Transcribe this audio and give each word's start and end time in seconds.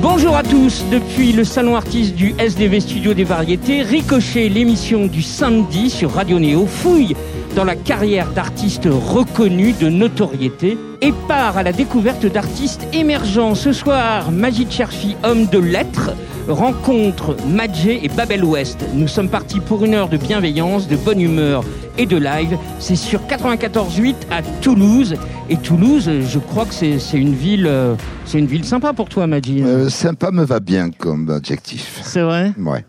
Bonjour 0.00 0.36
à 0.36 0.44
tous, 0.44 0.84
depuis 0.92 1.32
le 1.32 1.42
salon 1.42 1.74
artiste 1.74 2.14
du 2.14 2.32
SDV 2.38 2.78
Studio 2.78 3.14
des 3.14 3.24
Variétés, 3.24 3.82
Ricochet, 3.82 4.48
l'émission 4.48 5.06
du 5.06 5.22
samedi 5.22 5.90
sur 5.90 6.12
Radio 6.12 6.38
Néo, 6.38 6.66
fouille 6.66 7.16
dans 7.58 7.64
la 7.64 7.74
carrière 7.74 8.30
d'artistes 8.34 8.86
reconnus 8.88 9.76
de 9.80 9.88
notoriété 9.88 10.78
et 11.00 11.12
part 11.26 11.58
à 11.58 11.64
la 11.64 11.72
découverte 11.72 12.24
d'artistes 12.24 12.86
émergents. 12.92 13.56
Ce 13.56 13.72
soir, 13.72 14.30
Majid 14.30 14.70
Cherfi, 14.70 15.16
homme 15.24 15.46
de 15.46 15.58
lettres, 15.58 16.12
rencontre 16.46 17.36
Madjé 17.48 17.98
et 18.04 18.08
Babel 18.10 18.44
West. 18.44 18.84
Nous 18.94 19.08
sommes 19.08 19.28
partis 19.28 19.58
pour 19.58 19.84
une 19.84 19.94
heure 19.94 20.08
de 20.08 20.16
bienveillance, 20.16 20.86
de 20.86 20.94
bonne 20.94 21.20
humeur 21.20 21.64
et 21.98 22.06
de 22.06 22.16
live. 22.16 22.56
C'est 22.78 22.94
sur 22.94 23.22
94.8 23.22 24.14
à 24.30 24.40
Toulouse. 24.60 25.16
Et 25.50 25.56
Toulouse, 25.56 26.08
je 26.28 26.38
crois 26.38 26.64
que 26.64 26.74
c'est 26.74 26.98
une 27.14 27.34
ville, 27.34 27.66
euh, 27.66 27.96
c'est 28.24 28.38
une 28.38 28.46
ville 28.46 28.64
sympa 28.64 28.92
pour 28.92 29.08
toi, 29.08 29.26
Majid. 29.26 29.64
Euh, 29.66 29.88
sympa 29.88 30.30
me 30.30 30.44
va 30.44 30.60
bien 30.60 30.92
comme 30.92 31.28
adjectif. 31.28 32.02
C'est 32.04 32.22
vrai? 32.22 32.52
Ouais. 32.56 32.84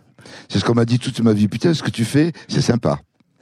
C'est 0.47 0.59
ce 0.59 0.63
qu'on 0.63 0.75
m'a 0.75 0.85
dit 0.85 0.99
toute 0.99 1.19
ma 1.21 1.33
vie. 1.33 1.47
Putain, 1.47 1.73
ce 1.73 1.81
que 1.81 1.89
tu 1.89 2.05
fais, 2.05 2.33
c'est 2.47 2.61
sympa. 2.61 2.99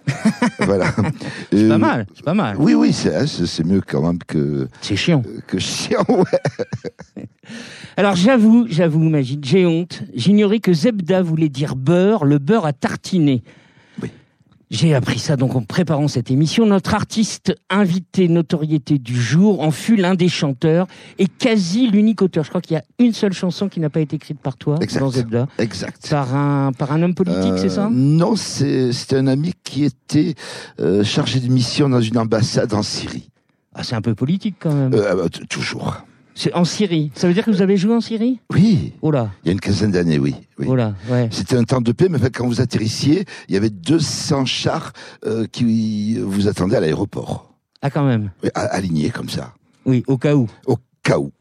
voilà. 0.60 0.86
C'est 1.52 1.64
Euh, 1.64 1.70
pas 1.70 1.78
mal, 1.78 2.06
c'est 2.14 2.24
pas 2.26 2.34
mal. 2.34 2.56
Oui, 2.60 2.74
oui, 2.74 2.92
c'est 2.94 3.16
hein, 3.16 3.26
mieux 3.66 3.82
quand 3.86 4.02
même 4.06 4.20
que 4.20 4.68
C'est 4.82 4.96
chiant. 4.96 5.24
que 5.48 5.60
chiant. 5.60 6.04
Ouais. 6.10 7.26
Alors 7.98 8.16
j'avoue, 8.16 8.68
j'avoue, 8.70 9.00
Magid, 9.10 9.44
j'ai 9.46 9.66
honte. 9.66 10.04
J'ignorais 10.14 10.60
que 10.60 10.74
Zebda 10.74 11.22
voulait 11.22 11.50
dire 11.50 11.76
beurre, 11.76 12.26
le 12.26 12.38
beurre 12.40 12.66
à 12.66 12.74
tartiner. 12.74 13.44
J'ai 14.70 14.94
appris 14.94 15.18
ça 15.20 15.38
donc 15.38 15.56
en 15.56 15.62
préparant 15.62 16.10
cette 16.10 16.30
émission. 16.30 16.66
Notre 16.66 16.94
artiste 16.94 17.56
invité 17.70 18.28
notoriété 18.28 18.98
du 19.00 19.16
jour 19.20 19.62
en 19.62 19.72
fut 19.72 19.96
l'un 19.96 20.14
des 20.14 20.28
chanteurs 20.28 20.88
et 21.20 21.28
quasi 21.28 21.90
l'unique 21.90 22.22
auteur. 22.22 22.44
Je 22.44 22.50
crois 22.50 22.60
qu'il 22.60 22.74
y 22.76 22.78
a 22.78 22.84
une 23.00 23.14
seule 23.14 23.32
chanson 23.32 23.70
qui 23.70 23.80
n'a 23.80 23.90
pas 23.90 24.02
été 24.02 24.18
écrite 24.18 24.40
par 24.42 24.58
toi 24.58 24.76
Exact. 24.82 25.00
dans 25.00 25.10
Zebda. 25.12 25.48
Exact. 25.58 26.09
Par 26.09 26.36
un, 26.36 26.74
par 26.74 26.92
un 26.92 27.02
homme 27.02 27.16
politique, 27.16 27.38
Euh, 27.54 27.58
c'est 27.58 27.70
ça? 27.70 27.90
Non, 27.90 28.36
c'est 28.36 28.92
c'était 28.92 29.16
un 29.16 29.28
ami 29.28 29.54
qui 29.64 29.86
était 29.86 30.36
euh, 30.81 31.02
chargé 31.04 31.40
de 31.40 31.48
mission 31.48 31.88
dans 31.88 32.02
une 32.02 32.18
ambassade 32.18 32.74
en 32.74 32.84
Syrie. 32.84 33.30
ah, 33.74 33.84
C'est 33.84 33.96
un 33.96 34.02
peu 34.02 34.16
politique 34.16 34.56
quand 34.59 34.74
même. 34.74 34.94
Euh, 34.94 35.16
euh, 35.26 35.30
t- 35.30 35.46
toujours. 35.48 36.04
C'est 36.40 36.54
en 36.54 36.66
Syrie. 36.66 37.12
Ça 37.16 37.28
veut 37.28 37.34
dire 37.34 37.44
que 37.44 37.50
vous 37.50 37.64
avez 37.64 37.78
joué 37.78 37.96
en 37.96 38.00
Syrie? 38.02 38.40
Oui, 38.54 38.94
Oh 39.02 39.10
là, 39.10 39.32
il 39.44 39.48
y 39.48 39.50
a 39.50 39.54
une 39.54 39.60
quinzaine 39.60 39.90
d'années, 39.92 40.20
oui. 40.20 40.36
oui. 40.60 40.68
oh 40.70 40.76
là, 40.76 40.94
ouais. 41.10 41.30
C'était 41.32 41.58
un 41.58 41.64
temps 41.64 41.82
de 41.82 41.92
paix, 41.92 42.10
mais 42.10 42.20
quand 42.30 42.46
vous 42.46 42.62
atterrissiez, 42.62 43.26
il 43.50 43.56
y 43.56 43.58
avait 43.58 43.72
200 43.72 44.46
chars 44.46 44.94
euh, 45.26 45.48
qui 45.52 46.20
vous 46.20 46.48
attendaient 46.48 46.78
à 46.78 46.80
l'aéroport. 46.80 47.52
Ah 47.82 47.90
quand 47.90 48.06
même. 48.06 48.30
Alignés 48.54 49.10
comme 49.10 49.30
ça, 49.30 49.56
Oui, 49.86 50.04
au 50.06 50.20
cas 50.20 50.36
où. 50.36 50.48
au 50.68 50.78
cas 51.02 51.18
où. 51.18 51.32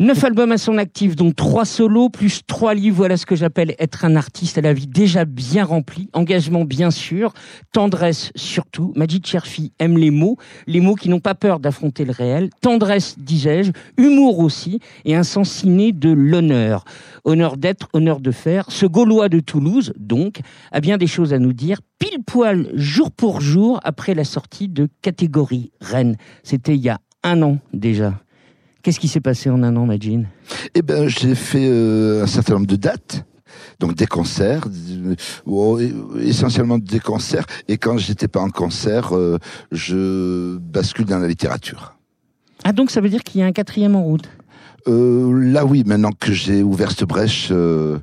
Neuf 0.00 0.24
albums 0.24 0.50
à 0.50 0.56
son 0.56 0.78
actif, 0.78 1.14
dont 1.14 1.30
trois 1.30 1.66
solos, 1.66 2.08
plus 2.08 2.40
trois 2.46 2.72
livres. 2.72 2.96
Voilà 2.96 3.18
ce 3.18 3.26
que 3.26 3.36
j'appelle 3.36 3.74
être 3.78 4.06
un 4.06 4.16
artiste 4.16 4.56
à 4.56 4.62
la 4.62 4.72
vie 4.72 4.86
déjà 4.86 5.26
bien 5.26 5.62
remplie. 5.62 6.08
Engagement, 6.14 6.64
bien 6.64 6.90
sûr. 6.90 7.34
Tendresse, 7.74 8.32
surtout. 8.34 8.94
Majid 8.96 9.26
Cherfi 9.26 9.74
aime 9.78 9.98
les 9.98 10.10
mots. 10.10 10.38
Les 10.66 10.80
mots 10.80 10.94
qui 10.94 11.10
n'ont 11.10 11.20
pas 11.20 11.34
peur 11.34 11.60
d'affronter 11.60 12.06
le 12.06 12.12
réel. 12.12 12.48
Tendresse, 12.62 13.16
disais-je. 13.18 13.72
Humour 13.98 14.38
aussi. 14.38 14.80
Et 15.04 15.14
un 15.14 15.22
sens 15.22 15.50
ciné 15.50 15.92
de 15.92 16.08
l'honneur. 16.08 16.86
Honneur 17.24 17.58
d'être, 17.58 17.90
honneur 17.92 18.20
de 18.20 18.30
faire. 18.30 18.64
Ce 18.70 18.86
Gaulois 18.86 19.28
de 19.28 19.40
Toulouse, 19.40 19.92
donc, 19.98 20.40
a 20.72 20.80
bien 20.80 20.96
des 20.96 21.06
choses 21.06 21.34
à 21.34 21.38
nous 21.38 21.52
dire. 21.52 21.82
Pile 21.98 22.24
poil, 22.24 22.70
jour 22.72 23.10
pour 23.10 23.42
jour, 23.42 23.80
après 23.84 24.14
la 24.14 24.24
sortie 24.24 24.68
de 24.68 24.88
Catégorie 25.02 25.72
Rennes. 25.82 26.16
C'était 26.42 26.74
il 26.74 26.80
y 26.80 26.88
a 26.88 27.00
un 27.22 27.42
an 27.42 27.58
déjà. 27.74 28.14
Qu'est-ce 28.82 29.00
qui 29.00 29.08
s'est 29.08 29.20
passé 29.20 29.50
en 29.50 29.62
un 29.62 29.76
an, 29.76 29.86
Majin 29.86 30.24
Eh 30.74 30.82
ben, 30.82 31.08
j'ai 31.08 31.34
fait 31.34 31.68
euh, 31.68 32.22
un 32.22 32.26
certain 32.26 32.54
nombre 32.54 32.66
de 32.66 32.76
dates. 32.76 33.24
Donc 33.78 33.94
des 33.94 34.06
concerts, 34.06 34.64
euh, 34.68 35.14
oh, 35.46 35.78
essentiellement 36.18 36.78
des 36.78 37.00
concerts. 37.00 37.46
Et 37.68 37.78
quand 37.78 37.98
j'étais 37.98 38.28
pas 38.28 38.40
en 38.40 38.50
concert, 38.50 39.16
euh, 39.16 39.38
je 39.72 40.56
bascule 40.58 41.06
dans 41.06 41.18
la 41.18 41.28
littérature. 41.28 41.94
Ah, 42.64 42.72
donc 42.72 42.90
ça 42.90 43.00
veut 43.00 43.08
dire 43.08 43.22
qu'il 43.22 43.40
y 43.40 43.44
a 43.44 43.46
un 43.46 43.52
quatrième 43.52 43.96
en 43.96 44.02
route? 44.02 44.28
Euh, 44.88 45.32
là 45.32 45.64
oui, 45.64 45.82
maintenant 45.84 46.12
que 46.12 46.32
j'ai 46.32 46.62
ouvert 46.62 46.90
cette 46.90 47.04
brèche, 47.04 47.48
euh, 47.50 47.98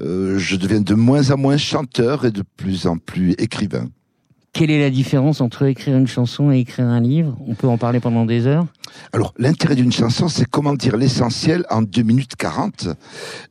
euh, 0.00 0.38
je 0.38 0.56
deviens 0.56 0.80
de 0.80 0.94
moins 0.94 1.30
en 1.30 1.36
moins 1.36 1.56
chanteur 1.56 2.24
et 2.24 2.30
de 2.30 2.42
plus 2.56 2.86
en 2.86 2.96
plus 2.96 3.32
écrivain. 3.32 3.88
Quelle 4.52 4.70
est 4.70 4.80
la 4.80 4.90
différence 4.90 5.40
entre 5.40 5.64
écrire 5.64 5.96
une 5.96 6.06
chanson 6.06 6.52
et 6.52 6.58
écrire 6.58 6.84
un 6.84 7.00
livre? 7.00 7.38
On 7.46 7.54
peut 7.54 7.68
en 7.68 7.78
parler 7.78 8.00
pendant 8.00 8.26
des 8.26 8.46
heures? 8.46 8.66
Alors, 9.14 9.32
l'intérêt 9.38 9.76
d'une 9.76 9.92
chanson, 9.92 10.28
c'est 10.28 10.44
comment 10.44 10.74
dire 10.74 10.98
l'essentiel 10.98 11.64
en 11.70 11.80
2 11.80 12.02
minutes 12.02 12.36
40. 12.36 12.88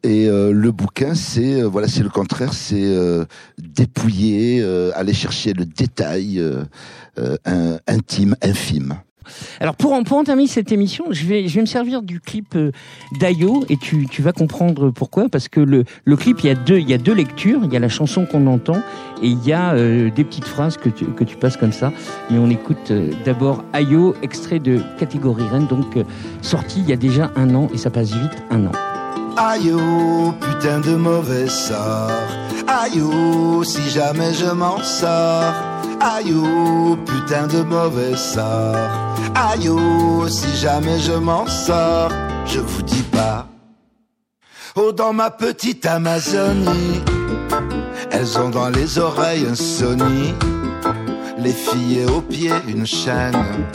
Et 0.03 0.27
euh, 0.27 0.51
le 0.51 0.71
bouquin, 0.71 1.15
c'est 1.15 1.61
euh, 1.61 1.67
voilà, 1.67 1.87
c'est 1.87 2.03
le 2.03 2.09
contraire, 2.09 2.53
c'est 2.53 2.83
euh, 2.83 3.25
dépouiller, 3.57 4.63
aller 4.93 5.13
chercher 5.13 5.53
le 5.53 5.65
détail 5.65 6.39
intime, 7.87 8.35
infime. 8.43 8.95
Alors 9.59 9.75
pour, 9.75 9.93
en- 9.93 10.03
pour 10.03 10.17
entamer 10.17 10.47
cette 10.47 10.71
émission, 10.71 11.05
je 11.11 11.25
vais, 11.25 11.43
me 11.43 11.65
servir 11.65 12.01
du 12.01 12.19
clip 12.19 12.55
euh, 12.55 12.71
d'Ayo 13.19 13.63
et 13.69 13.77
tu, 13.77 14.07
vas 14.19 14.31
comprendre 14.31 14.89
pourquoi. 14.89 15.29
Parce 15.29 15.47
que 15.47 15.59
le, 15.59 15.85
clip, 16.15 16.39
il 16.41 16.47
y, 16.47 16.49
a 16.49 16.55
deux, 16.55 16.79
il 16.79 16.89
y 16.89 16.93
a 16.93 16.97
deux 16.97 17.13
lectures. 17.13 17.61
Il 17.63 17.73
y 17.73 17.75
a 17.75 17.79
la 17.79 17.89
chanson 17.89 18.25
qu'on 18.25 18.47
entend 18.47 18.77
et 19.21 19.27
il 19.27 19.43
y 19.45 19.53
a 19.53 19.73
euh, 19.73 20.09
des 20.09 20.23
petites 20.23 20.47
phrases 20.47 20.77
que 20.77 20.89
tu, 20.89 21.05
passes 21.37 21.57
comme 21.57 21.73
ça. 21.73 21.91
Mais 22.29 22.37
on 22.37 22.49
écoute 22.49 22.91
euh, 22.91 23.11
d'abord 23.25 23.63
Ayo, 23.73 24.15
extrait 24.21 24.59
de 24.59 24.79
Catégorie 24.99 25.47
Rennes, 25.47 25.67
donc 25.67 25.97
sorti 26.41 26.79
il 26.79 26.89
y 26.89 26.93
a 26.93 26.97
déjà 26.97 27.31
un 27.35 27.53
an 27.55 27.69
et 27.73 27.77
ça 27.77 27.89
passe 27.89 28.11
vite 28.11 28.43
un 28.49 28.65
an. 28.65 28.71
Oh, 29.37 30.33
putain 30.39 30.81
de 30.81 30.95
mauvais 30.95 31.47
sort. 31.47 32.11
Aïe 32.67 33.01
oh, 33.01 33.63
si 33.63 33.89
jamais 33.89 34.33
je 34.33 34.45
m'en 34.45 34.77
sors. 34.83 35.53
Aïe 35.99 36.33
oh, 36.35 36.97
putain 37.05 37.47
de 37.47 37.61
mauvais 37.61 38.15
sort. 38.15 38.75
Aïe 39.35 39.69
oh, 39.69 40.27
si 40.27 40.55
jamais 40.57 40.99
je 40.99 41.13
m'en 41.13 41.45
sors. 41.47 42.11
Je 42.45 42.59
vous 42.59 42.81
dis 42.81 43.03
pas. 43.03 43.47
Oh, 44.75 44.91
dans 44.91 45.13
ma 45.13 45.29
petite 45.31 45.85
Amazonie, 45.85 47.01
elles 48.09 48.39
ont 48.39 48.49
dans 48.49 48.69
les 48.69 48.99
oreilles 48.99 49.45
un 49.49 49.55
Sony. 49.55 50.33
Les 51.37 51.51
filles 51.53 52.05
aux 52.05 52.21
pieds 52.21 52.53
une 52.67 52.85
chaîne. 52.85 53.67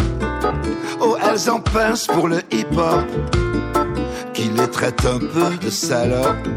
Oh, 1.00 1.16
elles 1.22 1.50
en 1.50 1.60
pincent 1.60 2.06
pour 2.06 2.28
le 2.28 2.38
hip-hop 2.50 3.04
qui 4.32 4.50
les 4.50 4.68
traite 4.68 5.04
un 5.06 5.18
peu 5.18 5.56
de 5.64 5.70
salopes. 5.70 6.48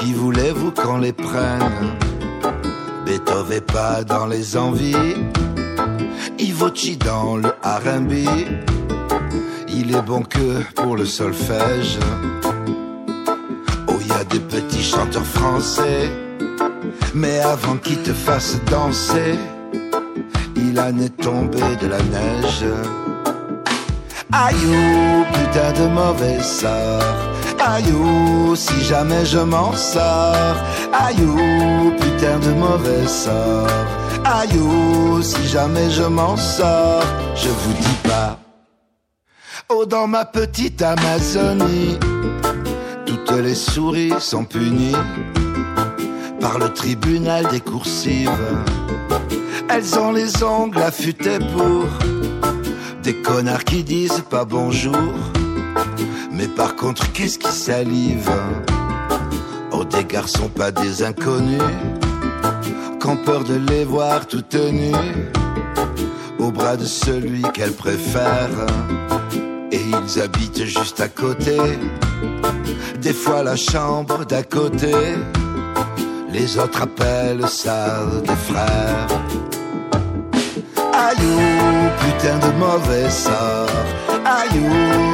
Qui 0.00 0.12
voulez-vous 0.12 0.70
qu'on 0.70 0.98
les 0.98 1.12
prenne? 1.12 1.96
Beethoven 3.04 3.60
pas 3.62 4.04
dans 4.04 4.26
les 4.26 4.56
envies, 4.56 4.94
Ivochi 6.38 6.96
dans 6.96 7.36
le 7.36 7.48
R&B. 7.64 8.12
Il 9.68 9.94
est 9.94 10.02
bon 10.02 10.22
que 10.22 10.62
pour 10.74 10.96
le 10.96 11.04
solfège. 11.04 11.98
Oh, 13.88 13.98
y 14.06 14.12
a 14.12 14.24
des 14.24 14.40
petits 14.40 14.82
chanteurs 14.82 15.24
français, 15.24 16.10
mais 17.14 17.40
avant 17.40 17.76
qu'ils 17.76 18.02
te 18.02 18.12
fassent 18.12 18.60
danser, 18.70 19.38
il 20.56 20.78
en 20.78 20.98
est 20.98 21.16
tombé 21.16 21.62
de 21.80 21.86
la 21.86 21.98
neige. 21.98 22.64
Aïe, 24.32 25.24
putain 25.32 25.72
de 25.72 25.88
mauvais 25.88 26.42
sort. 26.42 27.27
Aïe, 27.60 27.92
si 28.54 28.80
jamais 28.84 29.24
je 29.24 29.38
m'en 29.38 29.72
sors. 29.72 30.56
Aïe, 30.92 31.26
putain 32.00 32.38
de 32.38 32.52
mauvais 32.54 33.06
sort. 33.06 33.66
Aïe, 34.24 34.60
si 35.22 35.48
jamais 35.48 35.90
je 35.90 36.04
m'en 36.04 36.36
sors. 36.36 37.04
Je 37.34 37.48
vous 37.48 37.72
dis 37.72 38.08
pas. 38.08 38.38
Oh, 39.68 39.84
dans 39.84 40.06
ma 40.06 40.24
petite 40.24 40.80
Amazonie, 40.82 41.98
toutes 43.04 43.32
les 43.32 43.54
souris 43.54 44.14
sont 44.18 44.44
punies 44.44 44.96
par 46.40 46.58
le 46.58 46.72
tribunal 46.72 47.46
des 47.48 47.60
coursives. 47.60 48.30
Elles 49.68 49.98
ont 49.98 50.12
les 50.12 50.42
ongles 50.42 50.82
affûtés 50.82 51.38
pour 51.38 51.84
des 53.02 53.14
connards 53.14 53.64
qui 53.64 53.84
disent 53.84 54.24
pas 54.30 54.44
bonjour. 54.44 55.12
Mais 56.38 56.46
par 56.46 56.76
contre, 56.76 57.10
qu'est-ce 57.10 57.36
qui 57.36 57.50
salive 57.50 58.30
Oh, 59.72 59.84
des 59.84 60.04
garçons, 60.04 60.48
pas 60.48 60.70
des 60.70 61.02
inconnus, 61.02 61.60
qu'ont 63.00 63.16
peur 63.16 63.42
de 63.42 63.54
les 63.54 63.84
voir 63.84 64.24
tout 64.24 64.44
nus 64.54 64.92
au 66.38 66.52
bras 66.52 66.76
de 66.76 66.84
celui 66.84 67.42
qu'elles 67.52 67.72
préfèrent. 67.72 68.66
Et 69.72 69.80
ils 69.80 70.20
habitent 70.20 70.64
juste 70.64 71.00
à 71.00 71.08
côté, 71.08 71.56
des 73.00 73.12
fois 73.12 73.42
la 73.42 73.56
chambre 73.56 74.24
d'à 74.24 74.44
côté. 74.44 74.94
Les 76.32 76.56
autres 76.56 76.82
appellent 76.82 77.48
ça 77.48 78.06
des 78.24 78.36
frères. 78.36 79.08
Aïe, 80.92 81.16
putain 81.98 82.38
de 82.38 82.52
mauvais 82.58 83.10
sort. 83.10 84.17
Aïe, 84.28 84.60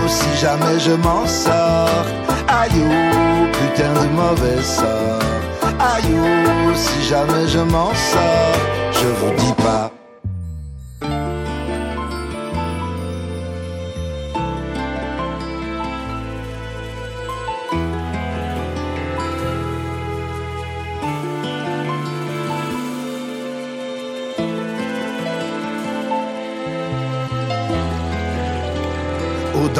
si 0.08 0.40
jamais 0.40 0.78
je 0.80 0.90
m'en 0.90 1.24
sors. 1.24 2.06
Aïe, 2.48 2.82
putain 3.52 3.92
de 4.02 4.08
mauvais 4.08 4.62
sort. 4.62 5.20
Aïe, 5.78 6.16
si 6.74 7.08
jamais 7.08 7.46
je 7.46 7.60
m'en 7.60 7.94
sors, 7.94 8.58
je 8.92 9.06
vous 9.06 9.32
dis 9.36 9.62
pas. 9.62 9.90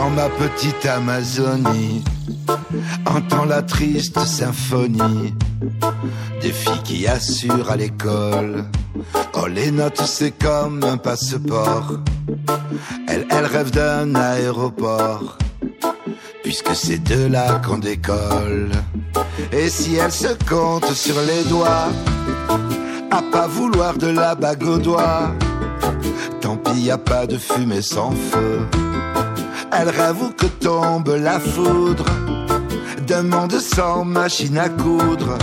Dans 0.05 0.11
ma 0.11 0.29
petite 0.29 0.85
Amazonie, 0.85 2.05
entends 3.07 3.47
la 3.47 3.63
triste 3.63 4.19
symphonie 4.27 5.33
des 6.43 6.53
filles 6.53 6.83
qui 6.85 7.07
assurent 7.07 7.71
à 7.71 7.77
l'école. 7.77 8.67
Oh, 9.33 9.47
les 9.47 9.71
notes, 9.71 10.03
c'est 10.05 10.33
comme 10.33 10.85
un 10.85 10.99
passeport. 10.99 12.01
Elles, 13.09 13.27
elles 13.31 13.47
rêvent 13.47 13.71
d'un 13.71 14.15
aéroport, 14.15 15.39
puisque 16.43 16.75
c'est 16.75 17.03
de 17.03 17.27
là 17.27 17.63
qu'on 17.67 17.79
décolle. 17.79 18.73
Et 19.53 19.71
si 19.71 19.97
elles 19.97 20.13
se 20.13 20.35
comptent 20.47 20.93
sur 20.93 21.17
les 21.23 21.45
doigts, 21.45 21.89
à 23.11 23.23
pas 23.33 23.47
vouloir 23.47 23.97
de 23.97 24.09
la 24.09 24.35
bague 24.35 24.65
au 24.65 24.77
doigt, 24.77 25.33
tant 26.43 26.59
pis, 26.59 26.83
y 26.83 26.91
a 26.91 26.99
pas 26.99 27.27
de 27.27 27.39
fumée 27.39 27.81
sans 27.81 28.11
feu. 28.11 28.67
Elle 29.77 29.89
où 29.89 30.31
que 30.37 30.47
tombe 30.47 31.17
la 31.21 31.41
foudre 31.41 32.05
d'un 33.07 33.23
monde 33.23 33.59
sans 33.59 34.05
machine 34.05 34.57
à 34.59 34.69
coudre 34.69 35.37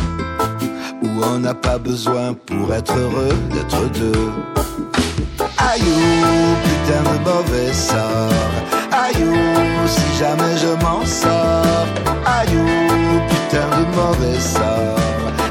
où 1.03 1.07
on 1.23 1.39
n'a 1.39 1.53
pas 1.53 1.77
besoin 1.77 2.33
pour 2.33 2.73
être 2.73 2.95
heureux 2.97 3.35
d'être 3.51 3.91
deux. 3.99 4.31
Aïe, 5.57 5.81
putain 6.63 7.03
de 7.11 7.29
mauvais 7.29 7.73
sort. 7.73 8.53
Aïe, 8.91 9.25
si 9.87 10.19
jamais 10.19 10.57
je 10.57 10.73
m'en 10.83 11.05
sors. 11.05 11.87
Aïe, 12.25 12.57
putain 13.29 13.67
de 13.77 13.95
mauvais 13.95 14.39
sort. 14.39 14.99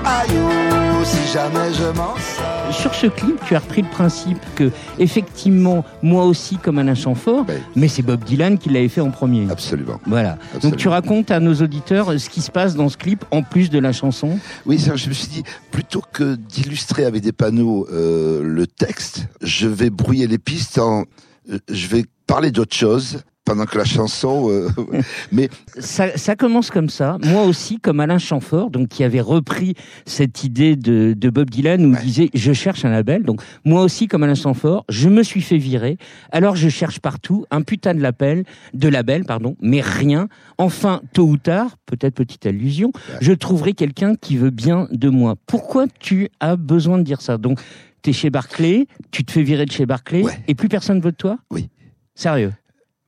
Aïe, 0.05 1.05
si 1.05 1.33
jamais 1.33 1.73
je 1.75 1.87
m'en 1.99 2.15
sors. 2.17 2.60
Sur 2.72 2.94
ce 2.94 3.08
clip, 3.08 3.38
tu 3.46 3.55
as 3.55 3.58
repris 3.58 3.82
le 3.82 3.88
principe 3.88 4.38
que, 4.55 4.70
effectivement, 4.99 5.84
moi 6.02 6.25
aussi, 6.25 6.56
comme 6.56 6.78
Alain 6.78 6.94
Chamfort, 6.94 7.44
Oui. 7.49 7.55
mais 7.76 7.88
c'est 7.88 8.02
Bob 8.02 8.25
Dylan 8.25 8.56
qui 8.58 8.70
l'avait 8.70 8.88
fait 8.88 9.00
en 9.00 9.11
premier. 9.11 9.46
Absolument. 9.50 10.00
Voilà. 10.06 10.38
Absolument. 10.55 10.70
Donc 10.70 10.76
tu 10.78 10.88
racontes 10.88 11.31
à 11.31 11.40
nos 11.40 11.55
auditeurs 11.56 12.19
ce 12.19 12.31
qui 12.31 12.40
se 12.40 12.50
passe 12.50 12.75
dans 12.76 12.88
ce 12.88 12.96
clip 12.96 13.25
en 13.32 13.43
plus 13.43 13.69
de 13.70 13.78
la 13.78 13.93
chanson. 13.93 14.38
Oui, 14.67 14.78
ça, 14.78 14.96
je 14.96 15.08
me 15.08 15.14
suis 15.14 15.28
dit, 15.28 15.43
plutôt 15.70 16.02
que 16.12 16.37
d'illustrer 16.37 17.05
avec 17.05 17.22
des 17.22 17.32
panneaux 17.32 17.87
euh, 17.93 18.43
le 18.43 18.67
texte, 18.67 19.26
je 19.43 19.66
vais 19.69 19.90
brouiller 19.90 20.26
les 20.26 20.38
pistes 20.38 20.78
en... 20.78 21.05
euh, 21.52 21.58
Je 21.70 21.87
vais 21.88 22.05
parler 22.26 22.50
d'autre 22.50 22.75
chose 22.76 23.19
pendant 23.50 23.67
que 23.67 23.76
la 23.79 23.85
chanson... 23.85 24.49
euh, 24.49 24.69
mais 25.32 25.49
Ça, 25.79 26.17
ça 26.17 26.37
commence 26.37 26.70
comme 26.70 26.88
ça. 26.88 27.19
Moi 27.25 27.43
aussi, 27.44 27.79
comme 27.81 27.99
Alain 28.00 28.19
Chamfort, 28.19 28.70
donc 28.70 28.88
qui 28.88 29.02
avait 29.05 29.20
repris 29.20 29.75
cette 30.06 30.44
idée 30.44 30.76
de, 30.76 31.14
de 31.17 31.31
Bob 31.31 31.50
Dylan 31.50 31.85
où 31.85 31.91
il 31.94 31.99
disait 32.05 32.31
je 32.32 32.52
cherche 32.52 32.85
un 32.85 32.91
label. 32.91 33.25
Donc 33.25 33.43
moi 33.64 33.82
aussi, 33.82 34.06
comme 34.06 34.23
Alain 34.23 34.35
Chamfort, 34.35 34.85
je 34.88 35.08
me 35.08 35.23
suis 35.23 35.43
fait 35.43 35.56
virer. 35.58 35.99
Alors 36.31 36.55
je 36.56 36.69
cherche 36.69 37.00
partout 37.00 37.44
un 37.50 37.62
putain 37.62 37.94
de 37.94 38.00
label, 38.00 38.44
de 38.75 38.88
label, 38.88 39.25
pardon, 39.25 39.56
mais 39.61 39.81
rien. 39.81 40.29
Enfin, 40.58 41.00
tôt 41.12 41.25
ou 41.26 41.37
tard, 41.37 41.76
peut-être 41.87 42.14
petite 42.14 42.47
allusion, 42.47 42.93
je 43.20 43.32
trouverai 43.32 43.73
quelqu'un 43.73 44.14
qui 44.14 44.37
veut 44.37 44.50
bien 44.50 44.87
de 44.93 45.08
moi. 45.08 45.35
Pourquoi 45.47 45.87
tu 45.99 46.29
as 46.38 46.56
besoin 46.56 46.99
de 46.99 47.02
dire 47.02 47.20
ça? 47.20 47.37
Donc 47.38 47.58
t'es 48.02 48.12
chez 48.12 48.31
Barclay, 48.31 48.87
tu 49.11 49.25
te 49.25 49.32
fais 49.32 49.43
virer 49.43 49.67
de 49.67 49.73
chez 49.73 49.87
Barclay 49.87 50.23
Ouais. 50.23 50.38
et 50.49 50.55
plus 50.55 50.69
personne 50.69 51.00
veut 51.00 51.11
de 51.12 51.17
toi? 51.17 51.38
Oui. 51.50 51.69
Sérieux? 52.14 52.52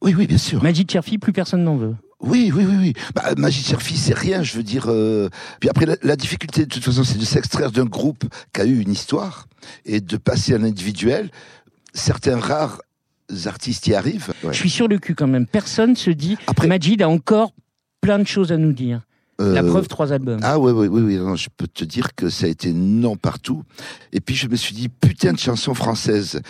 Oui, 0.03 0.15
oui, 0.17 0.27
bien 0.27 0.39
sûr. 0.39 0.63
Magic 0.63 0.91
Cherfi, 0.91 1.19
plus 1.19 1.33
personne 1.33 1.65
n'en 1.65 1.77
veut. 1.77 1.95
Oui, 2.21 2.53
oui, 2.55 2.65
oui, 2.65 2.77
oui. 2.79 2.93
Bah, 3.17 3.33
Magie 3.37 3.63
Cherfi, 3.65 3.97
c'est 3.97 4.15
rien, 4.15 4.43
je 4.45 4.57
veux 4.57 4.63
dire. 4.63 4.85
euh, 4.89 5.29
Puis 5.61 5.69
après, 5.69 5.87
la, 5.87 5.97
la 6.03 6.15
difficulté, 6.17 6.67
de 6.67 6.71
toute 6.71 6.85
façon, 6.85 7.03
c'est 7.03 7.19
de 7.19 7.25
s'extraire 7.25 7.73
d'un 7.73 7.85
groupe 7.85 8.25
qui 8.53 8.61
a 8.61 8.65
eu 8.65 8.79
une 8.81 8.93
histoire 8.93 9.47
et 9.85 10.01
de 10.01 10.17
passer 10.17 10.55
à 10.55 10.59
l'individuel. 10.59 11.31
Certains 11.95 12.39
rares 12.39 12.81
artistes 13.47 13.87
y 13.89 13.95
arrivent. 13.95 14.33
Ouais. 14.45 14.53
Je 14.53 14.59
suis 14.59 14.71
sur 14.71 14.87
le 14.89 14.99
cul 14.99 15.15
quand 15.15 15.27
même. 15.27 15.47
Personne 15.47 15.97
se 15.97 16.11
dit 16.11 16.37
Après- 16.47 16.69
Majid 16.69 17.03
a 17.03 17.09
encore 17.09 17.53
plein 18.01 18.19
de 18.19 18.27
choses 18.27 18.53
à 18.53 18.57
nous 18.57 18.73
dire. 18.73 19.01
La 19.39 19.63
Euh, 19.63 19.69
preuve, 19.71 19.89
trois 19.89 20.13
albums. 20.13 20.39
Ah 20.45 20.59
oui, 20.61 20.71
oui, 20.73 20.87
oui, 20.87 21.01
oui. 21.03 21.17
Non, 21.17 21.35
je 21.35 21.49
peux 21.57 21.67
te 21.67 21.83
dire 21.85 22.15
que 22.15 22.29
ça 22.29 22.47
a 22.47 22.49
été 22.49 22.73
non 22.73 23.17
partout. 23.17 23.65
Et 24.13 24.21
puis 24.21 24.37
je 24.37 24.47
me 24.47 24.55
suis 24.55 24.75
dit, 24.75 24.89
putain 24.89 25.33
de 25.33 25.39
chanson 25.39 25.75
française. 25.75 26.41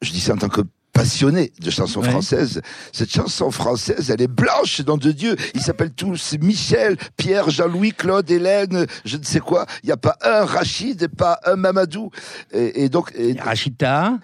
Je 0.00 0.10
dis 0.10 0.18
ça 0.20 0.32
en 0.32 0.38
tant 0.38 0.48
que 0.48 0.62
passionné 0.92 1.52
de 1.60 1.70
chansons 1.70 2.00
Ouais. 2.02 2.10
françaises. 2.10 2.60
Cette 2.92 3.10
chanson 3.10 3.50
française, 3.50 4.10
elle 4.10 4.20
est 4.22 4.26
blanche, 4.28 4.80
nom 4.86 4.96
de 4.96 5.10
Dieu. 5.12 5.36
Ils 5.54 5.62
s'appellent 5.62 5.92
tous 5.94 6.34
Michel, 6.40 6.96
Pierre, 7.16 7.48
Jean-Louis, 7.50 7.92
Claude, 7.92 8.30
Hélène, 8.30 8.86
je 9.04 9.16
ne 9.16 9.24
sais 9.24 9.40
quoi. 9.40 9.66
Il 9.82 9.86
n'y 9.86 9.92
a 9.92 9.96
pas 9.96 10.16
un 10.22 10.44
Rachid 10.44 11.02
et 11.02 11.08
pas 11.08 11.40
un 11.44 11.56
Mamadou. 11.56 12.10
Et, 12.52 12.84
et 12.84 12.88
donc, 12.88 13.12
et- 13.14 13.32
Rachita, 13.40 14.18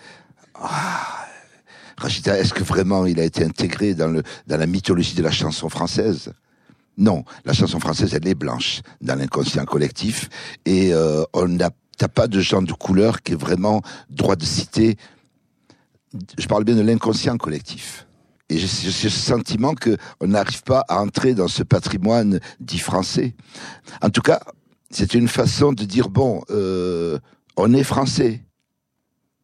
Rachida, 1.96 2.38
est-ce 2.38 2.54
que 2.54 2.62
vraiment 2.62 3.06
il 3.06 3.18
a 3.18 3.24
été 3.24 3.44
intégré 3.44 3.94
dans, 3.94 4.08
le, 4.08 4.22
dans 4.46 4.56
la 4.56 4.66
mythologie 4.66 5.14
de 5.14 5.22
la 5.22 5.30
chanson 5.32 5.68
française? 5.68 6.32
Non, 6.96 7.24
la 7.44 7.52
chanson 7.52 7.80
française, 7.80 8.12
elle 8.14 8.26
est 8.26 8.34
blanche 8.34 8.80
dans 9.00 9.14
l'inconscient 9.16 9.64
collectif 9.64 10.28
et 10.66 10.92
euh, 10.92 11.22
on 11.32 11.46
n'a 11.48 11.70
pas 12.14 12.26
de 12.28 12.40
gens 12.40 12.62
de 12.62 12.72
couleur 12.72 13.22
qui 13.22 13.32
est 13.32 13.40
vraiment 13.40 13.82
droit 14.10 14.36
de 14.36 14.44
citer. 14.44 14.96
Je 16.38 16.46
parle 16.46 16.64
bien 16.64 16.76
de 16.76 16.80
l'inconscient 16.82 17.36
collectif. 17.36 18.06
Et 18.50 18.56
j'ai 18.58 18.66
ce 18.66 19.08
sentiment 19.10 19.74
que 19.74 19.96
on 20.20 20.28
n'arrive 20.28 20.62
pas 20.62 20.82
à 20.88 21.00
entrer 21.02 21.34
dans 21.34 21.48
ce 21.48 21.62
patrimoine 21.62 22.40
dit 22.60 22.78
français. 22.78 23.34
En 24.02 24.08
tout 24.08 24.22
cas, 24.22 24.40
c'était 24.90 25.18
une 25.18 25.28
façon 25.28 25.72
de 25.74 25.84
dire 25.84 26.08
bon, 26.08 26.40
euh, 26.50 27.18
on 27.58 27.74
est 27.74 27.84
français. 27.84 28.42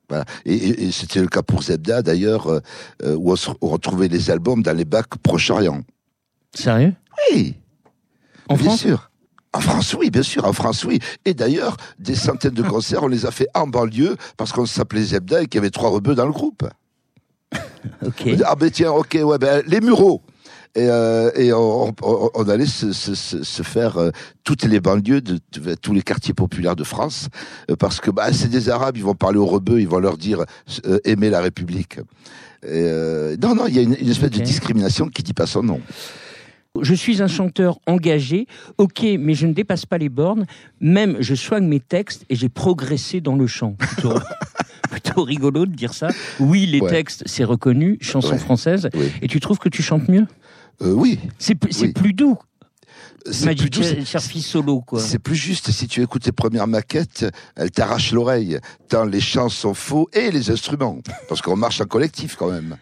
Voilà. 0.08 0.24
Et, 0.46 0.54
et- 0.54 0.84
et 0.84 0.92
c'était 0.92 1.20
le 1.20 1.28
cas 1.28 1.42
pour 1.42 1.62
Zebda 1.62 2.00
d'ailleurs, 2.02 2.46
euh, 2.48 2.60
euh, 3.02 3.14
où 3.16 3.32
on, 3.32 3.36
se- 3.36 3.50
on 3.60 3.68
retrouvait 3.68 4.08
les 4.08 4.30
albums 4.30 4.62
dans 4.62 4.74
les 4.76 4.84
bacs 4.86 5.16
Proche-Orient. 5.22 5.82
sérieux? 6.54 6.94
Oui, 7.32 7.56
En 8.48 8.54
bien 8.56 8.64
France? 8.66 8.80
sûr. 8.80 9.10
En 9.54 9.60
France, 9.60 9.94
oui, 9.98 10.10
bien 10.10 10.22
sûr, 10.22 10.44
en 10.44 10.52
France, 10.52 10.84
oui. 10.84 10.98
Et 11.24 11.32
d'ailleurs, 11.32 11.76
des 11.98 12.14
centaines 12.16 12.54
de 12.54 12.62
concerts, 12.74 13.02
on 13.04 13.08
les 13.08 13.24
a 13.24 13.30
fait 13.30 13.46
en 13.54 13.66
banlieue 13.66 14.16
parce 14.36 14.52
qu'on 14.52 14.66
s'appelait 14.66 15.02
Zebda 15.04 15.42
et 15.42 15.46
qu'il 15.46 15.56
y 15.56 15.62
avait 15.62 15.70
trois 15.70 15.90
rebeux 15.90 16.14
dans 16.14 16.26
le 16.26 16.32
groupe. 16.32 16.64
Ok. 18.04 18.28
Ah 18.44 18.56
ben 18.56 18.70
tiens, 18.70 18.90
ok, 18.92 19.18
ouais, 19.22 19.38
ben 19.38 19.62
les 19.66 19.80
Mureaux. 19.80 20.22
Et, 20.74 20.88
euh, 20.88 21.30
et 21.36 21.52
on, 21.52 21.94
on- 22.02 22.30
on 22.34 22.48
allait 22.48 22.66
se, 22.66 22.92
se- 22.92 23.14
se- 23.14 23.44
se 23.44 23.62
faire 23.62 23.96
euh, 23.98 24.10
toutes 24.42 24.64
les 24.64 24.80
banlieues 24.80 25.20
de, 25.20 25.38
de- 25.52 25.74
tous 25.74 25.92
les 25.92 26.02
quartiers 26.02 26.34
populaires 26.34 26.74
de 26.74 26.82
France 26.82 27.28
euh, 27.70 27.76
parce 27.76 28.00
que 28.00 28.10
bah, 28.10 28.32
c'est 28.32 28.48
des 28.48 28.70
Arabes, 28.70 28.96
ils 28.96 29.04
vont 29.04 29.14
parler 29.14 29.38
aux 29.38 29.46
rebeux, 29.46 29.80
ils 29.80 29.86
vont 29.86 30.00
leur 30.00 30.16
dire 30.16 30.44
aimer 31.04 31.30
la 31.30 31.40
République. 31.42 32.00
Et, 32.66 33.36
non, 33.40 33.54
non, 33.54 33.66
il 33.68 33.76
y 33.76 33.78
a 33.78 33.82
une, 33.82 33.94
une 34.00 34.08
espèce 34.08 34.30
de 34.30 34.40
discrimination 34.42 35.06
qui 35.08 35.22
dit 35.22 35.34
pas 35.34 35.46
son 35.46 35.62
nom. 35.62 35.80
Je 36.82 36.92
suis 36.94 37.22
un 37.22 37.28
chanteur 37.28 37.78
engagé, 37.86 38.48
ok, 38.78 39.06
mais 39.20 39.34
je 39.34 39.46
ne 39.46 39.52
dépasse 39.52 39.86
pas 39.86 39.96
les 39.96 40.08
bornes. 40.08 40.44
Même, 40.80 41.16
je 41.20 41.36
soigne 41.36 41.68
mes 41.68 41.78
textes 41.78 42.24
et 42.28 42.34
j'ai 42.34 42.48
progressé 42.48 43.20
dans 43.20 43.36
le 43.36 43.46
chant. 43.46 43.74
Plutôt, 43.78 44.14
plutôt 44.90 45.22
rigolo 45.22 45.66
de 45.66 45.72
dire 45.72 45.94
ça. 45.94 46.08
Oui, 46.40 46.66
les 46.66 46.80
Ouais. 46.80 46.90
textes, 46.90 47.22
c'est 47.26 47.44
reconnu, 47.44 47.96
chanson 48.00 48.32
Ouais. 48.32 48.38
française. 48.38 48.88
Oui, 48.94 49.12
Et 49.22 49.28
tu 49.28 49.38
trouves 49.38 49.58
que 49.60 49.68
tu 49.68 49.82
chantes 49.84 50.08
mieux? 50.08 50.26
Euh, 50.82 50.92
oui. 50.92 51.20
C'est 51.38 51.56
Oui. 51.80 51.92
plus 51.92 52.12
doux. 52.12 52.36
C'est 53.30 53.54
plus, 53.54 54.42
solo, 54.42 54.80
quoi. 54.80 55.00
c'est 55.00 55.18
plus 55.18 55.34
juste. 55.34 55.70
Si 55.70 55.88
tu 55.88 56.02
écoutes 56.02 56.26
les 56.26 56.32
premières 56.32 56.66
maquettes, 56.66 57.24
elles 57.56 57.70
t'arrachent 57.70 58.12
l'oreille. 58.12 58.58
Tant 58.88 59.04
les 59.04 59.20
chants 59.20 59.48
sont 59.48 59.72
faux 59.72 60.08
et 60.12 60.30
les 60.30 60.50
instruments. 60.50 60.98
Parce 61.28 61.40
qu'on 61.40 61.56
marche 61.56 61.80
en 61.80 61.86
collectif 61.86 62.36
quand 62.36 62.50
même. 62.50 62.76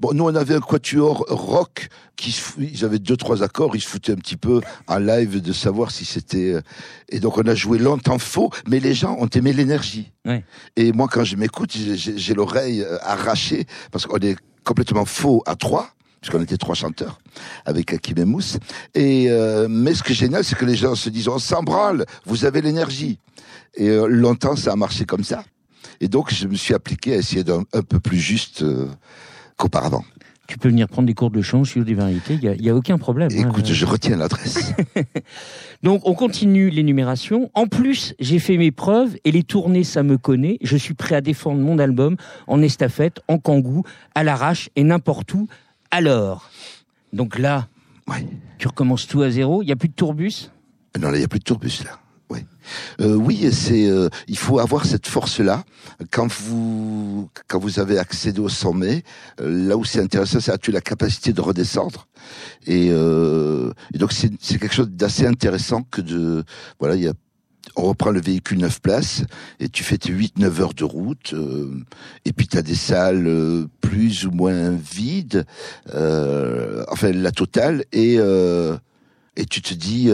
Bon, 0.00 0.12
nous, 0.14 0.24
on 0.24 0.34
avait 0.34 0.54
un 0.56 0.60
quatuor 0.60 1.24
rock 1.28 1.88
qui 2.16 2.36
ils 2.58 2.84
avaient 2.84 2.98
deux, 2.98 3.16
trois 3.16 3.42
accords, 3.42 3.76
ils 3.76 3.80
se 3.80 3.86
foutaient 3.86 4.12
un 4.12 4.16
petit 4.16 4.36
peu 4.36 4.60
en 4.88 4.98
live 4.98 5.40
de 5.40 5.52
savoir 5.52 5.92
si 5.92 6.04
c'était, 6.04 6.54
euh, 6.54 6.60
et 7.08 7.20
donc 7.20 7.38
on 7.38 7.46
a 7.46 7.54
joué 7.54 7.78
longtemps 7.78 8.18
faux, 8.18 8.50
mais 8.66 8.80
les 8.80 8.94
gens 8.94 9.16
ont 9.20 9.28
aimé 9.28 9.52
l'énergie. 9.52 10.12
Et 10.76 10.92
moi, 10.92 11.06
quand 11.08 11.22
je 11.22 11.36
m'écoute, 11.36 11.72
j'ai 11.72 12.34
l'oreille 12.34 12.82
euh, 12.82 12.98
arrachée 13.02 13.66
parce 13.92 14.06
qu'on 14.06 14.18
est 14.18 14.36
complètement 14.64 15.04
faux 15.04 15.42
à 15.46 15.54
trois. 15.54 15.90
Puisqu'on 16.22 16.40
était 16.40 16.56
trois 16.56 16.76
chanteurs 16.76 17.18
avec 17.66 17.92
Hakim 17.92 18.16
et 18.18 18.24
Mousse. 18.24 18.58
Et 18.94 19.26
euh, 19.28 19.66
mais 19.68 19.92
ce 19.92 20.02
qui 20.02 20.12
est 20.12 20.14
génial, 20.14 20.44
c'est 20.44 20.56
que 20.56 20.64
les 20.64 20.76
gens 20.76 20.94
se 20.94 21.10
disent 21.10 21.28
on 21.28 21.38
s'en 21.38 21.62
branle, 21.62 22.06
vous 22.24 22.44
avez 22.44 22.62
l'énergie. 22.62 23.18
Et 23.74 23.88
euh, 23.88 24.06
longtemps, 24.06 24.56
ça 24.56 24.72
a 24.72 24.76
marché 24.76 25.04
comme 25.04 25.24
ça. 25.24 25.44
Et 26.00 26.08
donc, 26.08 26.32
je 26.32 26.46
me 26.46 26.54
suis 26.54 26.74
appliqué 26.74 27.14
à 27.14 27.16
essayer 27.16 27.44
d'un 27.44 27.64
un 27.72 27.82
peu 27.82 28.00
plus 28.00 28.18
juste 28.18 28.62
euh, 28.62 28.88
qu'auparavant. 29.56 30.04
Tu 30.48 30.58
peux 30.58 30.68
venir 30.68 30.88
prendre 30.88 31.06
des 31.06 31.14
cours 31.14 31.30
de 31.30 31.40
chant, 31.40 31.64
sur 31.64 31.84
des 31.84 31.94
variétés, 31.94 32.38
il 32.42 32.60
n'y 32.60 32.68
a, 32.68 32.72
a, 32.72 32.76
aucun 32.76 32.98
problème. 32.98 33.30
Hein. 33.32 33.48
Écoute, 33.48 33.66
je 33.66 33.86
retiens 33.86 34.16
l'adresse. 34.16 34.74
Donc, 35.82 36.02
on 36.04 36.14
continue 36.14 36.68
l'énumération. 36.68 37.50
En 37.54 37.66
plus, 37.66 38.14
j'ai 38.20 38.38
fait 38.38 38.56
mes 38.58 38.70
preuves 38.70 39.16
et 39.24 39.32
les 39.32 39.44
tournées, 39.44 39.84
ça 39.84 40.02
me 40.02 40.18
connaît. 40.18 40.58
Je 40.62 40.76
suis 40.76 40.94
prêt 40.94 41.14
à 41.14 41.20
défendre 41.20 41.60
mon 41.60 41.78
album 41.78 42.16
en 42.48 42.60
estafette, 42.60 43.20
en 43.28 43.38
kangou, 43.38 43.84
à 44.14 44.24
l'arrache 44.24 44.68
et 44.76 44.84
n'importe 44.84 45.32
où. 45.34 45.48
Alors, 45.92 46.50
donc 47.12 47.38
là, 47.38 47.68
ouais. 48.08 48.26
tu 48.58 48.66
recommences 48.66 49.06
tout 49.06 49.20
à 49.22 49.30
zéro. 49.30 49.62
Il 49.62 49.66
n'y 49.66 49.72
a 49.72 49.76
plus 49.76 49.88
de 49.88 49.94
tourbus? 49.94 50.50
Non, 50.98 51.10
là, 51.10 51.16
il 51.16 51.20
n'y 51.20 51.24
a 51.24 51.28
plus 51.28 51.38
de 51.38 51.44
tourbus, 51.44 51.84
là. 51.84 51.98
Euh, 53.00 53.14
oui, 53.14 53.50
c'est 53.52 53.88
euh, 53.88 54.08
il 54.28 54.38
faut 54.38 54.58
avoir 54.58 54.86
cette 54.86 55.06
force-là 55.06 55.64
quand 56.10 56.30
vous 56.30 57.28
quand 57.48 57.58
vous 57.58 57.80
avez 57.80 57.98
accédé 57.98 58.40
au 58.40 58.48
sommet. 58.48 59.02
Euh, 59.40 59.68
là 59.68 59.76
où 59.76 59.84
c'est 59.84 60.00
intéressant, 60.00 60.40
c'est 60.40 60.56
tu 60.58 60.70
la 60.70 60.80
capacité 60.80 61.32
de 61.32 61.40
redescendre. 61.40 62.06
Et, 62.66 62.86
et 62.86 63.98
donc 63.98 64.12
c'est 64.12 64.30
c'est 64.40 64.58
quelque 64.58 64.74
chose 64.74 64.90
d'assez 64.90 65.26
intéressant 65.26 65.82
que 65.82 66.00
de 66.00 66.44
voilà 66.78 66.94
il 66.94 67.02
y 67.02 67.08
a 67.08 67.14
on 67.76 67.82
reprend 67.82 68.10
le 68.10 68.20
véhicule 68.20 68.58
9 68.58 68.80
places 68.80 69.24
et 69.60 69.68
tu 69.68 69.84
fais 69.84 69.98
tes 69.98 70.12
8-9 70.12 70.60
heures 70.60 70.74
de 70.74 70.84
route 70.84 71.34
et 72.24 72.32
puis 72.32 72.46
tu 72.46 72.58
as 72.58 72.62
des 72.62 72.74
salles 72.74 73.66
plus 73.80 74.26
ou 74.26 74.30
moins 74.30 74.70
vides, 74.70 75.46
enfin 75.88 77.12
la 77.12 77.32
totale, 77.32 77.84
et, 77.92 78.16
et 78.16 79.44
tu 79.46 79.62
te 79.62 79.74
dis 79.74 80.10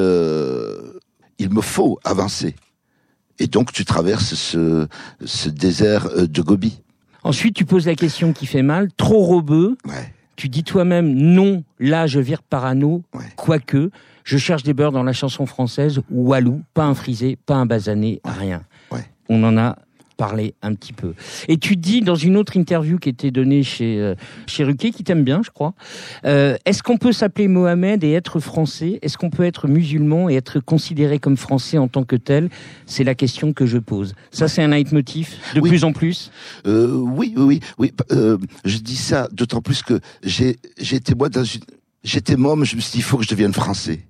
il 1.38 1.50
me 1.50 1.60
faut 1.60 1.98
avancer. 2.04 2.54
Et 3.38 3.46
donc 3.46 3.72
tu 3.72 3.84
traverses 3.84 4.34
ce, 4.34 4.86
ce 5.24 5.48
désert 5.48 6.06
euh, 6.06 6.26
de 6.26 6.42
Gobi. 6.42 6.80
Ensuite, 7.24 7.54
tu 7.54 7.64
poses 7.64 7.86
la 7.86 7.94
question 7.94 8.32
qui 8.32 8.46
fait 8.46 8.62
mal, 8.62 8.88
trop 8.96 9.24
robeux. 9.24 9.76
Ouais. 9.84 10.14
Tu 10.38 10.49
dis 10.49 10.62
toi-même 10.62 11.12
non, 11.14 11.64
là 11.80 12.07
je 12.07 12.21
vire 12.21 12.45
parano, 12.45 13.02
ouais. 13.12 13.25
quoique 13.35 13.90
je 14.23 14.38
cherche 14.38 14.62
des 14.62 14.73
beurres 14.73 14.92
dans 14.92 15.02
la 15.02 15.12
chanson 15.12 15.47
française, 15.47 16.00
Walou, 16.12 16.62
pas 16.75 16.85
un 16.85 16.95
frisé, 16.95 17.37
pas 17.45 17.57
un 17.57 17.66
basané, 17.66 18.21
rien. 18.25 18.62
Ouais. 18.92 19.04
On 19.28 19.42
en 19.42 19.59
a 19.59 19.75
parler 20.18 20.54
un 20.60 20.75
petit 20.75 20.92
peu. 20.92 21.14
Et 21.46 21.56
tu 21.56 21.76
dis 21.76 22.02
dans 22.02 22.16
une 22.16 22.37
autre 22.37 22.56
interview 22.56 22.98
qui 22.98 23.08
était 23.08 23.30
donnée 23.30 23.62
chez 23.62 23.98
euh, 23.98 24.14
chez 24.46 24.64
Ruquier, 24.64 24.90
qui 24.90 25.04
t'aime 25.04 25.25
bien, 25.25 25.40
je 25.42 25.50
crois, 25.50 25.72
euh, 26.26 26.56
est-ce 26.66 26.82
qu'on 26.82 26.98
peut 26.98 27.12
s'appeler 27.12 27.48
Mohamed 27.48 28.04
et 28.04 28.12
être 28.12 28.40
français? 28.40 28.98
Est-ce 29.00 29.16
qu'on 29.16 29.30
peut 29.30 29.44
être 29.44 29.68
musulman 29.68 30.28
et 30.28 30.34
être 30.34 30.60
considéré 30.60 31.18
comme 31.18 31.37
français 31.37 31.78
en 31.78 31.88
tant 31.88 32.02
que 32.02 32.16
tel? 32.16 32.50
C'est 32.84 33.04
la 33.04 33.14
question 33.14 33.52
que 33.54 33.64
je 33.64 33.78
pose. 33.78 34.14
Ça, 34.30 34.48
c'est 34.48 34.62
un 34.62 34.68
leitmotiv 34.68 35.37
de 35.54 35.60
plus 35.60 35.84
en 35.84 35.92
plus? 35.92 36.32
Euh, 36.66 36.92
oui, 36.92 37.32
oui, 37.37 37.60
oui. 37.78 37.92
Euh, 38.10 38.37
je 38.64 38.78
dis 38.78 38.96
ça 38.96 39.28
d'autant 39.30 39.62
plus 39.62 39.82
que 39.82 40.00
j'ai 40.25 40.56
été 40.92 41.14
moi 41.14 41.28
dans 41.28 41.44
une 41.44 41.62
j'étais 42.04 42.37
môme, 42.37 42.64
je 42.64 42.76
me 42.76 42.80
suis 42.80 42.92
dit 42.92 42.98
il 42.98 43.02
faut 43.02 43.18
que 43.18 43.25
je 43.25 43.30
devienne 43.30 43.52
français 43.52 44.00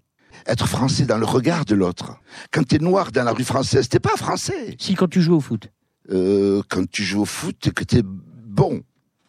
être 0.47 0.67
français 0.67 1.05
dans 1.05 1.19
le 1.19 1.27
regard 1.27 1.67
de 1.67 1.75
l'autre. 1.75 2.17
Quand 2.51 2.67
t'es 2.67 2.79
noir 2.79 3.13
dans 3.13 3.23
la 3.23 3.33
rue 3.33 3.45
française, 3.45 3.89
t'es 3.89 4.01
pas 4.01 4.17
français. 4.17 4.77
Si, 4.79 4.95
quand 4.95 5.09
tu 5.09 5.21
joues 5.21 5.37
au 5.37 5.41
foot. 5.41 5.69
Euh, 6.11 6.63
quand 6.69 6.89
tu 6.91 7.03
joues 7.03 7.23
au 7.23 7.27
foot, 7.27 7.71
que 7.75 7.85
t'es 7.85 8.03
bon. 8.05 8.83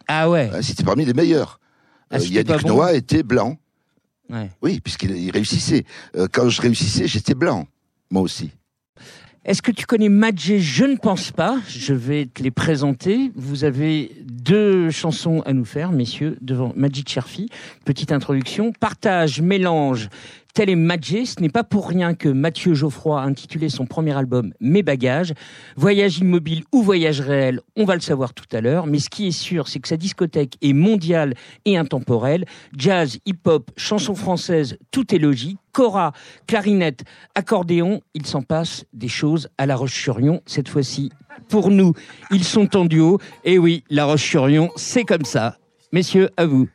Ah 0.07 0.29
ouais. 0.29 0.49
Hein, 0.53 0.61
c'était 0.61 0.83
parmi 0.83 1.05
les 1.05 1.13
meilleurs. 1.13 1.59
Ah, 2.09 2.17
euh, 2.17 2.25
Yannick 2.25 2.63
bon 2.63 2.69
Noah 2.69 2.93
était 2.93 3.23
blanc. 3.23 3.57
Ouais. 4.29 4.49
Oui, 4.61 4.79
puisqu'il 4.79 5.31
réussissait. 5.31 5.85
Euh, 6.15 6.27
quand 6.31 6.49
je 6.49 6.61
réussissais, 6.61 7.07
j'étais 7.07 7.35
blanc, 7.35 7.67
moi 8.09 8.21
aussi. 8.21 8.51
Est-ce 9.45 9.61
que 9.61 9.71
tu 9.71 9.85
connais 9.85 10.09
Madjé 10.09 10.59
Je 10.59 10.85
ne 10.85 10.95
pense 10.95 11.31
pas. 11.31 11.59
Je 11.67 11.93
vais 11.93 12.25
te 12.27 12.43
les 12.43 12.51
présenter. 12.51 13.31
Vous 13.35 13.63
avez 13.63 14.11
deux 14.23 14.91
chansons 14.91 15.41
à 15.45 15.53
nous 15.53 15.65
faire, 15.65 15.91
messieurs, 15.91 16.37
devant 16.41 16.73
Magic 16.75 17.09
Cherfi. 17.09 17.49
Petite 17.85 18.11
introduction. 18.11 18.73
Partage, 18.73 19.41
mélange, 19.41 20.09
Tel 20.55 20.69
est 20.69 20.75
Madjé, 20.75 21.25
ce 21.25 21.39
n'est 21.41 21.49
pas 21.49 21.63
pour 21.63 21.87
rien 21.87 22.15
que 22.15 22.27
Mathieu 22.27 22.73
Geoffroy 22.73 23.21
a 23.21 23.23
intitulé 23.23 23.69
son 23.69 23.85
premier 23.85 24.17
album 24.17 24.51
Mes 24.59 24.81
bagages. 24.81 25.33
Voyage 25.75 26.17
immobile 26.17 26.63
ou 26.71 26.81
voyage 26.81 27.21
réel, 27.21 27.61
on 27.75 27.85
va 27.85 27.93
le 27.93 28.01
savoir 28.01 28.33
tout 28.33 28.47
à 28.51 28.59
l'heure, 28.59 28.87
mais 28.87 28.99
ce 28.99 29.09
qui 29.09 29.27
est 29.27 29.31
sûr, 29.31 29.67
c'est 29.67 29.79
que 29.79 29.87
sa 29.87 29.95
discothèque 29.95 30.55
est 30.61 30.73
mondiale 30.73 31.35
et 31.65 31.77
intemporelle. 31.77 32.45
Jazz, 32.75 33.19
hip-hop, 33.25 33.69
chansons 33.77 34.15
françaises, 34.15 34.77
tout 34.91 35.13
est 35.13 35.19
logique. 35.19 35.59
Cora, 35.71 36.13
clarinette, 36.47 37.03
accordéon, 37.35 38.01
il 38.15 38.25
s'en 38.25 38.41
passe 38.41 38.85
des 38.91 39.07
choses 39.07 39.49
à 39.59 39.67
La 39.67 39.75
Roche-sur-Yon. 39.75 40.41
Cette 40.47 40.67
fois-ci, 40.67 41.11
pour 41.47 41.69
nous, 41.69 41.93
ils 42.31 42.43
sont 42.43 42.75
en 42.75 42.85
duo. 42.85 43.19
Et 43.45 43.59
oui, 43.59 43.83
La 43.89 44.05
Roche-sur-Yon, 44.05 44.71
c'est 44.75 45.03
comme 45.03 45.25
ça. 45.25 45.57
Messieurs, 45.91 46.29
à 46.37 46.47
vous. 46.47 46.67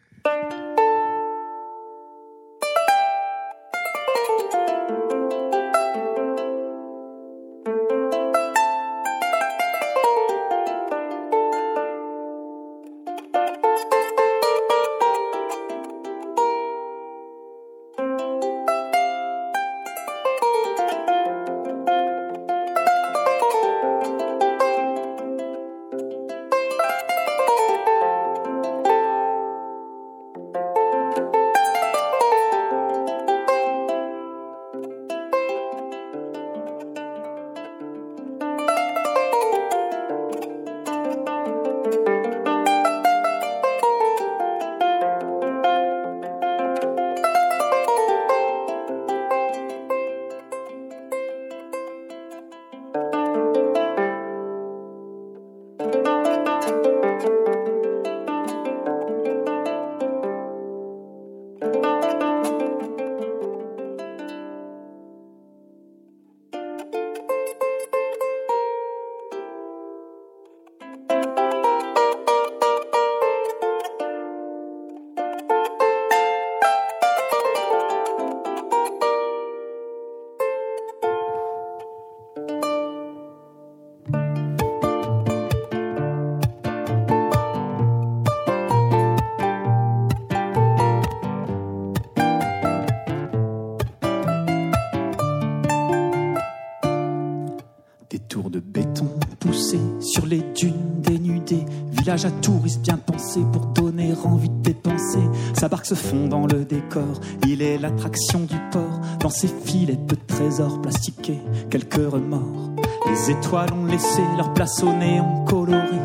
À 102.22 102.30
touristes 102.30 102.80
bien 102.80 102.96
pensé 102.96 103.40
pour 103.52 103.66
donner 103.66 104.14
envie 104.24 104.48
de 104.48 104.62
dépenser. 104.62 105.18
Sa 105.54 105.68
barque 105.68 105.86
se 105.86 105.96
fond 105.96 106.28
dans 106.28 106.46
le 106.46 106.64
décor, 106.64 107.20
il 107.48 107.60
est 107.60 107.76
l'attraction 107.76 108.40
du 108.40 108.54
port. 108.70 109.00
Dans 109.18 109.30
ses 109.30 109.48
filets 109.48 109.96
de 109.96 110.14
trésors 110.14 110.80
plastiqués, 110.80 111.40
quelques 111.70 111.94
remords. 111.94 112.70
Les 113.08 113.32
étoiles 113.32 113.72
ont 113.72 113.86
laissé 113.86 114.22
leur 114.36 114.54
place 114.54 114.80
au 114.84 114.92
néon 114.92 115.44
coloré. 115.44 115.98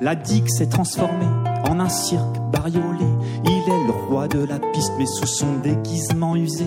La 0.00 0.14
digue 0.14 0.48
s'est 0.48 0.68
transformée 0.68 1.26
en 1.68 1.80
un 1.80 1.88
cirque 1.88 2.38
bariolé. 2.52 3.06
Il 3.44 3.50
est 3.50 3.86
le 3.86 4.06
roi 4.08 4.28
de 4.28 4.44
la 4.44 4.60
piste, 4.60 4.92
mais 4.96 5.06
sous 5.06 5.26
son 5.26 5.58
déguisement 5.64 6.36
usé. 6.36 6.66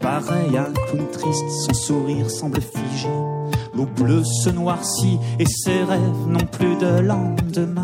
Pareil 0.00 0.56
à 0.56 0.62
un 0.62 0.72
clown 0.72 1.06
triste, 1.12 1.48
son 1.66 1.74
sourire 1.74 2.30
semble 2.30 2.60
figé. 2.60 3.08
L'eau 3.76 3.86
bleue 3.86 4.24
se 4.24 4.50
noircit 4.50 5.18
et 5.38 5.46
ses 5.46 5.84
rêves 5.84 6.26
n'ont 6.26 6.46
plus 6.46 6.76
de 6.76 7.00
lendemain. 7.00 7.83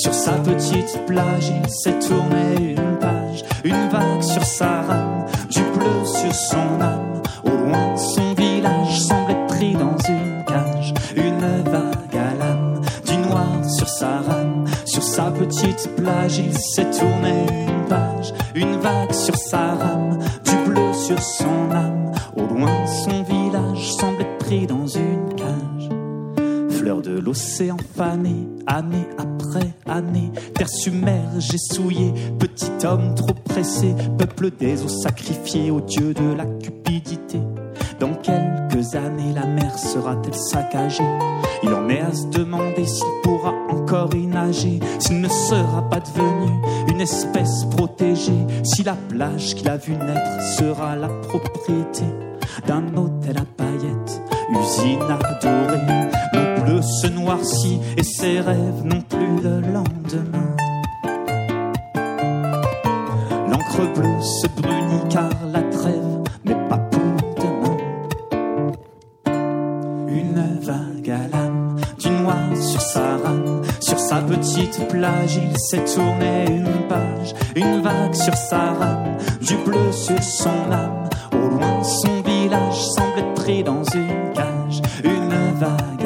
Sur 0.00 0.14
sa 0.14 0.32
petite 0.32 1.04
plage, 1.06 1.52
il 1.62 1.68
s'est 1.68 1.98
tourné 1.98 2.70
une 2.70 2.98
page, 2.98 3.44
une 3.64 3.88
vague 3.90 4.22
sur 4.22 4.42
sa 4.42 4.80
rame, 4.80 5.26
du 5.50 5.60
bleu 5.74 6.04
sur 6.04 6.34
son 6.34 6.80
âme. 6.80 7.20
Au 7.44 7.50
loin, 7.50 7.94
son 7.98 8.32
village 8.32 8.98
semble 8.98 9.32
être 9.32 9.46
pris 9.48 9.74
dans 9.74 9.98
une 10.08 10.42
cage. 10.46 10.94
Une 11.14 11.38
vague 11.70 12.16
à 12.16 12.34
l'âme, 12.34 12.80
du 13.06 13.16
noir 13.28 13.62
sur 13.68 13.88
sa 13.88 14.20
rame. 14.20 14.64
Sur 14.86 15.02
sa 15.02 15.30
petite 15.30 15.94
plage, 15.96 16.38
il 16.38 16.56
s'est 16.56 16.90
tourné 16.90 17.44
une 17.68 17.84
page. 17.86 18.32
Une 18.54 18.76
vague 18.78 19.12
sur 19.12 19.36
sa 19.36 19.74
rame, 19.74 20.18
du 20.44 20.70
bleu 20.70 20.94
sur 20.94 21.20
son 21.20 21.70
âme. 21.72 22.12
Au 22.36 22.54
loin, 22.54 22.86
son 22.86 23.22
village 23.22 23.92
l'océan 27.20 27.76
fané, 27.96 28.48
année 28.66 29.06
après 29.18 29.74
année, 29.86 30.30
terre 30.54 30.68
submergée, 30.68 31.58
souillée, 31.58 32.12
petit 32.38 32.70
homme 32.84 33.14
trop 33.14 33.34
pressé, 33.44 33.94
peuple 34.18 34.50
des 34.58 34.82
eaux 34.82 34.88
sacrifiées 34.88 35.70
au 35.70 35.80
dieu 35.80 36.14
de 36.14 36.32
la 36.34 36.44
cupidité. 36.44 37.40
Dans 37.98 38.14
quelques 38.14 38.94
années, 38.94 39.34
la 39.34 39.46
mer 39.46 39.78
sera-t-elle 39.78 40.34
saccagée? 40.34 41.04
Il 41.62 41.74
en 41.74 41.88
est 41.90 42.00
à 42.00 42.12
se 42.12 42.26
demander 42.28 42.86
s'il 42.86 43.04
pourra 43.22 43.52
encore 43.68 44.14
y 44.14 44.26
nager, 44.26 44.80
s'il 44.98 45.20
ne 45.20 45.28
sera 45.28 45.86
pas 45.90 46.00
devenu 46.00 46.50
une 46.88 47.00
espèce 47.00 47.64
protégée, 47.70 48.46
si 48.64 48.82
la 48.82 48.94
plage 48.94 49.54
qu'il 49.54 49.68
a 49.68 49.76
vu 49.76 49.92
naître 49.92 50.42
sera 50.58 50.96
la 50.96 51.08
propriété 51.08 52.04
d'un 52.66 52.94
hôtel 52.96 53.36
à 53.36 53.44
paillettes, 53.56 54.22
usine 54.50 55.02
adorée. 55.02 55.99
Se 56.82 57.06
noircit 57.08 57.78
et 57.98 58.02
ses 58.02 58.40
rêves 58.40 58.84
n'ont 58.84 59.02
plus 59.02 59.40
de 59.42 59.60
lendemain. 59.72 60.56
L'encre 63.50 63.92
bleue 63.94 64.22
se 64.22 64.46
brunit 64.60 65.08
car 65.10 65.30
la 65.52 65.62
trêve 65.62 66.22
n'est 66.44 66.68
pas 66.68 66.78
pour 66.78 67.00
demain. 67.36 67.76
Une 70.08 70.58
vague 70.62 71.10
à 71.10 71.28
l'âme, 71.28 71.76
du 71.98 72.10
noir 72.10 72.56
sur 72.56 72.80
sa 72.80 73.16
rame, 73.18 73.62
sur 73.80 73.98
sa 73.98 74.22
petite 74.22 74.88
plage, 74.88 75.36
il 75.36 75.58
s'est 75.58 75.84
tourné 75.84 76.46
une 76.48 76.88
page. 76.88 77.34
Une 77.56 77.82
vague 77.82 78.14
sur 78.14 78.34
sa 78.34 78.72
rame, 78.72 79.18
du 79.42 79.56
bleu 79.56 79.92
sur 79.92 80.22
son 80.22 80.72
âme. 80.72 81.08
Au 81.32 81.48
loin, 81.48 81.82
son 81.82 82.22
village 82.22 82.84
semble 82.96 83.34
pris 83.34 83.62
dans 83.62 83.84
une 83.84 84.32
cage. 84.34 84.80
Une 85.04 85.58
vague 85.58 85.99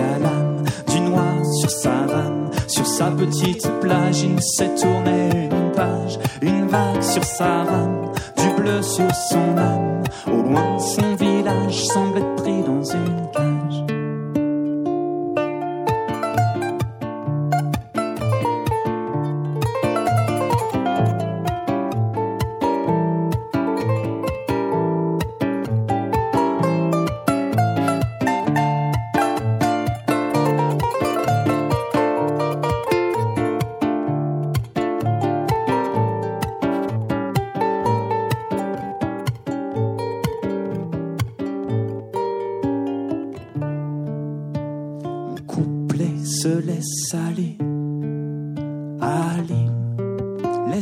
sa 2.96 3.10
petite 3.10 3.68
plage, 3.80 4.22
il 4.22 4.40
s'est 4.40 4.72
tourné 4.76 5.48
une 5.50 5.72
page. 5.72 6.18
Une 6.42 6.68
vague 6.68 7.02
sur 7.02 7.24
sa 7.24 7.64
rame, 7.64 8.12
du 8.36 8.62
bleu 8.62 8.82
sur 8.82 9.12
son 9.30 9.58
âme. 9.58 10.04
Au 10.28 10.42
loin, 10.42 10.78
son 10.78 11.16
village 11.16 11.86
semble 11.86 12.18
être 12.18 12.36
pris 12.36 12.62
dans 12.62 12.84
une 12.84 13.30
cage. 13.32 13.53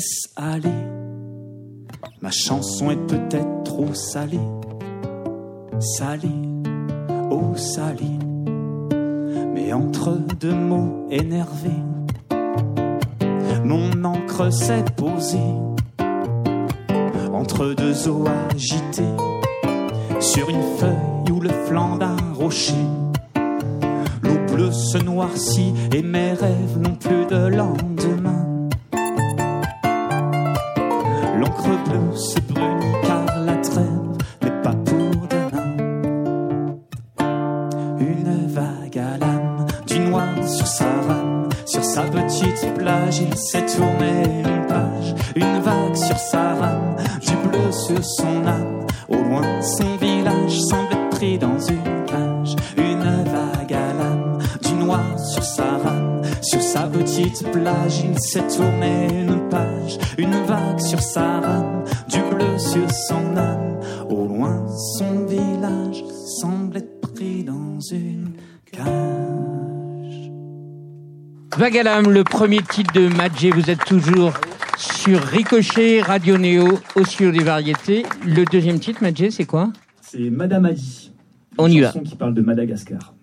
Laisse 0.03 0.33
aller. 0.35 0.83
Ma 2.21 2.31
chanson 2.31 2.91
est 2.91 3.07
peut-être 3.07 3.63
trop 3.65 3.95
salée. 3.95 4.49
Salée, 5.79 6.43
oh 7.31 7.55
salée. 7.57 8.19
Mais 9.55 9.73
entre 9.73 10.19
deux 10.41 10.55
mots 10.55 11.07
énervés, 11.11 11.85
mon 13.65 14.05
encre 14.05 14.53
s'est 14.53 14.85
posée. 14.97 15.39
Entre 17.33 17.75
deux 17.75 18.09
eaux 18.09 18.25
agitées, 18.51 19.17
sur 20.21 20.49
une 20.49 20.63
feuille 20.79 21.33
ou 21.33 21.41
le 21.41 21.51
flanc 21.67 21.97
d'un 21.97 22.17
rocher. 22.35 22.87
L'eau 24.23 24.39
bleue 24.53 24.73
se 24.73 24.99
noircit 24.99 25.75
et 25.93 26.03
mes 26.03 26.33
rêves 26.33 26.79
n'ont 26.81 26.97
plus 26.97 27.27
de 27.27 27.47
lendemain. 27.47 28.42
Tourné 58.63 59.23
une 59.23 59.49
page. 59.49 59.99
Une 60.19 60.37
vague 60.47 60.79
sur 60.79 61.01
sa 61.01 61.41
rame, 61.41 61.85
du 62.09 62.21
bleu 62.31 62.59
sur 62.59 62.89
son 63.09 63.37
âme. 63.37 63.81
Au 64.09 64.27
loin, 64.27 64.67
son 64.99 65.27
village 65.27 66.05
semble 66.41 66.77
être 66.77 67.01
pris 67.01 67.45
dans 67.45 67.81
une 67.81 68.33
cage. 68.71 70.31
Vagalam, 71.57 72.11
le 72.11 72.25
premier 72.25 72.63
titre 72.63 72.93
de 72.95 73.09
Madjé, 73.09 73.51
vous 73.51 73.69
êtes 73.71 73.85
toujours 73.85 74.33
sur 74.77 75.21
Ricochet, 75.21 76.01
Radio 76.01 76.39
Néo, 76.39 76.79
au 76.97 77.05
studio 77.05 77.31
des 77.33 77.45
variétés. 77.45 78.05
Le 78.25 78.45
deuxième 78.45 78.79
titre, 78.79 79.03
Madjé, 79.03 79.31
c'est 79.31 79.45
quoi? 79.45 79.71
C'est 80.01 80.31
Madame 80.31 80.67
Adi. 80.67 81.13
On 81.59 81.69
y 81.69 81.81
va. 81.81 81.89
chanson 81.89 82.01
qui 82.01 82.17
parle 82.17 82.35
de 82.35 82.41
Madagascar. 82.41 83.15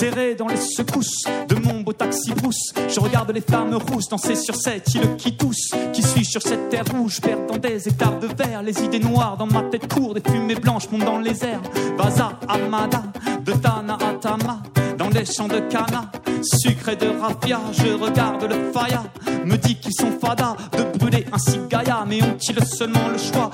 Serré 0.00 0.34
dans 0.34 0.48
les 0.48 0.56
secousses 0.56 1.24
de 1.46 1.56
mon 1.56 1.82
beau 1.82 1.92
taxi 1.92 2.32
brousse, 2.32 2.72
je 2.88 2.98
regarde 3.00 3.32
les 3.32 3.42
flammes 3.42 3.74
rousses 3.74 4.08
danser 4.08 4.34
sur 4.34 4.56
cette 4.56 4.94
île 4.94 5.14
qui 5.18 5.36
tousse. 5.36 5.72
Qui 5.92 6.02
suis 6.02 6.24
sur 6.24 6.40
cette 6.40 6.70
terre 6.70 6.86
rouge, 6.90 7.20
perdant 7.20 7.58
des 7.58 7.86
hectares 7.86 8.18
de 8.18 8.26
verre. 8.28 8.62
Les 8.62 8.82
idées 8.82 8.98
noires 8.98 9.36
dans 9.36 9.44
ma 9.44 9.60
tête 9.64 9.92
courent, 9.92 10.14
des 10.14 10.22
fumées 10.22 10.54
blanches 10.54 10.88
montent 10.90 11.04
dans 11.04 11.18
les 11.18 11.44
airs. 11.44 11.60
Vaza 11.98 12.32
Amada, 12.48 13.02
de 13.44 13.52
Tana 13.52 13.98
à 14.00 14.14
Tama, 14.14 14.62
dans 14.96 15.10
les 15.10 15.26
champs 15.26 15.48
de 15.48 15.60
cana, 15.68 16.10
sucré 16.42 16.96
de 16.96 17.08
raffia. 17.20 17.60
Je 17.72 17.92
regarde 17.92 18.44
le 18.44 18.72
faya, 18.72 19.02
me 19.44 19.56
dit 19.56 19.74
qu'ils 19.74 19.92
sont 19.92 20.12
fada 20.18 20.56
de 20.78 20.98
brûler 20.98 21.26
un 21.30 21.38
cigaya, 21.38 22.06
mais 22.08 22.22
ont-ils 22.22 22.64
seulement 22.64 23.08
le 23.12 23.18
choix? 23.18 23.50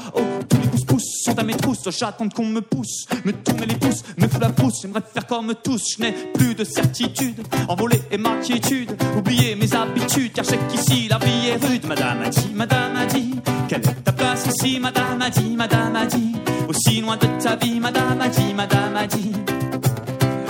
À 1.38 1.42
mes 1.42 1.55
j'attends 1.90 2.29
qu'on 2.29 2.46
me 2.46 2.61
pousse, 2.61 3.07
me 3.25 3.33
tourne 3.33 3.64
les 3.64 3.75
pouces, 3.75 4.03
me 4.18 4.29
fout 4.29 4.40
la 4.40 4.51
pousse, 4.51 4.83
j'aimerais 4.83 5.03
faire 5.12 5.27
comme 5.27 5.55
tous, 5.62 5.96
je 5.96 6.03
n'ai 6.03 6.12
plus 6.35 6.55
de 6.55 6.64
certitude, 6.64 7.42
envolée 7.68 8.01
et 8.11 8.18
ma 8.18 8.37
quiétude, 8.37 8.96
oublier 9.16 9.55
mes 9.55 9.72
habitudes, 9.75 10.33
car 10.33 10.44
je 10.44 10.51
sais 10.51 10.59
qu'ici 10.70 11.09
la 11.09 11.18
vie 11.18 11.49
est 11.49 11.66
rude, 11.66 11.87
madame 11.87 12.22
a 12.22 12.29
dit, 12.29 12.51
madame 12.55 12.96
a 12.96 13.07
dit, 13.07 13.35
quelle 13.68 13.81
est 13.81 14.05
ta 14.05 14.12
place 14.12 14.46
ici, 14.46 14.79
madame 14.81 15.20
a 15.20 15.31
dit, 15.31 15.57
madame 15.57 15.96
a 15.96 16.07
dit, 16.07 16.33
aussi 16.68 17.01
loin 17.01 17.16
de 17.16 17.27
ta 17.42 17.57
vie, 17.57 17.81
madame 17.81 18.20
a 18.20 18.29
dit, 18.29 18.55
madame 18.55 18.96
a 18.96 19.07
dit, 19.07 19.33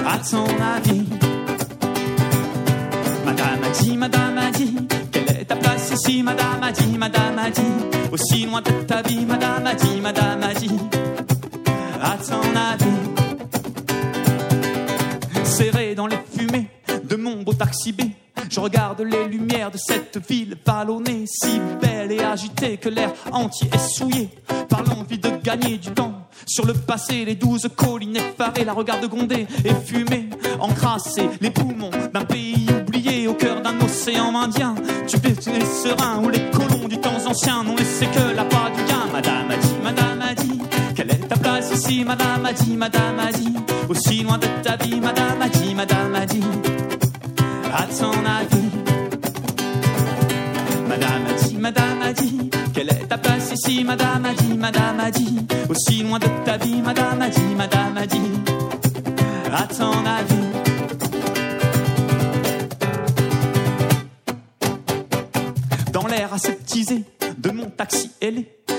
à 0.07 0.18
ton 0.18 0.44
avis, 0.44 1.05
madame 3.25 3.64
a 3.64 3.83
dit, 3.83 3.96
madame 3.96 4.38
a 4.38 4.51
dit, 4.51 4.77
ici, 5.96 6.22
madame 6.22 6.62
a 6.62 6.72
dit, 6.72 6.98
madame 6.98 7.38
a 7.38 7.50
dit, 7.50 7.62
aussi 8.12 8.46
loin 8.46 8.61
de 8.61 8.70
ta 8.87 9.02
vie, 9.02 9.24
madame 9.24 9.66
a 9.66 9.74
dit, 9.74 10.00
madame 10.00 10.42
a 10.42 10.54
dit, 10.54 10.70
à 12.02 12.16
ton 12.18 12.42
avis, 12.54 13.00
serré 15.44 15.94
dans 15.94 16.06
les 16.06 16.18
fumées 16.37 16.68
de 17.09 17.16
mon 17.16 17.42
beau 17.42 17.54
taxi 17.54 17.92
B, 17.92 18.02
Je 18.51 18.61
regarde 18.61 19.01
les 19.01 19.27
lumières 19.27 19.70
de 19.70 19.79
cette 19.79 20.18
ville 20.29 20.57
vallonnée, 20.64 21.25
si 21.27 21.61
belle 21.81 22.12
et 22.12 22.22
agitée 22.22 22.77
que 22.77 22.88
l'air 22.88 23.12
entier 23.33 23.68
est 23.72 23.88
souillé 23.88 24.31
par 24.68 24.83
l'envie 24.85 25.18
de 25.18 25.31
gagner 25.42 25.79
du 25.79 25.90
temps. 25.90 26.27
Sur 26.46 26.66
le 26.66 26.75
passé, 26.75 27.25
les 27.25 27.35
douze 27.35 27.68
collines 27.75 28.16
effarées 28.16 28.64
la 28.64 28.72
regardent 28.72 29.09
gronder 29.09 29.46
et 29.64 29.75
fumer, 29.85 30.29
encrasser 30.61 31.29
les 31.40 31.51
poumons 31.51 31.90
d'un 32.12 32.25
pays 32.25 32.66
oublié 32.83 33.27
au 33.27 33.35
cœur 33.35 33.62
d'un 33.62 33.81
océan 33.81 34.35
indien. 34.37 34.75
Tu 35.09 35.16
les 35.18 35.64
serins 35.64 36.22
où 36.22 36.29
les 36.29 36.51
colons 36.51 36.88
du 36.88 36.99
temps 36.99 37.27
ancien 37.27 37.64
n'ont 37.64 37.77
laissé 37.77 38.07
que 38.07 38.35
la 38.35 38.44
part 38.44 38.70
du 38.70 38.83
gain. 38.85 39.07
Madame 39.12 39.51
a 39.51 39.57
dit, 39.57 39.75
madame 39.83 40.20
a 40.20 40.35
dit, 40.35 40.61
quelle 40.94 41.11
est 41.11 41.29
ta 41.29 41.37
place 41.37 41.72
ici, 41.72 42.05
madame 42.05 42.44
a 42.44 42.53
dit, 42.53 42.77
madame 42.77 43.18
a 43.18 43.33
dit, 43.33 43.55
aussi 43.88 44.22
loin 44.22 44.38
de 44.38 44.46
ta 44.62 44.77
vie, 44.77 45.01
madame 45.01 45.42
a 45.42 45.49
dit, 45.49 45.56
à 47.76 47.82
ton 47.98 48.12
avis. 48.38 48.70
Madame 50.88 51.26
a 51.26 51.32
dit, 51.42 51.56
madame 51.56 52.02
a 52.02 52.12
dit, 52.12 52.50
quelle 52.74 52.88
est 52.88 53.06
ta 53.08 53.18
place 53.18 53.52
ici, 53.52 53.84
madame 53.84 54.24
a 54.24 54.32
dit, 54.34 54.56
madame 54.56 55.00
a 55.00 55.10
dit, 55.10 55.46
aussi 55.68 56.02
loin 56.02 56.18
de 56.18 56.28
ta 56.44 56.56
vie, 56.56 56.80
madame 56.80 57.20
a 57.20 57.28
dit, 57.28 57.54
madame 57.54 57.96
a 57.98 58.06
dit, 58.06 58.30
à 59.52 59.62
ton 59.66 59.92
avis. 60.18 60.36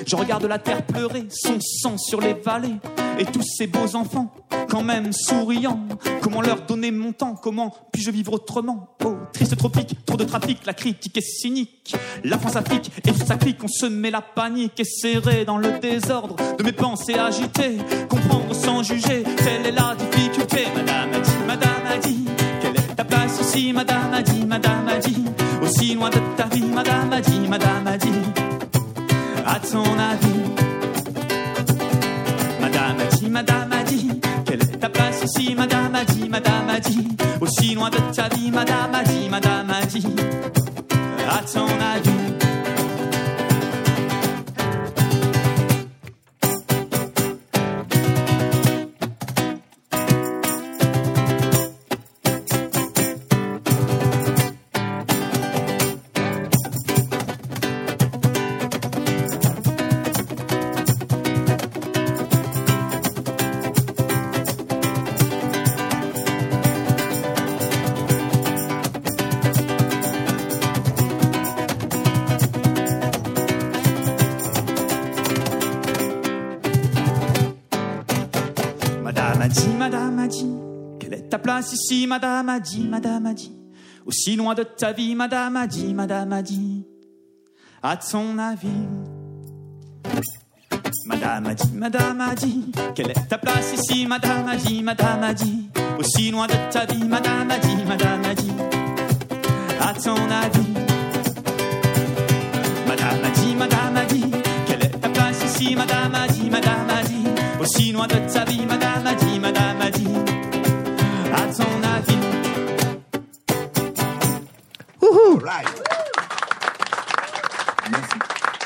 Je 0.08 0.16
regarde 0.16 0.46
la 0.46 0.58
terre 0.58 0.86
pleurer, 0.86 1.28
son 1.30 1.60
sang 1.60 1.98
sur 1.98 2.22
les 2.22 2.34
vallées, 2.34 2.78
et 3.20 3.26
tous 3.26 3.44
ces 3.44 3.68
beaux 3.68 3.96
enfants, 3.96 4.34
quand 4.70 4.84
même 4.84 5.12
souriants. 5.12 5.82
Comment 6.22 6.42
leur 6.42 6.62
donner 6.62 6.92
mon 6.92 7.12
temps 7.12 7.36
Comment 7.36 7.76
puis-je 7.92 8.12
vivre 8.12 8.34
autrement? 8.34 8.96
Oh, 9.04 9.16
triste 9.34 9.58
tropique, 9.58 10.06
trop 10.06 10.18
de 10.18 10.24
trafic, 10.24 10.66
la 10.66 10.74
critique 10.74 11.18
est 11.18 11.22
cynique. 11.22 11.96
La 12.24 12.38
France 12.38 12.56
Afrique 12.56 12.92
et 12.98 13.02
tout 13.02 13.14
clique, 13.38 13.64
on 13.64 13.68
se 13.68 13.86
met 13.86 14.12
la 14.12 14.22
panique 14.22 14.80
et 14.80 14.86
serré 14.86 15.44
dans 15.46 15.58
le 15.58 15.78
désordre 15.80 16.36
de 16.58 16.64
mes 16.64 16.72
pensées 16.72 17.20
agitées. 17.20 17.78
Comprendre 18.08 18.56
sans 18.56 18.84
juger, 18.84 19.24
telle 19.24 19.66
est 19.66 19.72
la 19.72 19.96
difficulté. 19.96 20.68
Madame 20.74 21.14
a 21.14 21.20
dit, 21.20 21.32
madame 21.46 21.86
a 21.92 21.98
dit, 21.98 22.26
quelle 22.62 22.76
est 22.76 22.96
ta 22.96 23.04
place 23.04 23.42
ici? 23.42 23.74
Madame 23.74 24.14
a 24.14 24.22
dit, 24.22 24.46
madame 24.46 24.88
a 24.88 24.98
dit, 25.00 25.24
aussi 25.62 25.96
loin 25.96 26.10
de 26.10 26.20
ta 26.38 26.46
vie. 26.46 26.64
Madame 26.64 27.12
a 27.12 27.22
dit, 27.22 27.48
madame 27.48 27.88
a 27.88 27.98
dit, 27.98 28.37
à 29.58 29.60
ton 29.60 29.84
avis. 29.84 30.44
Madame 32.62 33.00
a 33.00 33.16
dit, 33.16 33.30
madame 33.30 33.72
a 33.72 33.84
dit, 33.84 34.10
quelle 34.46 34.62
est 34.62 34.80
ta 34.80 34.90
place 34.90 35.24
ici? 35.24 35.56
Madame 35.56 35.96
a 35.96 36.04
dit, 36.06 36.30
madame 36.30 36.70
a 36.70 36.80
dit, 36.80 37.08
aussi 37.42 37.74
loin 37.74 37.90
de 37.90 37.98
ta 38.16 38.30
vie. 38.36 38.52
Madame 38.52 38.94
a 38.94 39.04
dit, 39.04 39.30
madame 39.30 39.72
a 39.72 39.86
dit, 39.86 40.06
à 41.28 41.42
ton 41.52 41.66
avis. 41.96 42.17
Ici 81.74 82.08
Madame 82.08 82.50
a 82.50 82.60
dit, 82.60 82.88
madame 82.88 83.26
a 83.26 83.34
dit, 83.34 83.52
aussi 84.06 84.36
loin 84.36 84.54
de 84.54 84.64
ta 84.64 84.94
vie 84.94 85.16
Madame 85.16 85.56
a 85.56 85.68
dit, 85.68 85.94
madame 85.94 86.34
a 86.34 86.42
dit, 86.42 86.86
à 87.84 87.98
ton 87.98 88.38
avis. 88.38 88.68
Madame 91.06 91.48
a 91.48 91.54
dit, 91.54 91.72
madame 91.74 92.22
a 92.22 92.36
dit, 92.36 92.72
quelle 92.96 93.12
est 93.12 93.28
ta 93.30 93.38
place 93.38 93.74
ici 93.74 94.06
Madame 94.06 94.48
a 94.48 94.56
dit, 94.56 94.84
madame 94.84 95.24
a 95.24 95.34
dit, 95.34 95.70
aussi 96.00 96.32
loin 96.32 96.48
de 96.48 96.54
ta 96.72 96.86
vie 96.86 97.06
Madame 97.06 97.50
a 97.52 97.60
dit, 97.60 97.84
madame 97.88 98.26
a 98.26 98.36
dit, 98.36 98.52
à 99.80 99.94
ton 99.94 100.16
avis. 100.16 100.74
Madame 102.88 103.24
a 103.24 103.30
dit, 103.30 103.56
madame 103.56 103.98
a 103.98 104.06
dit, 104.06 104.32
quelle 104.66 104.84
est 104.84 105.00
ta 105.00 105.10
place 105.10 105.44
ici 105.46 105.76
Madame 105.76 106.16
a 106.16 106.28
dit, 106.28 106.50
madame 106.50 106.90
a 106.90 107.04
dit, 107.04 107.28
aussi 107.62 107.92
loin 107.92 108.08
de 108.08 108.16
ta 108.34 108.44
vie 108.46 108.66
Madame 108.66 108.77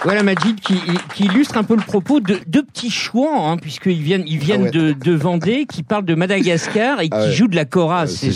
Voilà 0.04 0.24
Majid 0.24 0.60
qui, 0.60 0.74
qui 1.14 1.26
illustre 1.26 1.58
un 1.58 1.64
peu 1.64 1.76
le 1.76 1.82
propos 1.84 2.20
de 2.22 2.40
deux 2.48 2.64
petits 2.64 2.90
chouans, 2.90 3.52
hein, 3.52 3.58
puisqu'ils 3.58 4.02
viennent, 4.02 4.24
ils 4.26 4.40
viennent 4.40 4.62
Ah 4.74 4.78
ouais. 4.78 4.94
de, 4.94 4.94
de 4.94 5.12
Vendée, 5.14 5.68
qui 5.70 5.84
parlent 5.84 6.06
de 6.06 6.16
Madagascar 6.16 7.02
et 7.02 7.10
qui 7.10 7.16
Ah 7.16 7.26
ouais. 7.26 7.32
jouent 7.32 7.48
de 7.48 7.56
la 7.56 7.66
kora. 7.66 8.04
Euh, 8.04 8.08
C'est 8.08 8.32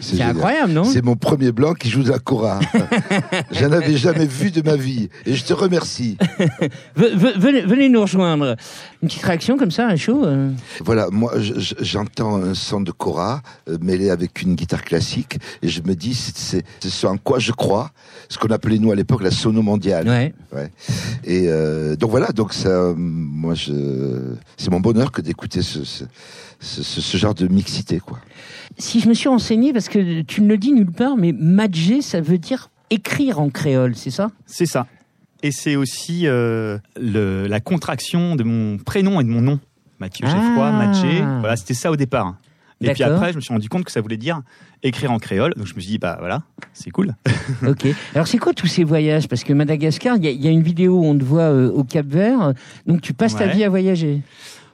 c'est 0.00 0.22
incroyable, 0.22 0.72
non? 0.72 0.82
C'est 0.82 1.04
mon 1.04 1.14
premier 1.14 1.52
blanc 1.52 1.74
qui 1.74 1.88
joue 1.88 2.02
de 2.02 2.10
la 2.10 2.18
cora. 2.18 2.58
J'en 3.52 3.70
avais 3.70 3.96
jamais 3.96 4.26
vu 4.26 4.50
de 4.50 4.60
ma 4.62 4.74
vie. 4.74 5.08
Et 5.24 5.34
je 5.34 5.44
te 5.44 5.52
remercie. 5.52 6.16
Ve- 6.96 7.14
ve- 7.16 7.38
venez, 7.38 7.60
venez 7.62 7.88
nous 7.88 8.00
rejoindre. 8.00 8.56
Une 9.02 9.08
petite 9.08 9.22
réaction 9.22 9.56
comme 9.56 9.70
ça, 9.70 9.86
à 9.86 9.96
chaud 9.96 10.24
euh? 10.24 10.50
Voilà, 10.84 11.08
moi, 11.12 11.32
je- 11.38 11.58
je- 11.60 11.74
j'entends 11.80 12.42
un 12.42 12.54
son 12.54 12.80
de 12.80 12.90
cora 12.90 13.40
euh, 13.68 13.78
mêlé 13.80 14.10
avec 14.10 14.42
une 14.42 14.54
guitare 14.56 14.82
classique, 14.82 15.38
et 15.62 15.68
je 15.68 15.80
me 15.82 15.94
dis, 15.94 16.14
c'est 16.14 16.64
ce 16.82 17.06
en 17.06 17.18
quoi 17.18 17.38
je 17.38 17.52
crois, 17.52 17.90
ce 18.28 18.36
qu'on 18.38 18.48
appelait 18.48 18.78
nous 18.78 18.90
à 18.90 18.96
l'époque 18.96 19.22
la 19.22 19.30
sono 19.30 19.62
mondiale. 19.62 20.08
Ouais. 20.08 20.34
Ouais. 20.52 20.70
Et 21.24 21.44
euh, 21.48 21.96
donc 21.96 22.10
voilà, 22.10 22.28
donc 22.28 22.52
ça, 22.52 22.92
moi, 22.96 23.54
je, 23.54 24.34
c'est 24.56 24.70
mon 24.70 24.80
bonheur 24.80 25.12
que 25.12 25.20
d'écouter 25.20 25.62
ce, 25.62 25.84
ce, 25.84 26.04
ce, 26.60 26.82
ce- 26.82 27.00
ce 27.00 27.16
genre 27.16 27.34
de 27.34 27.46
mixité, 27.48 28.00
quoi. 28.00 28.18
Si 28.78 29.00
je 29.00 29.08
me 29.08 29.14
suis 29.14 29.28
renseigné, 29.28 29.72
parce 29.72 29.88
que 29.88 30.22
tu 30.22 30.40
ne 30.42 30.48
le 30.48 30.56
dis 30.58 30.72
nulle 30.72 30.90
part, 30.92 31.16
mais 31.16 31.32
madjer, 31.32 32.02
ça 32.02 32.20
veut 32.20 32.38
dire 32.38 32.70
écrire 32.90 33.40
en 33.40 33.48
créole, 33.50 33.94
c'est 33.96 34.10
ça? 34.10 34.30
C'est 34.46 34.66
ça. 34.66 34.86
Et 35.42 35.50
c'est 35.52 35.76
aussi 35.76 36.26
euh, 36.26 36.78
le- 37.00 37.46
la 37.46 37.60
contraction 37.60 38.34
de 38.36 38.44
mon 38.44 38.78
prénom 38.78 39.20
et 39.20 39.24
de 39.24 39.28
mon 39.28 39.40
nom. 39.42 39.60
Mathieu 40.00 40.26
Geoffroy, 40.26 40.66
Ah. 40.66 40.72
Mathieu. 40.86 41.24
Voilà, 41.40 41.56
c'était 41.56 41.74
ça 41.74 41.90
au 41.90 41.96
départ. 41.96 42.34
Et 42.80 42.92
puis 42.92 43.02
après, 43.04 43.30
je 43.32 43.36
me 43.36 43.40
suis 43.40 43.52
rendu 43.52 43.68
compte 43.68 43.84
que 43.84 43.92
ça 43.92 44.00
voulait 44.00 44.16
dire 44.16 44.40
écrire 44.82 45.10
en 45.12 45.18
créole. 45.18 45.54
Donc 45.56 45.66
je 45.66 45.74
me 45.74 45.80
suis 45.80 45.90
dit, 45.92 45.98
bah 45.98 46.16
voilà, 46.18 46.42
c'est 46.72 46.90
cool. 46.90 47.14
Ok. 47.66 47.86
Alors 48.14 48.26
c'est 48.26 48.38
quoi 48.38 48.52
tous 48.52 48.66
ces 48.66 48.84
voyages? 48.84 49.28
Parce 49.28 49.44
que 49.44 49.52
Madagascar, 49.52 50.16
il 50.16 50.24
y, 50.24 50.28
a- 50.28 50.30
il 50.32 50.44
y 50.44 50.48
a 50.48 50.50
une 50.50 50.62
vidéo 50.62 50.98
où 50.98 51.04
on 51.04 51.16
te 51.16 51.24
voit 51.24 51.42
euh, 51.42 51.70
au 51.70 51.84
Cap 51.84 52.06
Vert, 52.06 52.52
donc 52.86 53.00
tu 53.00 53.14
passes 53.14 53.36
ta 53.36 53.46
vie 53.46 53.64
à 53.64 53.68
voyager? 53.68 54.20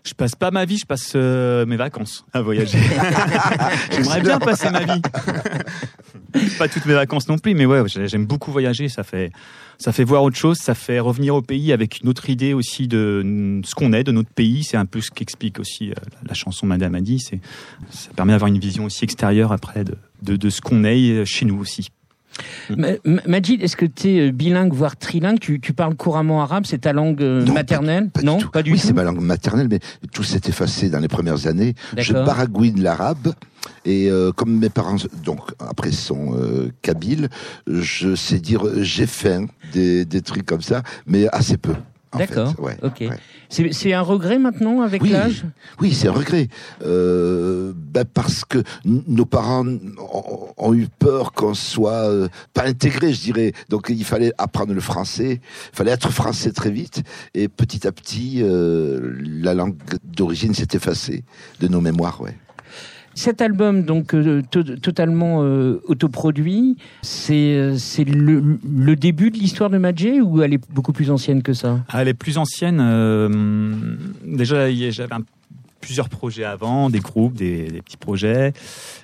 Je 0.03 0.15
passe 0.15 0.35
pas 0.35 0.51
ma 0.51 0.65
vie, 0.65 0.79
je 0.79 0.87
passe 0.87 1.13
euh, 1.15 1.67
mes 1.67 1.77
vacances 1.77 2.25
à 2.33 2.41
voyager. 2.41 2.79
J'aimerais 3.93 4.23
bien 4.23 4.39
passer 4.39 4.71
ma 4.71 4.81
vie. 4.85 5.03
pas 6.59 6.69
toutes 6.69 6.87
mes 6.87 6.95
vacances 6.95 7.29
non 7.29 7.39
plus, 7.39 7.55
mais 7.55 7.67
ouais, 7.67 7.83
j'ai- 7.87 8.09
j'aime 8.09 8.27
beaucoup 8.27 8.53
voyager. 8.53 8.89
Ça 8.89 9.03
fait, 9.03 9.33
ça 9.79 9.93
fait 9.93 10.05
voir 10.05 10.23
autre 10.23 10.37
chose, 10.37 10.59
ça 10.59 10.75
fait 10.75 11.01
revenir 11.01 11.35
au 11.35 11.43
pays 11.43 11.73
avec 11.73 12.01
une 12.03 12.09
autre 12.09 12.29
idée 12.31 12.53
aussi 12.55 12.89
de 12.89 13.61
ce 13.65 13.75
qu'on 13.75 13.93
est, 13.93 14.05
de 14.05 14.13
notre 14.13 14.31
pays. 14.31 14.65
C'est 14.65 14.77
un 14.77 14.87
peu 14.87 15.01
ce 15.01 15.11
qu'explique 15.11 15.59
aussi 15.59 15.91
euh, 15.91 15.95
la, 16.27 16.35
chanson 16.35 16.67
Madame 16.67 16.95
a 16.95 17.01
dit. 17.01 17.19
Ça 17.21 18.11
permet 18.15 18.33
d'avoir 18.33 18.49
une 18.49 18.59
vision 18.59 18.85
aussi 18.85 19.05
extérieure 19.05 19.53
après 19.53 19.85
de, 19.85 19.97
de, 20.23 20.37
de 20.37 20.51
ce 20.51 20.61
qu'on 20.61 20.85
est 20.85 21.25
chez 21.25 21.45
nous 21.47 21.59
aussi. 21.59 21.91
Ma- 22.77 22.89
Majid, 23.27 23.63
est-ce 23.63 23.77
que 23.77 23.87
tu 23.87 24.09
es 24.09 24.33
bilingue, 24.33 24.73
voire 24.73 24.97
trilingue? 24.97 25.39
Tu, 25.41 25.61
tu 25.61 25.73
parles 25.73 25.95
couramment 25.95 26.43
arabe 26.43 26.65
C'est 26.67 26.79
ta 26.79 26.93
langue 26.93 27.21
euh, 27.23 27.45
Non, 27.45 27.55
maternelle? 27.55 28.11
Pas 28.11 28.23
Non, 28.23 28.39
pas 28.53 28.63
du 28.63 28.73
oui, 28.73 28.81
tout. 28.81 28.87
c'est 28.87 28.93
ma 28.93 29.03
langue 29.05 29.21
maternelle, 29.21 29.69
mais 29.71 29.81
tout 30.13 30.23
s'est 30.23 30.41
effacé 30.47 30.89
dans 30.89 31.01
les 31.01 31.09
premières 31.09 31.47
années. 31.47 31.75
Je 31.97 32.13
baragouine 32.13 32.81
l'arabe. 32.83 33.33
Et 33.85 34.11
euh, 34.11 34.33
comme 34.33 34.59
mes 34.59 34.71
parents, 34.71 34.97
donc 35.25 35.41
après 35.59 35.93
sont 35.93 36.35
euh, 36.35 36.71
kabyles, 36.81 37.29
je 37.67 38.15
sais 38.15 38.39
dire 38.39 38.67
euh, 38.67 38.83
j'ai 38.83 39.07
faim, 39.07 39.47
des, 39.73 40.07
des 40.07 40.23
trucs 40.23 40.47
comme 40.47 40.63
ça, 40.63 40.83
mais 41.07 41.29
assez 41.29 41.59
peu. 41.59 41.75
D'accord. 42.19 42.55
Ouais, 42.59 42.77
Ok. 42.83 42.97
ouais. 43.03 43.11
C'est 43.73 43.93
un 43.93 44.01
regret 44.03 44.39
maintenant 44.39 44.81
avec 44.81 45.03
Oui, 45.03 45.11
l'âge? 45.11 45.45
oui, 45.81 45.93
c'est 45.95 46.09
un 46.09 46.13
regret. 46.13 46.49
Euh, 46.85 47.73
ben 47.77 48.05
parce 48.05 48.45
que 48.45 48.63
nos 48.85 49.25
parents 49.27 49.65
ont, 49.67 50.49
ont 50.57 50.75
eu 50.75 50.89
peur 50.99 51.33
qu'on 51.33 51.55
soit 51.55 52.09
euh, 52.11 52.29
pas 52.55 52.65
intégré, 52.67 53.13
je 53.13 53.21
dirais. 53.21 53.53
Donc 53.69 53.87
il 53.91 54.05
fallait 54.05 54.33
apprendre 54.39 54.73
le 54.75 54.81
français, 54.81 55.41
il 55.73 55.77
fallait 55.77 55.93
être 55.93 56.11
français 56.11 56.53
très 56.53 56.71
vite, 56.71 57.03
et 57.35 57.49
petit 57.49 57.87
à 57.87 57.93
petit, 57.93 58.41
euh, 58.43 59.15
la 59.25 59.55
langue 59.55 59.77
d'origine 60.05 60.55
s'est 60.55 60.69
effacée 60.75 61.23
de 61.61 61.69
nos 61.69 61.81
mémoires. 61.81 62.21
Ouais. 62.21 62.37
Cet 63.15 63.43
album, 63.43 63.83
donc 63.83 64.15
euh, 64.15 64.43
to- 64.51 64.63
totalement 64.63 65.43
euh, 65.43 65.83
autoproduit, 65.87 66.77
c'est 67.03 67.55
euh, 67.57 67.77
le, 68.07 68.97
début 68.97 69.31
de 69.31 69.37
l'histoire 69.37 69.71
de 69.71 69.79
Madjé 69.79 70.21
ou 70.21 70.43
elle 70.43 70.55
est 70.55 70.71
beaucoup 70.71 70.93
plus 70.93 71.11
ancienne 71.11 71.43
que 71.43 71.53
ça? 71.53 71.81
Ah, 71.89 72.03
elle 72.03 72.09
est 72.09 72.15
plus 72.15 72.39
ancienne. 72.39 72.79
déjà, 74.25 74.71
j'avais 74.91 75.15
plusieurs 75.81 76.09
projets 76.09 76.45
avant, 76.45 76.91
des 76.91 77.01
groupes, 77.01 77.35
des, 77.35 77.81
petits 77.85 77.97
projets. 77.97 78.53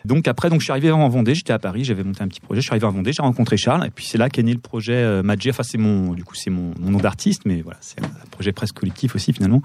Donc 0.05 0.29
après, 0.29 0.51
donc 0.51 0.61
je 0.61 0.65
suis 0.65 0.73
arrivé 0.73 0.91
en 0.91 1.09
Vendée. 1.09 1.35
J'étais 1.35 1.53
à 1.53 1.59
Paris, 1.59 1.85
j'avais 1.85 2.05
monté 2.05 2.23
un 2.23 2.29
petit 2.29 2.41
projet. 2.41 2.61
Je 2.61 2.67
suis 2.67 2.73
arrivé 2.73 2.87
en 2.87 2.93
Vendée, 2.93 3.13
j'ai 3.13 3.23
rencontré 3.23 3.57
Charles, 3.57 3.87
et 3.87 3.91
puis 3.91 4.05
c'est 4.05 4.19
là 4.19 4.29
qu'est 4.29 4.43
né 4.43 4.53
le 4.53 4.61
projet 4.61 4.95
euh. 4.95 5.23
Enfin, 5.49 5.63
c'est 5.63 5.79
mon, 5.79 6.13
du 6.13 6.25
coup, 6.25 6.35
c'est 6.35 6.51
mon 6.51 6.73
nom 6.79 6.99
d'artiste, 6.99 7.43
mais 7.45 7.63
voilà, 7.63 7.79
c'est 7.81 8.01
un 8.03 8.09
projet 8.31 8.53
presque 8.53 8.77
collectif 8.77 9.15
aussi 9.15 9.33
finalement. 9.33 9.63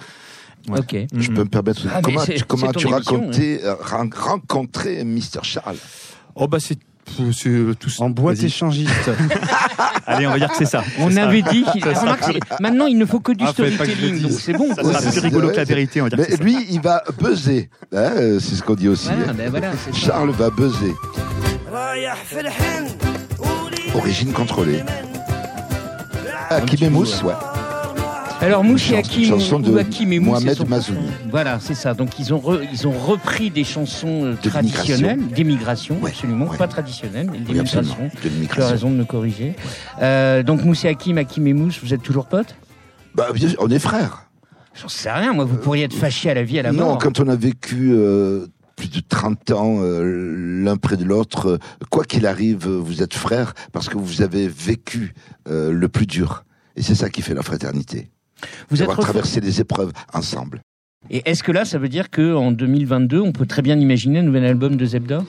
Ouais. 0.69 0.79
Ok. 0.79 0.95
Je 1.15 1.27
peux 1.31 1.43
me 1.43 1.49
permettre. 1.49 1.81
Ah, 1.93 2.01
comment 2.03 2.23
tu, 2.25 2.43
comment 2.47 2.71
ton 2.71 2.79
tu 2.79 2.87
racontais, 2.87 3.61
euh, 3.63 3.75
ren- 3.79 4.09
rencontrer 4.15 5.03
Mr. 5.03 5.39
Charles 5.43 5.77
Oh 6.35 6.47
bah 6.47 6.57
c'est 6.59 6.77
euh, 7.19 7.73
tout 7.73 7.89
En 7.99 8.09
boîte 8.09 8.41
échangiste. 8.43 8.91
Allez, 10.05 10.27
on 10.27 10.31
va 10.31 10.37
dire 10.39 10.49
que 10.49 10.55
c'est 10.55 10.65
ça. 10.65 10.83
On 10.99 11.09
ça. 11.11 11.23
avait 11.27 11.41
dit 11.41 11.65
qu'il. 11.73 11.83
Maintenant, 12.61 12.85
il 12.85 12.97
ne 12.97 13.05
faut 13.05 13.19
que 13.19 13.31
du 13.33 13.43
Ah, 13.45 13.51
storytelling, 13.51 14.21
donc 14.21 14.31
c'est 14.31 14.53
bon. 14.53 14.73
Ça 14.73 14.83
sera 14.83 14.99
plus 15.01 15.11
c'est- 15.11 15.19
rigolo 15.19 15.49
que 15.49 15.55
la 15.57 15.63
vérité, 15.63 15.99
on 16.01 16.05
va 16.05 16.09
dire. 16.09 16.19
Mais 16.19 16.25
c'est 16.29 16.37
ça. 16.37 16.43
lui, 16.43 16.55
il 16.69 16.79
va 16.79 17.03
buzzer. 17.19 17.69
hein, 17.93 17.97
euh, 17.97 18.39
c'est 18.39 18.55
ce 18.55 18.63
qu'on 18.63 18.75
dit 18.75 18.87
aussi. 18.87 19.07
Voilà, 19.07 19.31
hein. 19.31 19.35
ben 19.35 19.49
voilà. 19.49 19.71
Charles 19.93 20.31
va 20.31 20.49
buzzer. 20.51 20.93
Origine 23.95 24.31
contrôlée. 24.31 24.83
Mousse, 26.89 27.23
ouais. 27.23 27.33
Alors 28.41 28.63
Mouchi 28.63 28.95
Hakim 28.95 29.33
ou 29.35 29.77
Hakim 29.77 30.13
et 30.13 30.19
Mousse, 30.19 30.29
Mohamed 30.41 30.49
c'est 30.49 30.63
son- 30.63 30.67
Mazouni. 30.67 31.07
Voilà, 31.29 31.59
c'est 31.59 31.75
ça. 31.75 31.93
Donc 31.93 32.17
ils 32.19 32.33
ont 32.33 32.39
re- 32.39 32.67
ils 32.73 32.87
ont 32.87 32.91
repris 32.91 33.51
des 33.51 33.63
chansons 33.63 34.25
euh, 34.25 34.33
De 34.41 34.49
traditionnelles, 34.49 35.27
d'émigration, 35.27 35.99
Ouais, 36.01 36.09
absolument 36.09 36.47
ouais. 36.47 36.57
pas 36.57 36.67
traditionnelles, 36.67 37.27
mais 37.31 37.37
Oui, 37.37 37.43
d'émigration. 37.43 38.09
Tu 38.51 38.61
as 38.61 38.67
raison 38.67 38.89
de 38.89 38.95
me 38.95 39.05
corriger. 39.05 39.55
Euh, 40.01 40.41
donc 40.41 40.61
et 40.83 40.87
Hakim, 40.87 41.17
Hakim 41.19 41.45
et 41.47 41.53
Mousse, 41.53 41.79
vous 41.83 41.93
êtes 41.93 42.01
toujours 42.01 42.25
potes? 42.25 42.55
Bah, 43.13 43.27
on 43.59 43.69
est 43.69 43.79
frères. 43.79 44.25
J'en 44.73 44.87
sais 44.87 45.11
rien. 45.11 45.33
Moi, 45.33 45.43
vous 45.45 45.57
pourriez 45.57 45.83
être 45.83 45.93
fâchés 45.93 46.29
à 46.31 46.33
la 46.33 46.43
vie, 46.43 46.57
à 46.57 46.63
la 46.63 46.71
Non, 46.71 46.85
mort. 46.85 46.97
quand 46.97 47.19
on 47.19 47.27
a 47.27 47.35
vécu 47.35 47.91
euh, 47.93 48.47
plus 48.77 48.89
de 48.89 49.01
30 49.07 49.51
ans 49.51 49.79
euh, 49.81 50.63
l'un 50.63 50.77
près 50.77 50.95
de 50.97 51.03
l'autre, 51.03 51.47
euh, 51.51 51.57
quoi 51.89 52.05
qu'il 52.05 52.25
arrive, 52.25 52.67
euh, 52.67 52.77
vous 52.79 53.03
êtes 53.03 53.13
frères 53.13 53.53
parce 53.73 53.89
que 53.89 53.97
vous 53.97 54.21
avez 54.21 54.47
vécu 54.47 55.13
euh, 55.49 55.71
le 55.71 55.89
plus 55.89 56.07
dur. 56.07 56.45
Et 56.77 56.81
c'est 56.81 56.95
ça 56.95 57.09
qui 57.09 57.21
fait 57.21 57.33
la 57.33 57.43
fraternité. 57.43 58.09
Vous 58.69 58.77
refait- 58.85 59.01
traversé 59.01 59.39
les 59.41 59.61
épreuves 59.61 59.91
ensemble. 60.13 60.61
Et 61.09 61.21
est-ce 61.29 61.43
que 61.43 61.51
là, 61.51 61.65
ça 61.65 61.77
veut 61.79 61.89
dire 61.89 62.09
que 62.09 62.35
en 62.35 62.51
2022, 62.51 63.19
on 63.19 63.31
peut 63.31 63.45
très 63.45 63.61
bien 63.61 63.79
imaginer 63.79 64.19
un 64.19 64.23
nouvel 64.23 64.45
album 64.45 64.75
de 64.77 64.85
Zebda? 64.85 65.23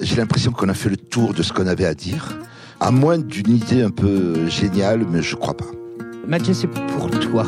J'ai 0.00 0.16
l'impression 0.16 0.52
qu'on 0.52 0.68
a 0.68 0.74
fait 0.74 0.90
le 0.90 0.96
tour 0.98 1.32
de 1.32 1.42
ce 1.42 1.52
qu'on 1.54 1.66
avait 1.66 1.86
à 1.86 1.94
dire, 1.94 2.38
à 2.80 2.90
moins 2.90 3.18
d'une 3.18 3.56
idée 3.56 3.80
un 3.82 3.90
peu 3.90 4.46
géniale, 4.48 5.06
mais 5.10 5.22
je 5.22 5.34
crois 5.36 5.56
pas. 5.56 5.64
Mathieu, 6.28 6.52
c'est 6.52 6.66
pour 6.66 7.08
toi. 7.10 7.46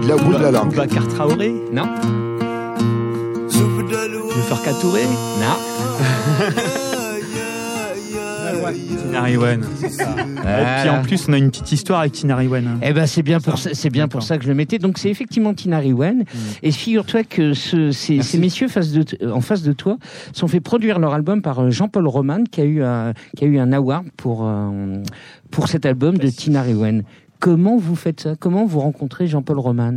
Il 0.00 0.06
l'a 0.06 0.14
au 0.16 0.20
bout 0.20 0.34
de 0.34 0.38
la 0.42 0.50
langue. 0.52 0.70
Boubacar 0.70 1.08
Traoré 1.08 1.52
Non? 1.72 1.88
Farka 4.48 4.72
Touré 4.80 5.02
Non? 5.40 5.56
Tinariwen. 8.72 9.62
Et 9.62 10.80
puis 10.80 10.90
en 10.90 11.02
plus, 11.02 11.26
on 11.28 11.32
a 11.32 11.38
une 11.38 11.50
petite 11.50 11.72
histoire 11.72 12.00
avec 12.00 12.12
Tinariwen. 12.12 12.78
Eh 12.82 12.92
ben 12.92 13.06
c'est 13.06 13.22
bien 13.22 13.40
pour 13.40 13.58
ça, 13.58 13.70
c'est 13.72 13.90
bien 13.90 14.08
pour 14.08 14.22
ça 14.22 14.38
que 14.38 14.44
je 14.44 14.48
le 14.48 14.54
mettais. 14.54 14.78
Donc 14.78 14.98
c'est 14.98 15.10
effectivement 15.10 15.54
Tina 15.54 15.78
Riwen. 15.78 16.24
Et 16.62 16.70
figure-toi 16.72 17.24
que 17.24 17.54
ce- 17.54 17.90
ces, 17.90 18.22
ces 18.22 18.38
messieurs 18.38 18.68
face 18.68 18.92
de 18.92 19.02
t- 19.02 19.26
en 19.26 19.40
face 19.40 19.62
de 19.62 19.72
toi 19.72 19.96
sont 20.32 20.48
fait 20.48 20.60
produire 20.60 20.98
leur 20.98 21.14
album 21.14 21.42
par 21.42 21.60
euh, 21.60 21.70
Jean-Paul 21.70 22.06
Roman 22.06 22.44
qui 22.50 22.60
a 22.60 22.64
eu 22.64 22.82
un, 22.82 23.12
qui 23.36 23.44
a 23.44 23.48
eu 23.48 23.58
un 23.58 23.72
award 23.72 24.06
pour 24.16 24.46
euh, 24.46 25.02
pour 25.50 25.68
cet 25.68 25.86
album 25.86 26.18
de 26.18 26.28
Tina 26.28 26.62
Riwen. 26.62 27.02
Comment 27.40 27.76
vous 27.76 27.94
faites 27.94 28.20
ça? 28.22 28.34
Comment 28.38 28.66
vous 28.66 28.80
rencontrez 28.80 29.28
Jean-Paul 29.28 29.60
Roman 29.60 29.92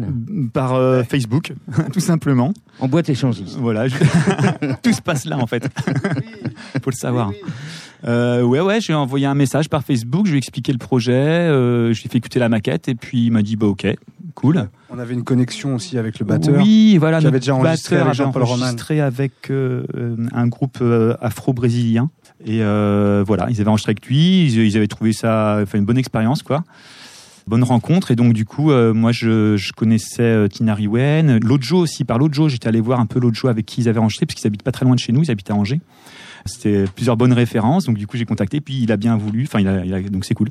Par 0.54 0.76
euh, 0.76 1.02
Facebook, 1.02 1.54
tout 1.94 2.00
simplement. 2.00 2.54
En 2.80 2.88
boîte 2.88 3.10
échangiste. 3.10 3.58
Voilà, 3.60 3.88
je- 3.88 3.96
tout 4.84 4.94
se 4.94 5.02
passe 5.02 5.26
là 5.26 5.40
en 5.40 5.48
fait. 5.48 5.68
Faut 6.84 6.90
le 6.92 6.96
savoir. 6.96 7.32
Euh, 8.06 8.42
ouais, 8.42 8.60
ouais, 8.62 8.82
j'ai 8.82 8.94
envoyé 8.94 9.26
un 9.26 9.36
message 9.36 9.70
par 9.70 9.84
Facebook, 9.84 10.26
je 10.26 10.32
lui 10.32 10.38
ai 10.38 10.40
expliqué 10.40 10.72
le 10.72 10.78
projet, 10.78 11.12
euh, 11.14 11.94
je 11.94 12.02
lui 12.02 12.08
ai 12.08 12.10
fait 12.10 12.18
écouter 12.18 12.40
la 12.40 12.50
maquette 12.50 12.88
et 12.88 12.96
puis 12.96 13.26
il 13.26 13.32
m'a 13.32 13.42
dit 13.42 13.56
bah 13.56 13.68
ok, 13.68 13.88
cool. 14.34 14.70
On 14.90 14.98
avait 14.98 15.14
une 15.14 15.24
connexion 15.24 15.76
aussi 15.76 15.98
avec 15.98 16.20
le 16.20 16.26
batteur. 16.26 16.56
Oui, 16.58 16.98
voilà, 16.98 17.20
qui 17.20 17.28
avait 17.28 17.40
déjà 17.40 17.56
enregistré 17.56 17.98
batteur 17.98 18.28
avec 18.28 18.44
Roman. 18.44 18.74
avec 19.00 19.34
euh, 19.52 19.84
un 20.34 20.48
groupe 20.48 20.80
euh, 20.82 21.16
afro-brésilien. 21.22 22.10
Et 22.44 22.64
euh, 22.64 23.24
voilà, 23.26 23.48
ils 23.52 23.62
avaient 23.62 23.70
enregistré 23.70 23.92
avec 23.92 24.08
lui, 24.08 24.46
ils, 24.46 24.58
ils 24.66 24.78
avaient 24.78 24.88
trouvé 24.88 25.14
ça, 25.14 25.60
enfin 25.62 25.78
une 25.78 25.86
bonne 25.86 26.00
expérience 26.00 26.42
quoi. 26.42 26.64
Bonne 27.48 27.64
rencontre 27.64 28.12
et 28.12 28.16
donc 28.16 28.34
du 28.34 28.46
coup 28.46 28.72
euh, 28.72 28.94
moi 28.94 29.12
je, 29.12 29.58
je 29.58 29.74
connaissais 29.74 30.22
euh, 30.22 30.48
Tina 30.48 30.76
Riwen, 30.76 31.40
Lojo 31.40 31.78
aussi 31.78 32.04
par 32.04 32.18
Lojo, 32.20 32.50
j'étais 32.50 32.68
allé 32.68 32.80
voir 32.80 33.00
un 33.00 33.08
peu 33.08 33.20
Lojo 33.20 33.48
avec 33.48 33.66
qui 33.66 33.82
ils 33.82 33.90
avaient 33.90 34.00
enregistré 34.00 34.26
parce 34.26 34.36
qu'ils 34.36 34.48
habitent 34.48 34.64
pas 34.64 34.72
très 34.72 34.86
loin 34.86 34.94
de 34.94 35.00
chez 35.00 35.12
nous, 35.12 35.24
ils 35.24 35.32
habitent 35.32 35.50
à 35.50 35.56
Angers. 35.56 35.82
C'était 36.46 36.86
plusieurs 36.96 37.18
bonnes 37.18 37.34
références 37.34 37.86
donc 37.86 37.98
du 37.98 38.08
coup 38.08 38.18
j'ai 38.18 38.26
contacté 38.26 38.62
puis 38.62 38.80
il 38.84 38.92
a 38.92 38.98
bien 38.98 39.16
voulu, 39.18 39.44
enfin 39.44 39.60
il 39.60 39.68
a, 39.68 39.84
il 39.86 39.94
a- 39.94 40.02
donc 40.02 40.26
c'est 40.26 40.34
cool. 40.34 40.50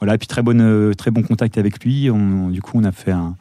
Voilà, 0.00 0.14
et 0.14 0.18
puis 0.18 0.28
très 0.28 0.42
bonne 0.42 0.60
euh, 0.60 0.94
très 0.94 1.10
bon 1.10 1.22
contact 1.22 1.58
avec 1.58 1.84
lui, 1.84 2.08
on, 2.10 2.48
du 2.50 2.62
coup 2.62 2.72
on 2.78 2.84
a 2.84 2.92
fait 2.92 3.10
un 3.12 3.36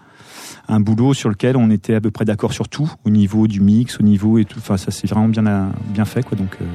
un 0.70 0.80
boulot 0.82 1.14
sur 1.14 1.30
lequel 1.30 1.56
on 1.56 1.70
était 1.70 1.94
à 1.96 2.02
peu 2.02 2.12
près 2.12 2.26
d'accord 2.26 2.52
sur 2.52 2.68
tout, 2.68 2.92
au 3.06 3.10
niveau 3.10 3.48
du 3.48 3.62
mix, 3.62 4.00
au 4.00 4.04
niveau 4.04 4.38
et 4.38 4.44
tout. 4.46 4.60
Enfin, 4.60 4.76
ça 4.76 4.92
s'est 4.92 5.08
vraiment 5.08 5.30
bien, 5.30 5.72
bien 5.94 6.04
fait, 6.06 6.24
quoi. 6.24 6.38
Donc, 6.38 6.58
euh, 6.62 6.66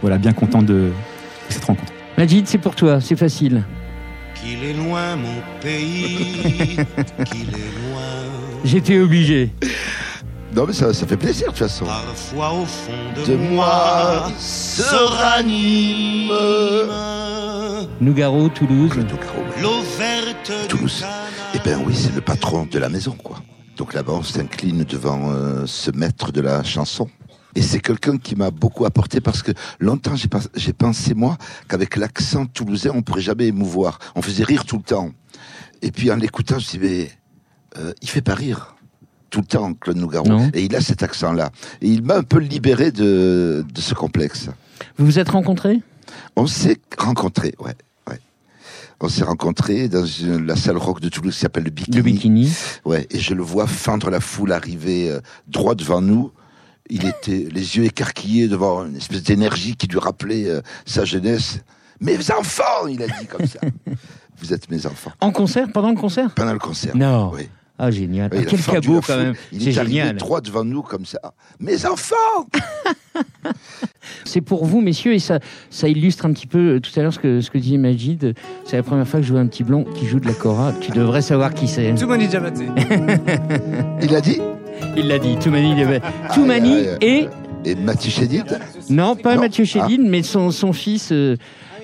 voilà, 0.00 0.18
bien 0.18 0.32
content 0.32 0.62
de, 0.62 0.66
de 0.74 0.92
cette 1.48 1.64
rencontre. 1.64 1.92
Majid, 2.18 2.46
c'est 2.46 2.58
pour 2.58 2.74
toi, 2.74 3.00
c'est 3.00 3.14
facile. 3.16 3.62
Qu'il 4.34 4.64
est 4.64 4.74
loin 4.74 5.14
mon 5.16 5.34
pays, 5.60 6.76
qu'il 7.24 7.48
est 7.48 7.90
loin. 7.92 8.02
J'étais 8.64 8.98
obligé. 8.98 9.50
Non, 10.54 10.64
mais 10.66 10.72
ça, 10.72 10.92
ça 10.94 11.06
fait 11.06 11.16
plaisir 11.16 11.46
de 11.46 11.52
toute 11.52 11.58
façon. 11.58 11.84
Parfois 11.84 12.52
au 12.52 12.64
fond 12.64 12.92
de, 13.16 13.32
De 13.32 13.36
moi 13.36 14.30
se 14.38 14.94
ranime 14.94 16.32
Nougaro, 18.00 18.48
Toulouse. 18.48 18.92
L'eau 19.60 19.82
verte 19.98 20.52
Toulouse. 20.68 21.04
Eh 21.54 21.58
ben 21.58 21.82
oui, 21.86 21.94
c'est 21.94 22.14
le 22.14 22.20
patron 22.20 22.66
de 22.70 22.78
la 22.78 22.88
maison, 22.88 23.12
quoi. 23.12 23.38
Donc 23.76 23.92
là-bas, 23.94 24.12
on 24.14 24.22
s'incline 24.22 24.84
devant 24.84 25.30
euh, 25.30 25.66
ce 25.66 25.90
maître 25.90 26.32
de 26.32 26.40
la 26.40 26.62
chanson. 26.62 27.08
Et 27.54 27.62
c'est 27.62 27.80
quelqu'un 27.80 28.18
qui 28.18 28.36
m'a 28.36 28.50
beaucoup 28.50 28.84
apporté 28.84 29.20
parce 29.20 29.42
que 29.42 29.52
longtemps, 29.80 30.14
j'ai 30.14 30.72
pensé, 30.72 31.14
moi, 31.14 31.38
qu'avec 31.68 31.96
l'accent 31.96 32.44
toulousain, 32.46 32.90
on 32.94 33.02
pourrait 33.02 33.22
jamais 33.22 33.46
émouvoir. 33.46 33.98
On 34.14 34.22
faisait 34.22 34.44
rire 34.44 34.64
tout 34.64 34.76
le 34.76 34.82
temps. 34.82 35.10
Et 35.82 35.90
puis 35.90 36.10
en 36.10 36.16
l'écoutant, 36.16 36.58
je 36.58 36.66
me 36.66 36.70
dis, 36.70 36.78
mais 36.78 37.10
euh, 37.78 37.92
il 38.02 38.08
fait 38.08 38.20
pas 38.22 38.34
rire 38.34 38.75
tout 39.30 39.40
le 39.40 39.46
temps, 39.46 39.72
Claude 39.74 39.96
Nougaro. 39.96 40.26
Non. 40.28 40.50
Et 40.54 40.64
il 40.64 40.74
a 40.76 40.80
cet 40.80 41.02
accent-là. 41.02 41.50
Et 41.82 41.88
il 41.88 42.02
m'a 42.02 42.16
un 42.16 42.22
peu 42.22 42.38
libéré 42.38 42.90
de, 42.92 43.64
de 43.72 43.80
ce 43.80 43.94
complexe. 43.94 44.48
Vous 44.98 45.04
vous 45.06 45.18
êtes 45.18 45.30
rencontrés? 45.30 45.82
On 46.36 46.46
s'est 46.46 46.78
rencontrés, 46.98 47.54
ouais. 47.60 47.74
ouais. 48.08 48.20
On 49.00 49.08
s'est 49.08 49.24
rencontrés 49.24 49.88
dans 49.88 50.04
une- 50.06 50.46
la 50.46 50.56
salle 50.56 50.76
rock 50.76 51.00
de 51.00 51.08
Toulouse 51.08 51.34
qui 51.34 51.40
s'appelle 51.40 51.64
le 51.64 51.70
Bikini. 51.70 51.96
Le 51.96 52.02
bikini. 52.02 52.52
Ouais, 52.84 53.06
et 53.10 53.18
je 53.18 53.34
le 53.34 53.42
vois 53.42 53.66
fendre 53.66 54.10
la 54.10 54.20
foule 54.20 54.52
arriver 54.52 55.10
euh, 55.10 55.20
droit 55.48 55.74
devant 55.74 56.00
nous. 56.00 56.30
Il 56.88 57.04
était 57.06 57.48
les 57.50 57.76
yeux 57.76 57.84
écarquillés 57.84 58.46
devant 58.48 58.86
une 58.86 58.96
espèce 58.96 59.22
d'énergie 59.24 59.74
qui 59.76 59.88
lui 59.88 59.98
rappelait 59.98 60.46
euh, 60.48 60.60
sa 60.84 61.04
jeunesse. 61.04 61.58
Mes 62.00 62.16
enfants, 62.30 62.86
il 62.88 63.02
a 63.02 63.06
dit 63.06 63.26
comme 63.26 63.46
ça. 63.46 63.58
Vous 64.38 64.52
êtes 64.52 64.70
mes 64.70 64.84
enfants. 64.86 65.12
En 65.20 65.32
concert? 65.32 65.66
Pendant 65.72 65.88
le 65.90 65.96
concert? 65.96 66.32
Pendant 66.34 66.52
le 66.52 66.58
concert. 66.58 66.94
Non. 66.94 67.32
Oui. 67.34 67.48
Ah, 67.78 67.90
génial. 67.90 68.30
Oui, 68.32 68.38
Ah, 68.42 68.46
quel 68.48 68.58
la 68.58 69.00
quand 69.00 69.16
même. 69.18 69.34
Il 69.52 69.60
C'est 69.62 69.72
génial. 69.72 70.16
droit 70.16 70.40
devant 70.40 70.64
nous 70.64 70.82
comme 70.82 71.04
ça. 71.04 71.18
Mes 71.60 71.84
enfants 71.86 72.14
C'est 74.24 74.40
pour 74.40 74.64
vous, 74.64 74.80
messieurs, 74.80 75.14
et 75.14 75.18
ça, 75.18 75.40
ça 75.70 75.88
illustre 75.88 76.26
un 76.26 76.32
petit 76.32 76.46
peu 76.46 76.76
euh, 76.76 76.80
tout 76.80 76.90
à 76.98 77.02
l'heure 77.02 77.12
ce 77.12 77.18
que, 77.18 77.40
ce 77.40 77.50
que 77.50 77.58
disait 77.58 77.76
Majid. 77.76 78.34
C'est 78.64 78.76
la 78.76 78.82
première 78.82 79.06
fois 79.06 79.20
que 79.20 79.26
je 79.26 79.32
vois 79.32 79.40
un 79.40 79.46
petit 79.46 79.64
blond 79.64 79.84
qui 79.84 80.06
joue 80.06 80.20
de 80.20 80.26
la 80.26 80.32
cora. 80.34 80.72
Tu 80.80 80.90
devrais 80.92 81.22
savoir 81.22 81.54
qui 81.54 81.68
c'est. 81.68 81.94
Toumani 81.94 82.28
Diabaté. 82.28 82.66
Il 84.02 84.14
a 84.14 84.20
dit 84.20 84.40
Il 84.96 85.08
l'a 85.08 85.18
dit, 85.18 85.36
Toumani. 85.38 85.72
il 85.72 85.80
avait- 85.82 86.00
Toumani 86.34 86.84
et. 87.00 87.28
Et 87.64 87.74
Mathieu 87.74 88.10
Chédid 88.10 88.44
Non, 88.90 89.16
pas 89.16 89.34
Non. 89.34 89.40
Mathieu 89.40 89.64
Chédine, 89.64 90.08
mais 90.08 90.22
son, 90.22 90.50
son 90.52 90.72
fils. 90.72 91.10
euh, 91.10 91.36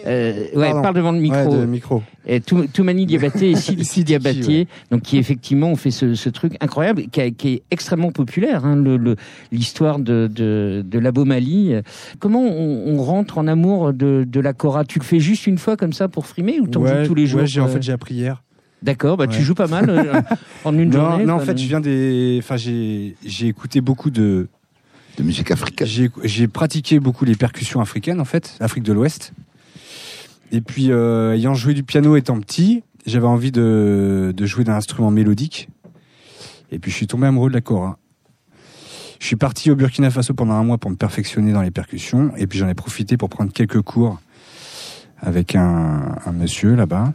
euh, 0.07 0.45
ouais, 0.55 0.67
Pardon. 0.69 0.83
parle 0.83 0.95
devant 0.97 1.13
le 1.13 1.19
micro. 1.21 1.39
Ouais, 1.51 1.59
de 1.61 1.65
micro. 1.67 2.03
Et 2.27 2.41
Tou- 2.41 2.67
Toumani 2.67 3.07
Diabaté 3.07 3.51
et 3.51 3.57
Sidiki, 3.57 4.05
Diabaté, 4.05 4.47
ouais. 4.47 4.67
donc 4.91 5.03
qui 5.03 5.17
effectivement 5.19 5.69
ont 5.71 5.77
fait 5.77 5.91
ce, 5.91 6.15
ce 6.15 6.29
truc 6.29 6.55
incroyable, 6.61 7.05
qui, 7.11 7.21
a- 7.21 7.31
qui 7.31 7.49
est 7.55 7.63
extrêmement 7.71 8.13
populaire, 8.13 8.65
hein, 8.65 8.77
le- 8.77 8.97
le- 8.97 9.17
l'histoire 9.51 9.99
de, 9.99 10.29
de, 10.33 10.85
de 10.87 10.99
l'Abomali. 10.99 11.75
Comment 12.19 12.43
on, 12.43 12.95
on 12.95 13.03
rentre 13.03 13.39
en 13.39 13.47
amour 13.47 13.93
de, 13.93 14.25
de 14.29 14.41
la 14.41 14.53
Cora? 14.53 14.85
Tu 14.85 14.99
le 14.99 15.05
fais 15.05 15.21
juste 15.21 15.47
une 15.47 15.59
fois 15.59 15.77
comme 15.77 15.93
ça 15.93 16.09
pour 16.09 16.27
frimer 16.27 16.61
ou 16.61 16.67
t'en 16.67 16.81
Ouais, 16.83 17.03
joues 17.03 17.09
tous 17.09 17.15
les 17.15 17.27
jours 17.27 17.41
ouais, 17.43 17.59
en 17.61 17.65
euh, 17.65 17.69
fait 17.69 17.83
j'ai 17.83 17.93
appris 17.93 18.15
hier. 18.15 18.43
D'accord, 18.83 19.17
bah 19.17 19.29
tu 19.29 19.43
joues 19.43 19.55
pas 19.55 19.69
mal 19.69 19.89
euh, 19.89 20.21
en 20.65 20.77
une 20.77 20.91
Non, 20.91 21.11
journée. 21.11 21.25
non, 21.25 21.35
en 21.35 21.39
fait, 21.39 21.57
je 21.57 21.69
viens 21.69 21.81
des. 21.81 22.41
Enfin, 22.43 22.57
j'ai 22.57 23.15
écouté 23.47 23.81
beaucoup 23.81 24.11
de 24.11 24.49
de 25.19 25.23
musique 25.23 25.51
africaine. 25.53 25.87
J'ai 26.25 26.49
pratiqué 26.49 26.99
beaucoup 26.99 27.25
les 27.25 27.37
percussions 27.37 27.81
africaines, 27.81 28.21
en 28.21 28.25
fait, 28.25 28.57
Afrique 28.59 28.83
de 28.83 28.93
l'Ouest. 28.93 29.35
Et 30.51 30.61
puis, 30.61 30.91
euh, 30.91 31.35
ayant 31.35 31.55
joué 31.55 31.75
du 31.75 31.83
piano 31.83 32.17
étant 32.17 32.39
petit, 32.41 32.83
j'avais 33.07 33.27
envie 33.27 33.53
de, 33.53 34.33
de 34.37 34.47
jouer 34.47 34.65
d'un 34.65 34.75
instrument 34.75 35.11
mélodique. 35.11 35.69
Et 36.71 36.79
puis, 36.79 36.91
je 36.91 36.97
suis 36.97 37.07
tombé 37.07 37.27
amoureux 37.27 37.49
de 37.49 37.55
la 37.55 37.61
kora. 37.61 37.99
Je 39.19 39.27
suis 39.27 39.37
parti 39.37 39.71
au 39.71 39.77
Burkina 39.77 40.11
Faso 40.11 40.35
pendant 40.35 40.55
un 40.55 40.65
mois 40.65 40.79
pour 40.79 40.91
me 40.91 40.97
perfectionner 40.97 41.53
dans 41.53 41.63
les 41.63 41.71
percussions. 41.71 42.33
Et 42.37 42.47
puis, 42.47 42.59
j'en 42.59 42.69
ai 42.69 42.75
profité 42.75 43.17
pour 43.17 43.29
prendre 43.29 43.53
quelques 43.53 43.81
cours 43.81 44.21
avec 45.19 45.55
un, 45.55 46.17
un 46.27 46.33
monsieur 46.33 46.75
là-bas, 46.75 47.15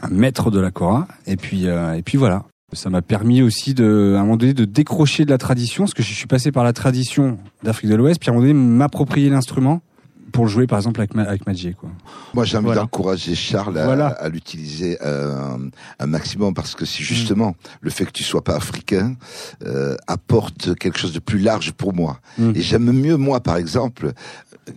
un 0.00 0.08
maître 0.08 0.50
de 0.50 0.60
la 0.60 0.70
kora. 0.70 1.08
Et 1.26 1.36
puis, 1.36 1.66
euh, 1.66 1.94
et 1.94 2.02
puis 2.02 2.16
voilà. 2.16 2.44
Ça 2.72 2.88
m'a 2.88 3.02
permis 3.02 3.42
aussi 3.42 3.74
de, 3.74 4.14
à 4.16 4.20
un 4.20 4.22
moment 4.22 4.36
donné, 4.36 4.54
de 4.54 4.64
décrocher 4.64 5.24
de 5.24 5.30
la 5.30 5.38
tradition, 5.38 5.82
parce 5.84 5.94
que 5.94 6.04
je 6.04 6.14
suis 6.14 6.28
passé 6.28 6.52
par 6.52 6.62
la 6.62 6.72
tradition 6.72 7.36
d'Afrique 7.64 7.90
de 7.90 7.96
l'Ouest, 7.96 8.20
puis 8.20 8.30
à 8.30 8.32
un 8.32 8.36
moment 8.36 8.46
donné, 8.46 8.54
m'approprier 8.54 9.28
l'instrument 9.28 9.82
pour 10.32 10.44
le 10.44 10.50
jouer, 10.50 10.66
par 10.66 10.78
exemple, 10.78 11.00
avec, 11.00 11.14
ma, 11.14 11.22
avec 11.24 11.46
Madjé, 11.46 11.74
quoi. 11.74 11.90
Moi, 12.34 12.44
j'ai 12.44 12.56
envie 12.56 12.66
Voilà. 12.66 12.82
d'encourager 12.82 13.34
Charles 13.34 13.76
à, 13.78 13.84
Voilà. 13.84 14.06
à 14.08 14.28
l'utiliser 14.28 14.98
euh, 15.02 15.56
un 15.98 16.06
maximum 16.06 16.54
parce 16.54 16.74
que 16.74 16.84
si 16.84 17.02
justement 17.02 17.54
le 17.80 17.90
fait 17.90 18.04
que 18.06 18.12
tu 18.12 18.24
sois 18.24 18.42
pas 18.44 18.56
africain 18.56 19.14
euh, 19.64 19.96
apporte 20.06 20.74
quelque 20.78 20.98
chose 20.98 21.12
de 21.12 21.18
plus 21.18 21.38
large 21.38 21.72
pour 21.72 21.92
moi. 21.94 22.20
Mm. 22.38 22.52
Et 22.54 22.60
j'aime 22.62 22.90
mieux 22.92 23.16
moi, 23.16 23.40
par 23.40 23.56
exemple, 23.56 24.12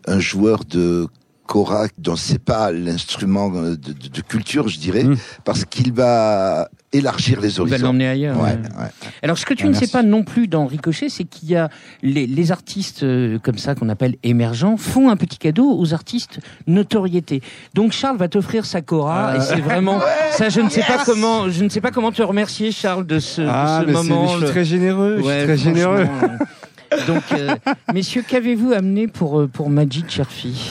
un 0.07 0.19
joueur 0.19 0.65
de 0.65 1.07
kora 1.45 1.87
dont 1.97 2.15
c'est 2.15 2.39
pas 2.39 2.71
l'instrument 2.71 3.49
de, 3.49 3.75
de- 3.75 3.93
de 3.93 4.21
culture, 4.21 4.67
je 4.69 4.79
dirais, 4.79 5.03
Mm. 5.03 5.17
parce 5.43 5.65
qu'il 5.65 5.91
va 5.93 6.69
élargir 6.93 7.41
les 7.41 7.49
Il 7.49 7.55
va 7.57 7.61
horizons. 7.63 7.85
l'emmener 7.87 8.07
ailleurs. 8.07 8.37
Ouais, 8.37 8.51
ouais. 8.51 8.51
ouais. 8.51 8.89
Alors, 9.21 9.37
ce 9.37 9.45
que 9.45 9.53
tu 9.53 9.65
Ah, 9.65 9.69
ne 9.69 9.73
sais 9.73 9.87
pas 9.87 10.03
non 10.03 10.23
plus 10.23 10.47
dans 10.47 10.65
Ricochet, 10.65 11.09
c'est 11.09 11.23
qu'il 11.25 11.49
y 11.49 11.55
a 11.55 11.69
les, 12.01 12.25
les 12.27 12.51
artistes 12.51 13.03
euh, 13.03 13.39
comme 13.39 13.57
ça 13.57 13.75
qu'on 13.75 13.89
appelle 13.89 14.15
émergents 14.23 14.77
font 14.77 15.09
un 15.09 15.15
petit 15.17 15.37
cadeau 15.37 15.77
aux 15.77 15.93
artistes 15.93 16.39
notoriété. 16.67 17.41
Donc 17.73 17.91
Charles 17.91 18.17
va 18.17 18.27
t'offrir 18.27 18.65
sa 18.65 18.81
Cora 18.81 19.35
et 19.37 19.41
c'est 19.41 19.59
vraiment 19.61 19.99
ça. 20.31 20.49
Je 20.49 20.61
ne 20.61 20.69
sais 20.69 20.81
pas 20.83 21.03
comment, 21.05 21.49
je 21.49 21.63
ne 21.63 21.69
sais 21.69 21.81
pas 21.81 21.91
comment 21.91 22.11
te 22.11 22.21
remercier, 22.21 22.71
Charles, 22.71 23.05
de 23.05 23.19
ce, 23.19 23.41
de 23.41 23.47
Ah, 23.49 23.79
ce 23.81 23.87
mais 23.87 23.93
moment. 23.93 24.27
je 24.27 24.37
suis 24.37 24.45
très 24.47 24.65
généreux, 24.65 25.17
je 25.17 25.23
suis 25.23 25.43
très 25.43 25.57
généreux. 25.57 26.07
Donc, 27.07 27.23
euh, 27.33 27.55
messieurs, 27.93 28.23
qu'avez-vous 28.27 28.71
amené 28.71 29.07
pour 29.07 29.39
euh, 29.39 29.47
pour 29.47 29.69
Majid 29.69 30.05
Cherfi 30.09 30.69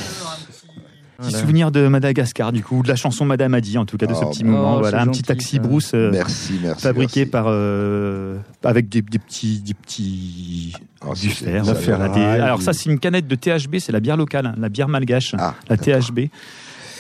Petit 1.23 1.31
Voilà. 1.31 1.39
souvenir 1.47 1.71
de 1.71 1.87
Madagascar, 1.89 2.53
du 2.53 2.63
coup, 2.63 2.83
de 2.83 2.89
la 2.89 2.97
chanson 2.97 3.25
Madame 3.25 3.55
a 3.55 3.61
dit, 3.61 3.79
en 3.79 3.85
tout 3.87 3.97
cas, 3.97 4.07
de 4.07 4.15
ce 4.15 4.21
Oh, 4.25 4.31
petit 4.31 4.43
bah. 4.45 4.51
moment. 4.51 4.77
Oh, 4.77 4.81
voilà, 4.81 5.03
un 5.03 5.07
petit 5.07 5.23
taxi 5.23 5.57
ça. 5.57 5.63
brousse 5.63 5.93
euh, 5.95 6.11
Merci, 6.13 6.59
merci. 6.63 6.83
fabriqué 6.83 7.21
merci. 7.21 7.31
par 7.31 7.45
euh, 7.49 8.39
avec 8.65 8.89
des, 8.89 9.03
des 9.03 9.19
petits 9.19 9.61
des 9.61 9.75
petits 9.75 10.73
Oh, 11.07 11.15
du 11.15 11.29
fer. 11.31 11.65
ça, 11.65 11.75
des- 12.09 12.21
alors 12.21 12.61
ça, 12.63 12.73
c'est 12.73 12.91
une 12.91 12.99
canette 12.99 13.27
de 13.27 13.35
THB, 13.35 13.77
c'est 13.79 13.93
la 13.93 14.01
bière 14.01 14.17
locale, 14.17 14.47
hein, 14.47 14.55
la 14.59 14.69
bière 14.69 14.89
malgache, 14.89 15.35
Ah, 15.39 15.55
la 15.69 15.77
THB. 15.77 16.29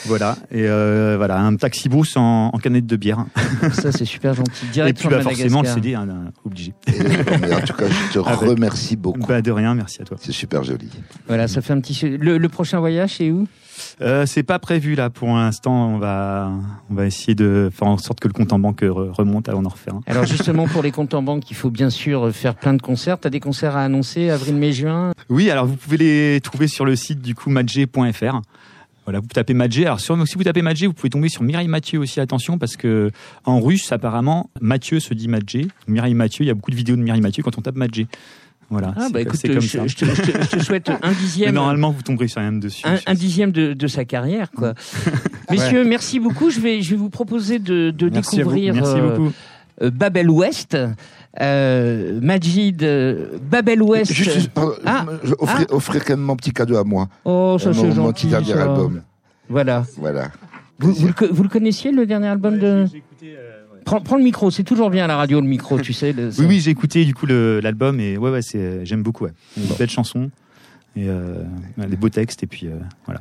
Voilà, 0.06 0.36
et 0.50 0.66
euh, 0.66 1.14
voilà, 1.16 1.38
un 1.38 1.54
taxi 1.54 1.88
brousse 1.88 2.16
en, 2.16 2.50
en 2.52 2.58
canette 2.58 2.86
de 2.86 2.96
bière. 2.96 3.24
Ça, 3.72 3.92
c'est 3.92 4.04
super 4.04 4.34
gentil. 4.34 4.50
Et 4.66 4.72
Direct 4.72 4.98
puis 4.98 5.08
bah, 5.08 5.20
forcément 5.22 5.62
le. 5.62 5.68
CD, 5.68 5.94
hein, 5.94 6.08
obligé. 6.44 6.72
Et, 6.88 6.92
mais 7.40 7.54
en 7.54 7.60
tout 7.60 7.72
cas, 7.74 7.84
je 7.88 8.14
te 8.14 8.18
Avec- 8.18 8.40
remercie 8.50 8.96
beaucoup. 8.96 9.24
Bah, 9.28 9.40
de 9.42 9.50
rien, 9.52 9.76
merci 9.76 10.02
à 10.02 10.04
toi. 10.04 10.16
C'est 10.20 10.32
super 10.32 10.64
joli. 10.64 10.88
Voilà, 11.28 11.46
ça 11.46 11.60
fait 11.62 11.72
un 11.72 11.78
petit. 11.80 12.00
Le, 12.18 12.36
le 12.36 12.48
prochain 12.48 12.80
voyage, 12.80 13.14
c'est 13.18 13.30
où? 13.30 13.46
Euh, 14.00 14.26
c'est 14.26 14.42
pas 14.42 14.58
prévu 14.58 14.94
là 14.94 15.10
pour 15.10 15.28
l'instant. 15.28 15.88
On 15.94 15.98
va, 15.98 16.50
on 16.90 16.94
va 16.94 17.06
essayer 17.06 17.34
de 17.34 17.70
faire 17.72 17.88
en 17.88 17.98
sorte 17.98 18.20
que 18.20 18.28
le 18.28 18.32
compte 18.34 18.52
en 18.52 18.58
banque 18.58 18.82
re- 18.82 19.10
remonte 19.10 19.48
avant 19.48 19.62
d'en 19.62 19.70
refaire. 19.70 19.94
un. 19.94 20.00
Alors 20.06 20.24
justement 20.26 20.66
pour 20.66 20.82
les 20.82 20.90
comptes 20.90 21.14
en 21.14 21.22
banque, 21.22 21.50
il 21.50 21.56
faut 21.56 21.70
bien 21.70 21.90
sûr 21.90 22.30
faire 22.32 22.54
plein 22.54 22.74
de 22.74 22.82
concerts. 22.82 23.18
T'as 23.18 23.30
des 23.30 23.40
concerts 23.40 23.76
à 23.76 23.82
annoncer 23.84 24.30
avril, 24.30 24.54
mai, 24.56 24.72
juin? 24.72 25.12
Oui, 25.28 25.50
alors 25.50 25.66
vous 25.66 25.76
pouvez 25.76 25.96
les 25.98 26.40
trouver 26.40 26.68
sur 26.68 26.84
le 26.84 26.96
site 26.96 27.20
du 27.22 27.34
coup 27.34 27.50
madjé.fr. 27.50 28.40
Voilà, 29.04 29.18
vous 29.18 29.26
tapez 29.26 29.52
Madjé. 29.52 29.84
Alors 29.84 29.98
sur- 29.98 30.16
si 30.28 30.36
vous 30.36 30.44
tapez 30.44 30.62
Madjé, 30.62 30.86
vous 30.86 30.92
pouvez 30.92 31.10
tomber 31.10 31.28
sur 31.28 31.42
Mireille 31.42 31.66
Mathieu 31.66 31.98
aussi. 31.98 32.20
Attention 32.20 32.56
parce 32.58 32.76
que 32.76 33.10
en 33.44 33.58
russe 33.60 33.90
apparemment 33.90 34.48
Mathieu 34.60 35.00
se 35.00 35.12
dit 35.12 35.26
Madjé. 35.26 35.66
Mireille 35.88 36.14
Mathieu, 36.14 36.44
il 36.44 36.48
y 36.48 36.50
a 36.52 36.54
beaucoup 36.54 36.70
de 36.70 36.76
vidéos 36.76 36.94
de 36.94 37.02
Mireille 37.02 37.20
Mathieu 37.20 37.42
quand 37.42 37.58
on 37.58 37.62
tape 37.62 37.74
Madjé. 37.74 38.06
Voilà. 38.72 38.94
Ah 38.96 39.08
bah 39.12 39.20
écoute, 39.20 39.38
je, 39.44 39.60
je 39.60 39.86
je 39.86 39.96
te- 39.96 40.04
je 40.06 40.56
te 40.56 40.58
souhaite 40.60 40.88
un 40.88 40.98
Mais 41.02 41.14
dixième. 41.20 41.54
normalement, 41.54 41.90
vous 41.90 42.00
tomberez 42.00 42.26
sur 42.26 42.40
rien 42.40 42.52
dessus. 42.52 42.82
Un, 42.86 42.96
un 43.06 43.12
dixième 43.14 43.52
de, 43.52 43.74
de 43.74 43.86
sa 43.86 44.04
carrière, 44.06 44.50
quoi. 44.50 44.72
Messieurs, 45.50 45.84
merci 45.84 46.18
beaucoup. 46.18 46.48
Je 46.48 46.58
vais, 46.58 46.80
je 46.80 46.90
vais 46.92 46.96
vous 46.96 47.10
proposer 47.10 47.58
de, 47.58 47.90
de 47.90 48.08
Merci 48.08 48.36
découvrir 48.36 48.72
Merci 48.74 48.94
euh, 48.96 49.10
beaucoup. 49.16 49.32
euh, 49.82 49.90
Babel 49.90 50.30
Ouest. 50.30 50.76
Euh, 51.40 52.18
Majid, 52.22 52.82
euh, 52.82 53.38
Babel 53.42 53.82
Ouest. 53.82 54.12
Juste, 54.12 54.32
juste, 54.32 54.50
pardon, 54.50 54.72
Ah, 54.86 55.04
je 55.22 55.34
offrir, 55.38 55.66
offrir 55.70 56.04
quand 56.04 56.14
même 56.14 56.24
mon 56.24 56.36
petit 56.36 56.52
cadeau 56.52 56.76
à 56.76 56.84
moi. 56.84 57.08
Oh, 57.24 57.56
ça 57.60 57.70
Euh, 57.70 57.72
c'est 57.74 57.80
mon, 57.82 57.88
mon 57.88 57.94
gentil. 57.94 58.12
petit 58.26 58.30
dernier 58.30 58.52
ça. 58.52 58.62
album. 58.62 59.02
Voilà. 59.48 59.84
Voilà. 59.98 60.28
Vous, 60.78 60.92
vous 60.92 61.08
le, 61.08 61.26
vous 61.30 61.42
le 61.42 61.48
connaissiez 61.48 61.92
le 61.92 62.06
dernier 62.06 62.26
album 62.28 62.58
de 62.58 62.86
prends, 63.84 64.00
prends 64.00 64.16
le 64.16 64.24
micro, 64.24 64.50
c'est 64.50 64.64
toujours 64.64 64.90
bien 64.90 65.04
à 65.04 65.08
la 65.08 65.16
radio 65.16 65.40
le 65.40 65.46
micro, 65.46 65.78
tu 65.80 65.92
sais. 65.92 66.12
le- 66.12 66.30
Oui, 66.38 66.46
oui, 66.46 66.60
j'ai 66.60 66.70
écouté 66.70 67.04
du 67.04 67.14
coup 67.14 67.26
l'album 67.26 68.00
et 68.00 68.16
ouais, 68.18 68.30
ouais, 68.30 68.42
c'est, 68.42 68.84
j'aime 68.84 69.02
beaucoup. 69.02 69.24
Ouais. 69.24 69.32
Une 69.56 69.64
belle 69.78 69.90
chanson 69.90 70.30
et 70.96 71.08
euh, 71.08 71.42
des 71.88 71.96
beaux 71.96 72.08
textes 72.10 72.42
et 72.42 72.46
puis 72.46 72.66
euh, 72.66 72.72
voilà. 73.06 73.20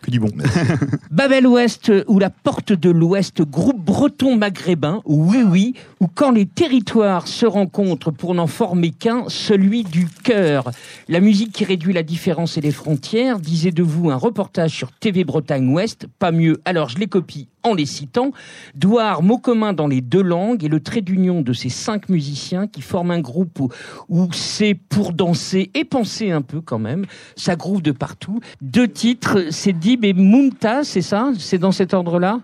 Que 0.00 0.10
du 0.10 0.18
bon. 0.18 0.30
Babel 1.12 1.46
Ouest 1.46 1.88
euh, 1.90 2.02
ou 2.08 2.18
la 2.18 2.28
Porte 2.28 2.72
de 2.72 2.90
l'Ouest, 2.90 3.42
groupe 3.42 3.80
breton 3.84 4.36
maghrébin, 4.36 5.00
oui 5.04 5.44
oui, 5.48 5.74
ou 6.00 6.08
quand 6.08 6.32
les 6.32 6.44
territoires 6.44 7.28
se 7.28 7.46
rencontrent 7.46 8.10
pour 8.10 8.34
n'en 8.34 8.48
former 8.48 8.90
qu'un, 8.90 9.24
celui 9.28 9.84
du 9.84 10.08
cœur. 10.24 10.72
La 11.08 11.20
musique 11.20 11.52
qui 11.52 11.64
réduit 11.64 11.92
la 11.92 12.02
différence 12.02 12.58
et 12.58 12.60
les 12.60 12.72
frontières, 12.72 13.38
disait 13.38 13.70
de 13.70 13.84
vous 13.84 14.10
un 14.10 14.16
reportage 14.16 14.72
sur 14.72 14.90
TV 14.90 15.22
Bretagne 15.22 15.68
Ouest, 15.72 16.08
pas 16.18 16.32
mieux, 16.32 16.60
alors 16.64 16.88
je 16.88 16.98
les 16.98 17.06
copie 17.06 17.46
en 17.64 17.74
les 17.74 17.86
citant, 17.86 18.32
Douar, 18.74 19.22
mot 19.22 19.38
commun 19.38 19.72
dans 19.72 19.86
les 19.86 20.00
deux 20.00 20.22
langues 20.22 20.64
et 20.64 20.68
le 20.68 20.80
trait 20.80 21.00
d'union 21.00 21.42
de 21.42 21.52
ces 21.52 21.68
cinq 21.68 22.08
musiciens 22.08 22.66
qui 22.66 22.82
forment 22.82 23.12
un 23.12 23.20
groupe 23.20 23.60
où, 23.60 23.68
où 24.08 24.28
c'est 24.32 24.74
pour 24.74 25.12
danser 25.12 25.70
et 25.74 25.84
penser 25.84 26.30
un 26.30 26.42
peu 26.42 26.60
quand 26.60 26.78
même, 26.78 27.06
ça 27.36 27.56
groove 27.56 27.82
de 27.82 27.92
partout. 27.92 28.40
Deux 28.60 28.88
titres, 28.88 29.46
c'est 29.50 29.72
Dib 29.72 30.04
et 30.04 30.12
Mumtaz, 30.12 30.84
c'est 30.84 31.02
ça? 31.02 31.32
C'est 31.38 31.58
dans 31.58 31.72
cet 31.72 31.94
ordre-là? 31.94 32.40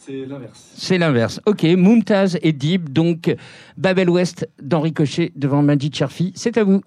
C'est 0.00 0.24
l'inverse. 0.26 0.72
C'est 0.74 0.98
l'inverse. 0.98 1.40
Ok, 1.44 1.64
Mumtaz 1.64 2.38
et 2.42 2.52
Dib, 2.52 2.88
donc 2.88 3.34
Babel 3.76 4.08
Ouest 4.08 4.48
d'Henri 4.62 4.92
Cochet 4.92 5.32
devant 5.36 5.62
Majid 5.62 5.94
Cherfi, 5.94 6.32
c'est 6.34 6.56
à 6.56 6.64
vous. 6.64 6.82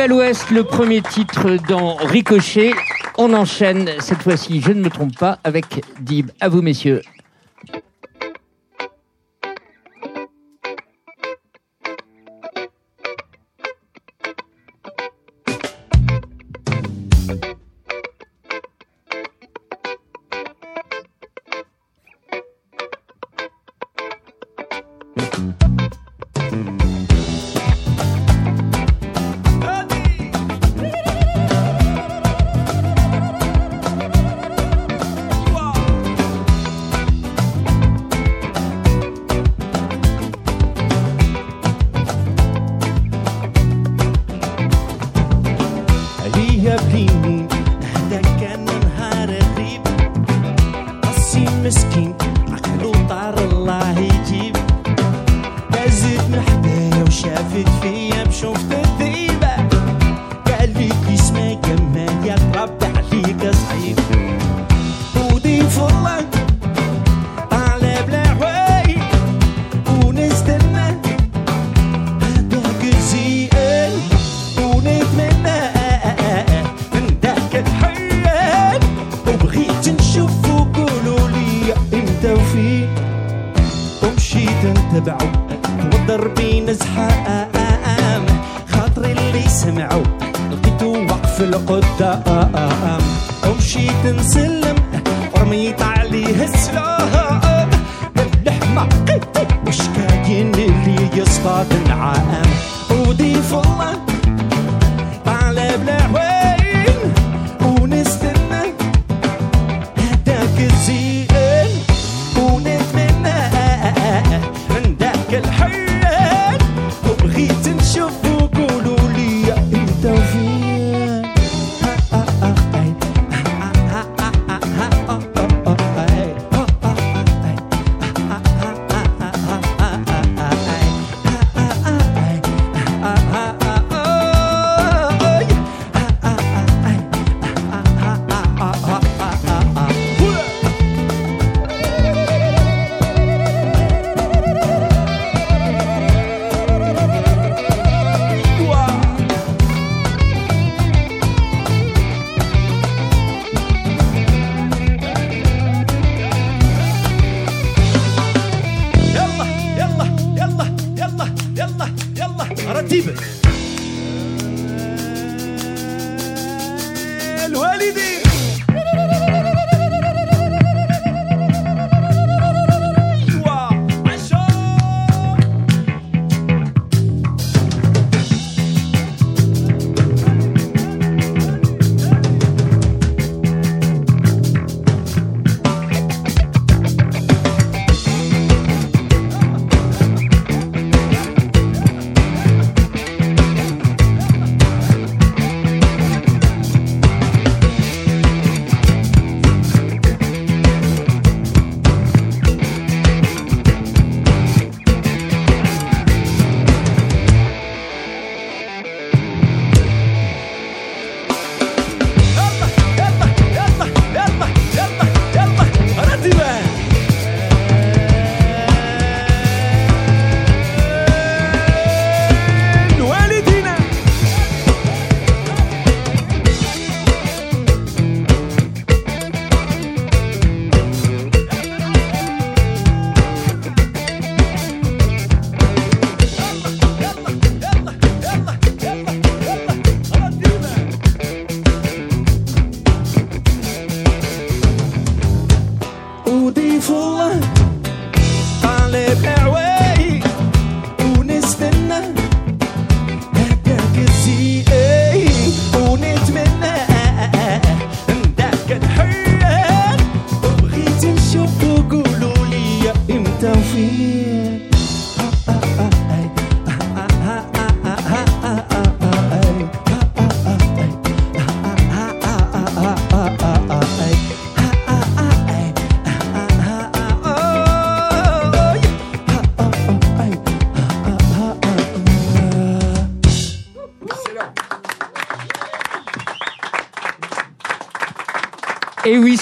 Nouvelle 0.00 0.12
Ouest, 0.14 0.50
le 0.50 0.64
premier 0.64 1.02
titre 1.02 1.58
dans 1.68 1.96
Ricochet. 1.96 2.72
On 3.18 3.34
enchaîne 3.34 3.90
cette 3.98 4.22
fois-ci, 4.22 4.62
je 4.62 4.72
ne 4.72 4.80
me 4.80 4.88
trompe 4.88 5.14
pas, 5.18 5.38
avec 5.44 5.84
Dib. 6.00 6.30
À 6.40 6.48
vous, 6.48 6.62
messieurs. 6.62 7.02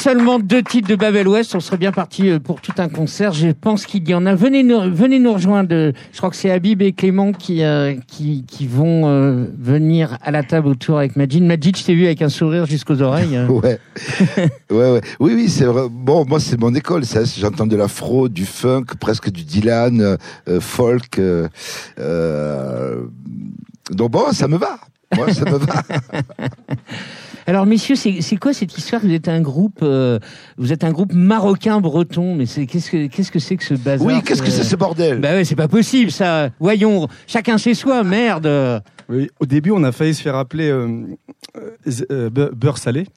Seulement 0.09 0.38
deux 0.38 0.62
titres 0.62 0.88
de 0.88 0.96
Babel 0.96 1.28
West, 1.28 1.54
on 1.54 1.61
serait 1.61 1.76
bien 1.76 1.92
parti 1.92 2.30
euh, 2.30 2.38
pour 2.38 2.62
tout 2.62 2.72
un 2.78 2.88
concert. 2.88 3.34
Je 3.34 3.48
pense 3.48 3.84
qu'il 3.84 4.09
y 4.09 4.14
en 4.14 4.24
a. 4.24 4.34
Venez 4.34 4.62
nous, 4.62 4.80
venez 4.90 5.18
nous 5.18 5.34
rejoindre. 5.34 5.92
Je 6.12 6.16
crois 6.16 6.30
que 6.30 6.36
c'est 6.36 6.50
Habib 6.50 6.80
et 6.80 6.92
Clément 6.92 7.32
qui, 7.32 7.62
euh, 7.62 7.94
qui, 8.06 8.46
qui 8.46 8.66
vont 8.66 9.02
euh, 9.06 9.44
venir 9.59 10.16
à 10.22 10.30
la 10.30 10.42
table 10.42 10.68
autour 10.68 10.96
avec 10.96 11.14
Majid. 11.16 11.42
Majid, 11.42 11.76
je 11.76 11.84
t'ai 11.84 11.94
vu 11.94 12.06
avec 12.06 12.22
un 12.22 12.30
sourire 12.30 12.64
jusqu'aux 12.64 13.02
oreilles. 13.02 13.38
Ouais. 13.48 13.78
ouais, 14.70 14.92
ouais. 14.92 15.00
Oui, 15.20 15.32
oui, 15.34 15.48
c'est 15.50 15.64
vrai. 15.64 15.88
Bon, 15.90 16.24
moi, 16.24 16.40
c'est 16.40 16.59
mon 16.59 16.74
école. 16.74 17.04
Ça, 17.04 17.24
j'entends 17.24 17.66
de 17.66 17.76
l'afro, 17.76 18.28
du 18.28 18.46
funk, 18.46 18.84
presque 19.00 19.30
du 19.30 19.42
Dylan, 19.42 20.00
euh, 20.00 20.61
folk. 20.61 21.20
donc 23.90 24.11
bon, 24.11 24.32
ça 24.32 24.48
me 24.48 24.56
va. 24.56 24.78
Moi, 25.16 25.34
ça 25.34 25.44
me 25.44 25.59
va. 25.59 25.82
Alors, 27.49 27.64
messieurs, 27.64 27.96
c'est 27.96 28.36
quoi 28.36 28.53
cette 28.53 28.76
histoire? 28.76 29.01
Vous 29.01 29.11
êtes 29.11 29.26
un 29.26 29.40
groupe, 29.40 29.78
euh, 29.82 30.18
vous 30.59 30.70
êtes 30.70 30.84
un 30.84 30.92
groupe 30.92 31.14
marocain 31.14 31.80
breton, 31.80 32.34
mais 32.34 32.44
c'est 32.44 32.66
qu'est-ce 32.66 32.90
que 32.90 33.07
qu'est-ce 33.07 33.32
que 33.32 33.38
c'est 33.38 33.57
que 33.57 33.64
ce 33.64 33.72
bazar? 33.72 34.07
Oui, 34.07 34.22
qu'est-ce 34.22 34.42
que 34.42 34.51
c'est 34.51 34.64
ce 34.64 34.76
bordel? 34.76 35.18
Bah 35.18 35.30
ouais, 35.30 35.46
c'est 35.46 35.57
pas 35.57 35.66
possible 35.66 36.11
ça. 36.11 36.51
Voyons, 36.61 37.09
chacun 37.26 37.57
chez 37.57 37.72
soi, 37.72 38.05
merde. 38.05 38.82
Oui, 39.09 39.30
au 39.40 39.46
début, 39.46 39.70
on 39.70 39.82
a 39.84 39.92
failli 39.92 40.12
se 40.12 40.20
faire 40.20 40.34
appeler 40.36 40.68
euh, 40.68 41.07
euh, 41.57 41.70
euh, 42.11 42.51
beurre 42.55 42.76
salé. 42.76 43.07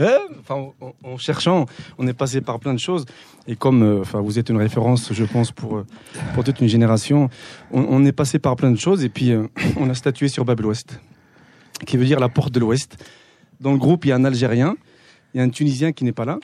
Euh, 0.00 0.18
enfin, 0.40 0.72
en, 0.80 0.92
en 1.08 1.16
cherchant, 1.18 1.66
on 1.98 2.08
est 2.08 2.14
passé 2.14 2.40
par 2.40 2.58
plein 2.58 2.74
de 2.74 2.80
choses. 2.80 3.04
Et 3.46 3.54
comme, 3.54 3.84
euh, 3.84 4.00
enfin, 4.00 4.20
vous 4.20 4.40
êtes 4.40 4.48
une 4.48 4.56
référence, 4.56 5.12
je 5.12 5.22
pense, 5.22 5.52
pour 5.52 5.76
euh, 5.76 5.86
pour 6.34 6.42
toute 6.42 6.60
une 6.60 6.66
génération, 6.66 7.28
on, 7.70 7.86
on 7.88 8.04
est 8.04 8.10
passé 8.10 8.40
par 8.40 8.56
plein 8.56 8.72
de 8.72 8.76
choses. 8.76 9.04
Et 9.04 9.08
puis, 9.08 9.30
euh, 9.30 9.46
on 9.76 9.88
a 9.88 9.94
statué 9.94 10.26
sur 10.26 10.44
Babel 10.44 10.66
Ouest, 10.66 10.98
qui 11.86 11.96
veut 11.96 12.04
dire 12.04 12.20
la 12.20 12.28
porte 12.28 12.52
de 12.52 12.60
l'Ouest. 12.60 12.96
Dans 13.60 13.72
le 13.72 13.78
groupe, 13.78 14.04
il 14.04 14.08
y 14.08 14.12
a 14.12 14.16
un 14.16 14.24
Algérien, 14.24 14.76
il 15.34 15.38
y 15.38 15.40
a 15.40 15.44
un 15.44 15.48
Tunisien 15.48 15.92
qui 15.92 16.04
n'est 16.04 16.12
pas 16.12 16.24
là. 16.24 16.38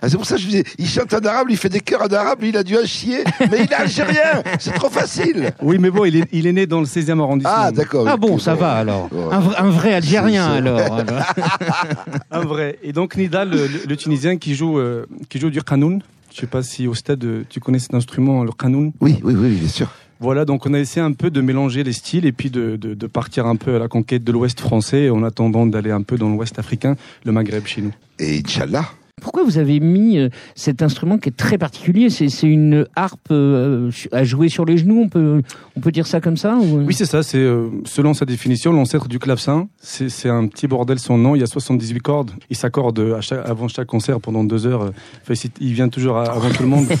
Ah, 0.00 0.08
c'est 0.08 0.16
pour 0.16 0.26
ça 0.26 0.36
que 0.36 0.42
je 0.42 0.46
disais, 0.46 0.64
il 0.78 0.86
chante 0.88 1.12
en 1.12 1.18
arabe, 1.18 1.48
il 1.50 1.56
fait 1.56 1.68
des 1.68 1.80
chœurs 1.80 2.02
en 2.02 2.06
arabe, 2.14 2.44
il 2.44 2.56
a 2.56 2.62
dû 2.62 2.76
chier, 2.86 3.24
mais 3.50 3.58
il 3.58 3.62
est 3.64 3.72
algérien, 3.74 4.40
c'est 4.60 4.72
trop 4.74 4.88
facile. 4.88 5.52
Oui, 5.60 5.78
mais 5.80 5.90
bon, 5.90 6.04
il 6.04 6.18
est, 6.18 6.28
il 6.30 6.46
est 6.46 6.52
né 6.52 6.66
dans 6.66 6.78
le 6.78 6.86
16e 6.86 7.18
arrondissement. 7.20 7.52
Ah, 7.52 7.72
d'accord. 7.72 8.06
Ah 8.08 8.16
bon, 8.16 8.38
ça 8.38 8.54
va 8.54 8.74
alors. 8.74 9.08
Un, 9.32 9.40
vrai- 9.40 9.56
un 9.58 9.70
vrai 9.70 9.94
Algérien 9.94 10.46
alors. 10.52 10.78
alors. 10.80 11.34
Un 12.30 12.40
vrai. 12.44 12.78
Et 12.84 12.92
donc 12.92 13.16
Nidal, 13.16 13.50
le, 13.50 13.68
le 13.88 13.96
Tunisien 13.96 14.36
qui 14.36 14.54
joue, 14.54 14.78
euh, 14.78 15.04
qui 15.28 15.40
joue 15.40 15.50
du 15.50 15.60
qanoun. 15.62 16.00
Je 16.32 16.40
sais 16.40 16.46
pas 16.46 16.62
si 16.62 16.86
au 16.86 16.94
stade 16.94 17.26
tu 17.48 17.58
connais 17.60 17.80
cet 17.80 17.92
instrument, 17.94 18.44
le 18.44 18.52
qanoun. 18.52 18.92
Oui, 19.00 19.18
oui, 19.24 19.34
oui, 19.36 19.48
bien 19.56 19.68
sûr. 19.68 19.90
Voilà, 20.22 20.44
donc 20.44 20.66
on 20.66 20.72
a 20.72 20.78
essayé 20.78 21.04
un 21.04 21.10
peu 21.10 21.30
de 21.32 21.40
mélanger 21.40 21.82
les 21.82 21.92
styles 21.92 22.26
et 22.26 22.30
puis 22.30 22.48
de, 22.48 22.94
partir 23.08 23.46
un 23.46 23.56
peu 23.56 23.74
à 23.74 23.80
la 23.80 23.88
conquête 23.88 24.22
de 24.22 24.30
l'Ouest 24.30 24.60
français 24.60 25.10
en 25.10 25.24
attendant 25.24 25.66
d'aller 25.66 25.90
un 25.90 26.02
peu 26.02 26.16
dans 26.16 26.28
l'Ouest 26.28 26.60
africain, 26.60 26.94
le 27.24 27.32
Maghreb 27.32 27.66
chez 27.66 27.82
nous. 27.82 27.92
Et 28.20 28.38
Inch'Allah. 28.38 28.84
Pourquoi 29.22 29.44
vous 29.44 29.58
avez 29.58 29.80
mis 29.80 30.18
euh, 30.18 30.28
cet 30.54 30.82
instrument 30.82 31.16
qui 31.16 31.28
est 31.28 31.36
très 31.36 31.56
particulier? 31.58 32.10
C'est 32.10 32.28
c'est 32.28 32.48
une 32.48 32.86
harpe 32.96 33.28
euh, 33.30 33.90
à 34.10 34.24
jouer 34.24 34.48
sur 34.48 34.64
les 34.64 34.76
genoux, 34.76 35.00
on 35.04 35.08
peut, 35.08 35.42
on 35.76 35.80
peut 35.80 35.92
dire 35.92 36.06
ça 36.06 36.20
comme 36.20 36.36
ça 36.36 36.56
ou... 36.56 36.80
Oui, 36.84 36.94
c'est 36.94 37.06
ça, 37.06 37.22
c'est 37.22 37.38
euh, 37.38 37.68
selon 37.84 38.14
sa 38.14 38.24
définition, 38.24 38.72
l'ancêtre 38.72 39.08
du 39.08 39.18
clavecin. 39.18 39.68
C'est 39.80 40.08
c'est 40.08 40.28
un 40.28 40.46
petit 40.48 40.66
bordel 40.66 40.98
son 40.98 41.18
nom, 41.18 41.36
il 41.36 41.40
y 41.40 41.44
a 41.44 41.46
78 41.46 42.00
cordes. 42.00 42.32
Il 42.50 42.56
s'accorde 42.56 42.98
avant 43.44 43.68
chaque 43.68 43.86
concert 43.86 44.20
pendant 44.20 44.44
deux 44.44 44.66
heures. 44.66 44.82
euh, 44.82 44.90
Enfin, 45.22 45.34
il 45.60 45.72
vient 45.72 45.88
toujours 45.88 46.18
avant 46.18 46.50
tout 46.50 46.62
le 46.62 46.68
monde. 46.68 46.86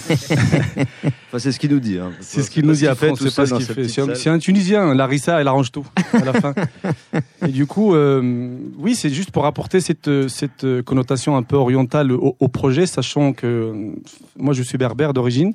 Enfin, 1.32 1.38
c'est 1.38 1.52
ce 1.52 1.58
qu'il 1.58 1.70
nous 1.70 1.80
dit. 1.80 1.96
Hein. 1.98 2.10
C'est 2.20 2.42
ce 2.42 2.50
qu'il 2.50 2.66
nous 2.66 2.74
dit 2.74 2.86
après, 2.86 3.10
ce 3.16 3.54
qu'il 3.56 3.64
fait. 3.64 3.88
C'est 3.88 4.28
un, 4.28 4.38
Tunisien, 4.38 4.94
Larissa, 4.94 5.40
elle 5.40 5.48
arrange 5.48 5.72
tout 5.72 5.86
à 6.12 6.24
la 6.26 6.34
fin. 6.34 6.54
Et 7.46 7.50
du 7.50 7.64
coup, 7.64 7.94
euh, 7.94 8.50
oui, 8.78 8.94
c'est 8.94 9.08
juste 9.08 9.30
pour 9.30 9.46
apporter 9.46 9.80
cette, 9.80 10.08
euh, 10.08 10.28
cette 10.28 10.64
euh, 10.64 10.82
connotation 10.82 11.34
un 11.36 11.42
peu 11.42 11.56
orientale 11.56 12.11
au, 12.12 12.36
au 12.38 12.48
projet, 12.48 12.86
sachant 12.86 13.32
que 13.32 13.46
euh, 13.46 13.92
moi 14.36 14.54
je 14.54 14.62
suis 14.62 14.78
berbère 14.78 15.12
d'origine, 15.12 15.54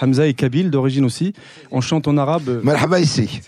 Hamza 0.00 0.26
est 0.26 0.34
kabyle 0.34 0.70
d'origine 0.70 1.04
aussi. 1.04 1.32
On 1.70 1.80
chante 1.80 2.08
en 2.08 2.16
arabe. 2.16 2.60
Marhaba 2.62 3.00
ici. 3.00 3.40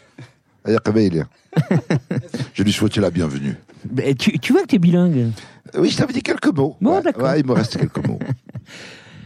Qabaïli. 0.85 1.23
Je 2.55 2.63
lui 2.63 2.73
souhaite 2.73 2.97
la 2.97 3.11
bienvenue. 3.11 3.57
Tu, 4.19 4.39
tu 4.39 4.53
vois 4.53 4.63
que 4.63 4.67
tu 4.69 4.77
es 4.77 4.79
bilingue. 4.79 5.33
Oui, 5.77 5.89
je 5.91 5.97
t'avais 5.97 6.13
dit 6.13 6.23
quelques 6.23 6.55
mots. 6.55 6.77
Bon, 6.81 7.01
ouais, 7.01 7.41
il 7.41 7.47
me 7.47 7.53
reste 7.53 7.79
quelques 7.79 8.07
mots. 8.07 8.19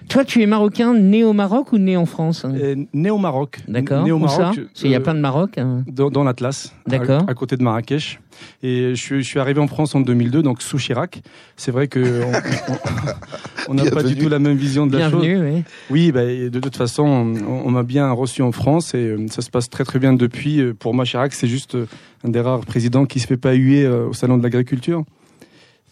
Toi, 0.09 0.24
tu 0.24 0.42
es 0.42 0.46
marocain, 0.46 0.94
né 0.94 1.24
au 1.24 1.32
Maroc 1.32 1.72
ou 1.72 1.78
né 1.78 1.96
en 1.96 2.07
France 2.07 2.44
euh, 2.44 2.76
né 2.92 3.11
au 3.11 3.18
Maroc. 3.18 3.61
D'accord. 3.66 4.05
Né 4.05 4.12
au 4.12 4.18
Où 4.18 4.28
ça 4.28 4.38
Maroc. 4.38 4.61
Qu'il 4.74 4.90
y 4.90 4.94
a 4.94 4.98
euh, 4.98 5.00
plein 5.00 5.14
de 5.14 5.20
Maroc. 5.20 5.59
hein. 5.59 5.82
dans, 5.86 6.11
dans 6.11 6.22
l'Atlas, 6.24 6.72
D'accord. 6.86 7.22
à, 7.26 7.30
à 7.30 7.34
côté 7.34 7.57
de 7.57 7.62
Marrakech. 7.62 8.20
Et 8.62 8.94
je 8.94 9.00
suis, 9.00 9.22
je 9.22 9.28
suis 9.28 9.38
arrivé 9.40 9.61
en 9.61 9.66
France 9.66 9.94
en 9.94 10.00
2002, 10.00 10.42
donc 10.42 10.61
sous 10.62 10.78
Chirac. 10.78 11.22
C'est 11.57 11.70
vrai 11.70 11.88
que 11.88 12.22
on- 12.24 12.32
on- 12.32 12.76
on 13.70 13.74
n'a 13.74 13.90
pas 13.90 14.02
du 14.02 14.16
tout 14.16 14.28
la 14.28 14.38
même 14.38 14.57
vision 14.57 14.86
de 14.86 14.96
la 14.98 15.09
chose. 15.11 15.22
Bienvenue, 15.22 15.48
oui. 15.57 15.62
Oui, 15.90 16.12
bah, 16.12 16.24
de 16.24 16.61
toute 16.61 16.76
façon, 16.76 17.05
on, 17.05 17.66
on 17.66 17.70
m'a 17.70 17.82
bien 17.82 18.11
reçu 18.12 18.42
en 18.42 18.52
France 18.52 18.94
et 18.94 18.98
euh, 18.98 19.26
ça 19.30 19.40
se 19.42 19.50
passe 19.50 19.70
très 19.70 19.84
très 19.84 19.98
bien 19.98 20.12
depuis. 20.12 20.62
Pour 20.74 20.94
moi, 20.94 21.05
Chirac, 21.05 21.32
c'est 21.32 21.48
juste 21.48 21.76
un 22.24 22.28
des 22.28 22.40
rares 22.40 22.61
présidents 22.61 23.07
qui 23.07 23.20
se 23.20 23.26
fait 23.26 23.36
pas 23.36 23.55
huer 23.55 23.86
au 23.88 24.12
salon 24.12 24.36
de 24.36 24.42
l'agriculture. 24.42 25.05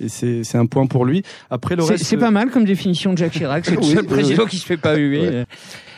Et 0.01 0.09
c'est 0.09 0.45
c'est 0.45 0.59
un 0.59 0.66
point 0.66 0.86
pour 0.86 1.05
lui. 1.05 1.22
Après 1.51 1.76
le 1.76 1.82
C'est 1.82 1.93
reste, 1.93 2.05
c'est 2.05 2.16
pas 2.16 2.30
mal 2.30 2.51
comme 2.51 2.64
définition 2.64 3.12
de 3.12 3.18
Jacques 3.18 3.32
Chirac. 3.32 3.64
C'est 3.64 3.72
le 3.72 3.78
Oui, 3.80 3.86
seul 3.86 4.01
oui, 4.01 4.07
président 4.07 4.47
qui 4.47 4.59
se 4.59 4.66
fait 4.66 4.76
pas 4.76 4.97
huer. 4.97 5.28
Ouais. 5.28 5.47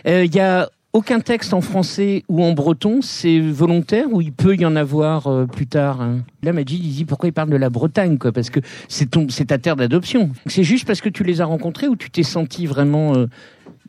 Euh, 0.07 0.24
Il 0.24 0.34
y 0.34 0.40
a 0.40 0.68
aucun 0.92 1.18
texte 1.20 1.53
en 1.55 1.61
français 1.61 2.22
ou 2.28 2.42
en 2.45 2.53
breton, 2.53 3.01
c'est 3.03 3.40
volontaire 3.40 4.07
ou 4.12 4.20
il 4.20 4.32
peut 4.32 4.55
y 4.55 4.64
en 4.64 4.76
avoir 4.76 5.26
euh, 5.26 5.45
plus 5.45 5.66
tard 5.66 6.01
hein? 6.01 6.20
Là, 6.42 6.53
Majid, 6.53 6.84
il 6.84 6.92
dit 6.92 7.05
pourquoi 7.05 7.28
il 7.28 7.32
parle 7.32 7.51
de 7.51 7.57
la 7.57 7.68
Bretagne, 7.68 8.16
quoi 8.16 8.30
Parce 8.30 8.51
que 8.51 8.61
c'est 8.88 9.11
ta 9.47 9.59
terre 9.59 9.76
d'adoption. 9.76 10.30
C'est 10.47 10.62
juste 10.62 10.86
parce 10.86 11.01
que 11.01 11.09
tu 11.09 11.24
les 11.24 11.40
as 11.40 11.47
rencontrés 11.47 11.88
ou 11.88 11.97
tu 11.97 12.11
t'es 12.11 12.22
senti 12.22 12.66
vraiment 12.66 13.14
euh, 13.16 13.26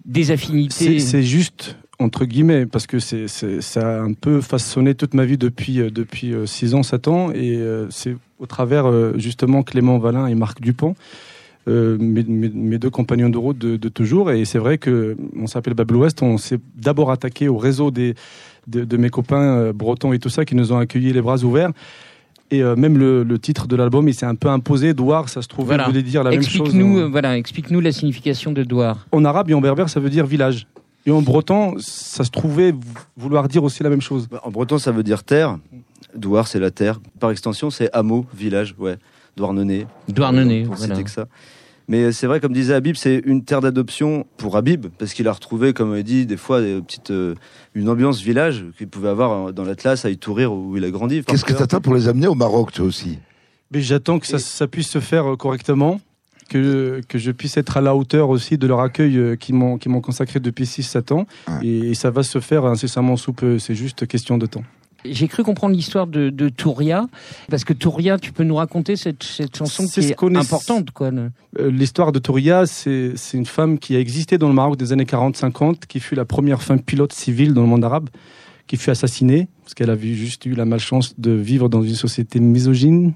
des 0.05 0.31
affinités? 0.31 0.99
C'est 0.99 1.23
juste 1.23 1.77
entre 1.99 2.25
guillemets 2.25 2.65
parce 2.65 2.87
que 2.87 2.99
c'est 2.99 3.27
ça 3.27 3.97
a 3.97 4.01
un 4.01 4.13
peu 4.13 4.41
façonné 4.41 4.95
toute 4.95 5.13
ma 5.13 5.25
vie 5.25 5.37
depuis 5.37 5.79
euh, 5.79 5.89
depuis 5.89 6.33
6 6.45 6.73
ans 6.75 6.83
7 6.83 7.07
ans 7.07 7.31
et 7.31 7.55
euh, 7.57 7.87
c'est 7.89 8.15
au 8.39 8.45
travers 8.45 8.85
euh, 8.85 9.13
justement 9.17 9.63
Clément 9.63 9.97
Valin 9.97 10.27
et 10.27 10.35
Marc 10.35 10.59
Dupont 10.61 10.95
euh, 11.67 11.97
mes, 11.99 12.23
mes- 12.23 12.49
mes 12.49 12.77
deux 12.77 12.89
compagnons 12.89 13.29
de 13.29 13.37
route 13.37 13.57
de, 13.57 13.77
de 13.77 13.89
toujours 13.89 14.29
et 14.31 14.43
c'est 14.45 14.59
vrai 14.59 14.77
que 14.77 15.15
on 15.39 15.47
s'appelle 15.47 15.73
Babel 15.73 15.95
Ouest 15.97 16.21
on 16.21 16.37
s'est 16.37 16.59
d'abord 16.75 17.11
attaqué 17.11 17.47
au 17.47 17.57
réseau 17.57 17.91
des 17.91 18.13
de, 18.67 18.83
de 18.83 18.97
mes 18.97 19.09
copains 19.09 19.41
euh, 19.41 19.73
bretons 19.73 20.11
et 20.11 20.19
tout 20.19 20.29
ça 20.29 20.43
qui 20.43 20.55
nous 20.55 20.73
ont 20.73 20.77
accueillis 20.77 21.13
les 21.13 21.21
bras 21.21 21.37
ouverts 21.43 21.71
et 22.51 22.61
euh, 22.61 22.75
même 22.75 22.97
le, 22.97 23.23
le 23.23 23.39
titre 23.39 23.67
de 23.67 23.75
l'album 23.75 24.07
il 24.07 24.13
s'est 24.13 24.25
un 24.25 24.35
peu 24.35 24.49
imposé 24.49 24.93
Douar 24.93 25.29
ça 25.29 25.41
se 25.41 25.47
trouvait 25.47 25.69
Voilà. 25.75 25.85
voulait 25.87 26.03
dire 26.03 26.23
la 26.23 26.29
même 26.31 26.43
chose 26.43 26.75
en- 26.75 26.97
euh, 26.97 27.07
voilà, 27.07 27.37
explique-nous 27.37 27.79
la 27.79 27.91
signification 27.91 28.51
de 28.51 28.63
Douar. 28.63 29.07
en 29.11 29.23
arabe 29.25 29.49
et 29.49 29.53
en 29.53 29.61
berbère, 29.61 29.87
ça 29.89 29.99
veut 29.99 30.09
dire 30.11 30.25
village. 30.27 30.67
Et 31.05 31.11
en 31.11 31.21
breton, 31.21 31.75
ça 31.79 32.23
se 32.23 32.31
trouvait 32.31 32.71
vou- 32.71 32.79
vouloir 33.17 33.47
dire 33.47 33.63
aussi 33.63 33.83
la 33.83 33.89
même 33.89 34.01
chose. 34.01 34.27
Bah, 34.29 34.41
En 34.43 34.51
breton, 34.51 34.77
ça 34.77 34.91
veut 34.91 35.03
dire 35.03 35.23
terre. 35.23 35.57
Douar, 36.15 36.47
c'est 36.47 36.59
la 36.59 36.71
terre. 36.71 36.99
Par 37.19 37.31
extension, 37.31 37.69
c'est 37.69 37.91
hameau, 37.93 38.25
village, 38.33 38.75
ouais. 38.79 38.97
Douarnenez. 39.37 39.85
Douarnenez, 40.07 40.63
Pour 40.63 40.75
voilà. 40.75 40.95
citer 40.95 41.03
que 41.03 41.11
ça. 41.11 41.27
Mais 41.87 42.11
c'est 42.11 42.25
vrai, 42.25 42.39
comme 42.39 42.53
disait 42.53 42.73
Habib, 42.73 42.95
c'est 42.95 43.21
une 43.25 43.43
terre 43.43 43.61
d'adoption 43.61 44.25
pour 44.37 44.57
Habib, 44.57 44.87
parce 44.97 45.13
qu'il 45.13 45.27
a 45.27 45.33
retrouvé, 45.33 45.73
comme 45.73 45.95
il 45.95 46.03
dit, 46.03 46.25
des 46.25 46.37
fois, 46.37 46.59
des 46.61 46.81
petites, 46.81 47.11
euh, 47.11 47.35
une 47.75 47.89
ambiance 47.89 48.21
village 48.21 48.65
qu'il 48.77 48.87
pouvait 48.87 49.09
avoir 49.09 49.53
dans 49.53 49.63
l'Atlas 49.63 50.03
à 50.05 50.09
Itourir 50.09 50.51
où 50.51 50.75
il 50.77 50.83
a 50.83 50.89
grandi. 50.89 51.21
Qu'est-ce 51.23 51.43
que 51.43 51.49
cœur. 51.49 51.59
t'attends 51.59 51.81
pour 51.81 51.93
les 51.93 52.07
amener 52.07 52.25
au 52.27 52.33
Maroc, 52.33 52.71
toi 52.71 52.85
aussi? 52.85 53.19
Mais 53.71 53.81
j'attends 53.81 54.17
que 54.17 54.25
ça, 54.25 54.39
ça 54.39 54.67
puisse 54.67 54.89
se 54.89 54.99
faire 54.99 55.33
euh, 55.33 55.35
correctement, 55.35 55.99
que, 56.49 57.01
que 57.07 57.17
je 57.17 57.31
puisse 57.31 57.57
être 57.57 57.77
à 57.77 57.81
la 57.81 57.95
hauteur 57.95 58.29
aussi 58.29 58.57
de 58.57 58.67
leur 58.67 58.79
accueil 58.79 59.17
euh, 59.17 59.35
qu'ils 59.35 59.55
m'ont 59.55 59.77
qu'ils 59.77 59.91
m'ont 59.91 60.01
consacré 60.01 60.39
depuis 60.39 60.65
6-7 60.65 61.13
ans. 61.13 61.27
Ouais. 61.47 61.67
Et, 61.67 61.93
ça 61.95 62.11
va 62.11 62.23
se 62.23 62.39
faire 62.39 62.65
incessamment 62.65 63.15
sous 63.15 63.33
peu, 63.33 63.57
c'est 63.57 63.75
juste 63.75 64.05
question 64.05 64.37
de 64.37 64.45
temps. 64.45 64.63
J'ai 65.05 65.27
cru 65.27 65.43
comprendre 65.43 65.75
l'histoire 65.75 66.07
de, 66.07 66.29
de 66.31 66.49
Touria, 66.49 67.07
parce 67.49 67.63
que 67.63 67.73
Touria, 67.73 68.17
tu 68.17 68.31
peux 68.31 68.43
nous 68.43 68.55
raconter 68.55 68.95
cette, 68.95 69.21
cette 69.21 69.55
chanson 69.55 69.83
qui 69.83 69.89
ce 69.89 69.99
est 70.01 70.35
importante, 70.35 70.91
quoi. 70.91 71.11
Euh, 71.11 71.29
L'histoire 71.69 72.11
de 72.11 72.17
Touria, 72.17 72.65
c'est 72.65 73.13
c'est 73.15 73.37
une 73.37 73.45
femme 73.45 73.77
qui 73.77 73.95
a 73.95 73.99
existé 73.99 74.37
dans 74.37 74.47
le 74.47 74.55
Maroc 74.55 74.77
des 74.77 74.93
années 74.93 75.05
40-50, 75.05 75.85
qui 75.87 75.99
fut 75.99 76.15
la 76.15 76.25
première 76.25 76.61
femme 76.61 76.81
pilote 76.81 77.13
civile 77.13 77.53
dans 77.53 77.61
le 77.61 77.67
monde 77.67 77.85
arabe, 77.85 78.09
qui 78.67 78.77
fut 78.77 78.89
assassinée, 78.89 79.47
parce 79.63 79.73
qu'elle 79.73 79.91
avait 79.91 80.13
juste 80.13 80.45
eu 80.45 80.53
la 80.53 80.65
malchance 80.65 81.19
de 81.19 81.31
vivre 81.31 81.69
dans 81.69 81.83
une 81.83 81.95
société 81.95 82.39
misogyne, 82.39 83.13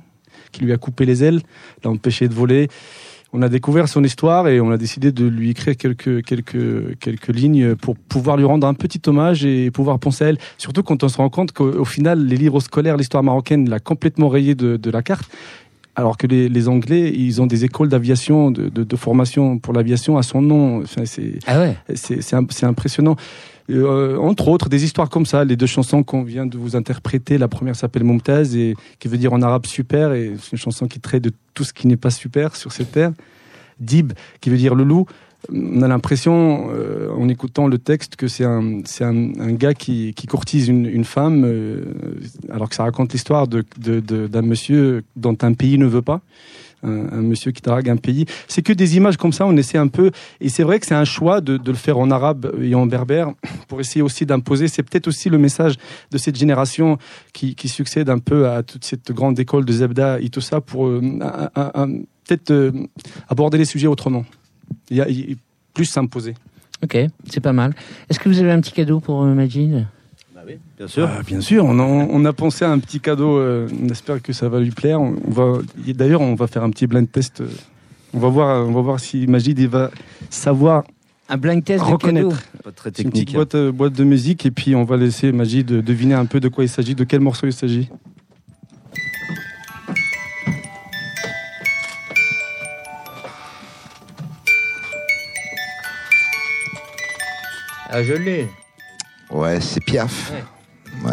qui 0.51 0.63
lui 0.63 0.73
a 0.73 0.77
coupé 0.77 1.05
les 1.05 1.23
ailes, 1.23 1.41
l'a 1.83 1.89
empêché 1.89 2.27
de 2.27 2.33
voler. 2.33 2.69
On 3.31 3.43
a 3.43 3.49
découvert 3.49 3.87
son 3.87 4.03
histoire 4.03 4.47
et 4.47 4.59
on 4.59 4.71
a 4.71 4.77
décidé 4.77 5.11
de 5.11 5.27
lui 5.27 5.51
écrire 5.51 5.77
quelques, 5.77 6.25
quelques, 6.25 6.97
quelques 6.99 7.27
lignes 7.27 7.75
pour 7.75 7.95
pouvoir 7.95 8.37
lui 8.37 8.45
rendre 8.45 8.65
un 8.65 8.73
petit 8.73 9.01
hommage 9.07 9.45
et 9.45 9.69
pouvoir 9.69 9.99
penser 9.99 10.25
à 10.25 10.27
elle. 10.29 10.37
Surtout 10.57 10.81
quand 10.81 11.03
on 11.03 11.09
se 11.09 11.17
rend 11.17 11.29
compte 11.29 11.51
qu'au 11.51 11.71
au 11.71 11.85
final, 11.85 12.25
les 12.25 12.37
livres 12.37 12.59
scolaires, 12.59 12.97
l'histoire 12.97 13.21
marocaine 13.21 13.69
l'a 13.69 13.79
complètement 13.79 14.29
rayé 14.29 14.55
de 14.55 14.91
la 14.91 15.03
carte. 15.03 15.29
Alors 15.95 16.17
que 16.17 16.27
les, 16.27 16.49
les 16.49 16.67
Anglais, 16.67 17.11
ils 17.13 17.41
ont 17.41 17.45
des 17.47 17.65
écoles 17.65 17.89
d'aviation, 17.89 18.51
de, 18.51 18.69
de, 18.69 18.83
de 18.83 18.95
formation 18.95 19.59
pour 19.59 19.73
l'aviation 19.73 20.17
à 20.17 20.23
son 20.23 20.41
nom. 20.41 20.81
Enfin, 20.81 21.03
c'est 21.05 21.39
Ah 21.45 21.59
ouais 21.59 21.75
impressionnant. 22.65 23.15
Euh, 23.69 24.17
entre 24.17 24.47
autres, 24.47 24.69
des 24.69 24.83
histoires 24.83 25.09
comme 25.09 25.25
ça, 25.25 25.45
les 25.45 25.55
deux 25.55 25.67
chansons 25.67 26.03
qu'on 26.03 26.23
vient 26.23 26.45
de 26.45 26.57
vous 26.57 26.75
interpréter. 26.75 27.37
La 27.37 27.47
première 27.47 27.75
s'appelle 27.75 28.03
Mumtaz 28.03 28.55
et 28.55 28.75
qui 28.99 29.07
veut 29.07 29.17
dire 29.17 29.33
en 29.33 29.41
arabe 29.41 29.65
super 29.65 30.13
et 30.13 30.33
c'est 30.41 30.53
une 30.53 30.57
chanson 30.57 30.87
qui 30.87 30.99
traite 30.99 31.23
de 31.23 31.31
tout 31.53 31.63
ce 31.63 31.73
qui 31.73 31.85
n'est 31.87 31.97
pas 31.97 32.09
super 32.09 32.55
sur 32.55 32.71
cette 32.71 32.91
terre. 32.91 33.11
Dib, 33.79 34.13
qui 34.41 34.49
veut 34.49 34.57
dire 34.57 34.75
le 34.75 34.83
loup. 34.83 35.05
On 35.51 35.81
a 35.81 35.87
l'impression, 35.87 36.67
euh, 36.71 37.09
en 37.17 37.29
écoutant 37.29 37.67
le 37.67 37.77
texte, 37.77 38.17
que 38.17 38.27
c'est 38.27 38.43
un, 38.43 38.81
c'est 38.85 39.05
un, 39.05 39.39
un 39.39 39.53
gars 39.53 39.73
qui, 39.73 40.13
qui 40.13 40.27
courtise 40.27 40.67
une, 40.67 40.85
une 40.85 41.05
femme, 41.05 41.43
euh, 41.45 41.85
alors 42.51 42.67
que 42.67 42.75
ça 42.75 42.83
raconte 42.83 43.13
l'histoire 43.13 43.47
de, 43.47 43.63
de, 43.77 44.01
de- 44.01 44.27
d'un 44.27 44.41
monsieur 44.41 45.03
dont 45.15 45.37
un 45.41 45.53
pays 45.53 45.77
ne 45.77 45.85
veut 45.85 46.01
pas. 46.01 46.21
Un, 46.81 47.09
un 47.11 47.21
monsieur 47.21 47.51
qui 47.51 47.61
drague 47.61 47.89
un 47.89 47.97
pays. 47.97 48.25
C'est 48.47 48.61
que 48.61 48.71
des 48.71 48.95
images 48.95 49.17
comme 49.17 49.33
ça, 49.33 49.45
on 49.45 49.55
essaie 49.57 49.77
un 49.77 49.87
peu. 49.89 50.11
Et 50.39 50.47
c'est 50.47 50.63
vrai 50.63 50.79
que 50.79 50.85
c'est 50.85 50.95
un 50.95 51.03
choix 51.05 51.41
de, 51.41 51.57
de 51.57 51.71
le 51.71 51.77
faire 51.77 51.97
en 51.97 52.09
arabe 52.09 52.53
et 52.61 52.73
en 52.75 52.85
berbère 52.85 53.31
pour 53.67 53.81
essayer 53.81 54.01
aussi 54.01 54.25
d'imposer. 54.25 54.69
C'est 54.69 54.83
peut-être 54.83 55.07
aussi 55.07 55.29
le 55.29 55.37
message 55.37 55.75
de 56.11 56.17
cette 56.17 56.37
génération 56.37 56.97
qui, 57.33 57.55
qui 57.55 57.67
succède 57.67 58.09
un 58.09 58.19
peu 58.19 58.47
à 58.49 58.63
toute 58.63 58.85
cette 58.85 59.11
grande 59.11 59.37
école 59.39 59.65
de 59.65 59.73
Zebda 59.73 60.19
et 60.21 60.29
tout 60.29 60.39
ça 60.41 60.61
pour 60.61 60.87
euh, 60.87 61.01
peut-être 62.25 62.51
euh, 62.51 62.71
aborder 63.27 63.57
les 63.57 63.65
sujets 63.65 63.87
autrement. 63.87 64.23
Il 64.89 64.97
y 64.97 65.01
a, 65.01 65.07
plus 65.73 65.85
s'imposer. 65.85 66.33
Ok, 66.83 66.97
c'est 67.29 67.41
pas 67.41 67.53
mal. 67.53 67.73
Est-ce 68.09 68.19
que 68.19 68.29
vous 68.29 68.39
avez 68.39 68.51
un 68.51 68.61
petit 68.61 68.71
cadeau 68.73 68.99
pour 68.99 69.23
euh, 69.23 69.33
Majid? 69.33 69.85
Bien 70.77 70.87
sûr. 70.87 71.07
Ah, 71.11 71.21
bien 71.21 71.41
sûr, 71.41 71.65
on 71.65 71.77
a, 71.79 71.83
on 71.83 72.25
a 72.25 72.33
pensé 72.33 72.63
à 72.65 72.71
un 72.71 72.79
petit 72.79 72.99
cadeau. 72.99 73.37
euh, 73.37 73.67
on 73.83 73.89
espère 73.89 74.21
que 74.21 74.33
ça 74.33 74.47
va 74.49 74.59
lui 74.59 74.71
plaire. 74.71 74.99
On 75.01 75.13
va, 75.27 75.59
d'ailleurs, 75.93 76.21
on 76.21 76.33
va 76.35 76.47
faire 76.47 76.63
un 76.63 76.69
petit 76.71 76.87
blind 76.87 77.11
test. 77.11 77.41
euh, 77.41 77.47
On 78.13 78.19
va 78.19 78.29
voir, 78.29 78.65
on 78.67 78.71
va 78.71 78.81
voir 78.81 78.99
si 78.99 79.27
Majid 79.27 79.59
il 79.59 79.67
va 79.67 79.91
savoir 80.29 80.85
Un 81.27 81.37
blind 81.37 81.63
test 81.63 81.83
de 81.85 81.89
reconnaître. 81.91 82.29
cadeau 82.29 82.41
Pas 82.63 82.71
très 82.71 82.91
C'est 82.95 83.03
une 83.03 83.11
petite 83.11 83.27
technique. 83.27 83.35
hein. 83.35 83.45
boîte, 83.51 83.75
boîte 83.75 83.93
de 83.93 84.03
musique 84.05 84.45
et 84.45 84.51
puis 84.51 84.73
on 84.75 84.85
va 84.85 84.95
laisser 84.97 85.31
Majid 85.33 85.65
deviner 85.65 86.15
un 86.15 86.25
peu 86.25 86.39
de 86.39 86.47
quoi 86.47 86.63
il 86.63 86.69
s'agit, 86.69 86.95
de 86.95 87.03
quel 87.03 87.19
morceau 87.19 87.45
il 87.45 87.53
s'agit. 87.53 87.89
Ah, 97.89 98.03
je 98.03 98.13
l'ai. 98.13 98.47
Ouais, 99.31 99.59
c'est 99.61 99.83
Piaf. 99.83 100.31
Ouais. 101.03 101.11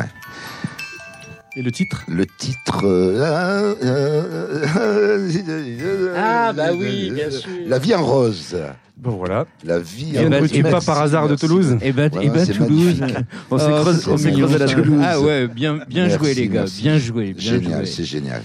Et 1.57 1.63
le 1.63 1.73
titre? 1.73 2.03
Le 2.09 2.27
titre. 2.27 2.83
euh, 2.85 3.75
euh, 3.83 4.67
euh, 4.77 6.15
Ah, 6.17 6.53
bah 6.53 6.67
la- 6.67 6.75
oui, 6.75 7.11
bien 7.15 7.31
sûr. 7.31 7.49
La 7.67 7.79
vie 7.79 7.95
en 7.95 8.05
rose. 8.05 8.57
Bon 8.99 9.13
voilà. 9.17 9.47
La 9.65 9.79
vie 9.79 10.13
Et 10.15 10.19
en 10.19 10.29
ne 10.29 10.39
rose. 10.39 10.43
veux-tu 10.51 10.63
pas 10.63 10.81
par 10.81 11.01
hasard 11.01 11.29
de. 11.29 11.37
Toulouse 11.37 11.77
ben, 11.81 12.11
eh 12.21 12.29
ben, 12.29 12.45
c'est 12.45 12.53
Toulouse. 12.55 13.01
magnifique. 13.01 13.17
On 13.51 13.59
s'est 13.59 13.65
Oh, 13.71 13.81
creusé, 13.81 14.19
s'est 14.19 14.33
creusé 14.33 14.59
la 14.59 14.67
ça. 14.69 14.75
Toulouse. 14.75 15.03
Ah 15.03 15.21
ouais, 15.21 15.49
bien, 15.49 15.79
bien 15.89 16.07
Merci, 16.09 16.19
joué 16.19 16.35
les 16.35 16.49
gars, 16.49 16.61
merci. 16.61 16.83
bien 16.83 16.99
joué, 16.99 17.33
bien 17.33 17.53
Génial, 17.53 17.87
c'est 17.87 18.05
génial. 18.05 18.43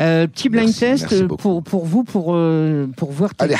Euh, 0.00 0.26
petit 0.26 0.48
blind 0.48 0.66
Merci, 0.66 0.80
test 0.80 1.02
merci 1.10 1.24
euh, 1.24 1.28
pour 1.28 1.62
pour 1.62 1.84
vous 1.84 2.02
pour 2.02 2.34
euh, 2.34 2.86
pour 2.96 3.12
voir 3.12 3.34
ta, 3.34 3.44
Allez, 3.44 3.54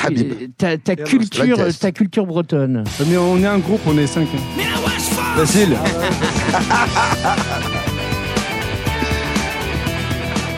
ta, 0.57 0.77
culture 0.95 1.57
ta 1.79 1.91
culture 1.91 2.25
bretonne. 2.25 2.83
Mais 3.07 3.17
on 3.17 3.37
est 3.37 3.45
un 3.45 3.59
groupe, 3.59 3.81
on 3.85 3.95
est 3.97 4.07
cinq. 4.07 4.27
Facile. 5.35 5.77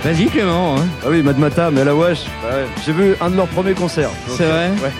Vas-y 0.03 0.26
Clément. 0.28 0.76
hein. 0.78 0.86
Ah 1.03 1.07
oui, 1.09 1.21
Madmata, 1.23 1.71
mais 1.71 1.82
à 1.82 1.86
la 1.86 1.95
Wash. 1.95 2.26
bah 2.43 2.49
ouais. 2.57 2.65
J'ai 2.86 2.93
vu 2.93 3.15
un 3.19 3.30
de 3.32 3.36
leurs 3.36 3.47
premiers 3.47 3.73
concerts. 3.73 4.11
C'est 4.38 4.45
vrai 4.45 4.69
Ouais. 4.84 4.91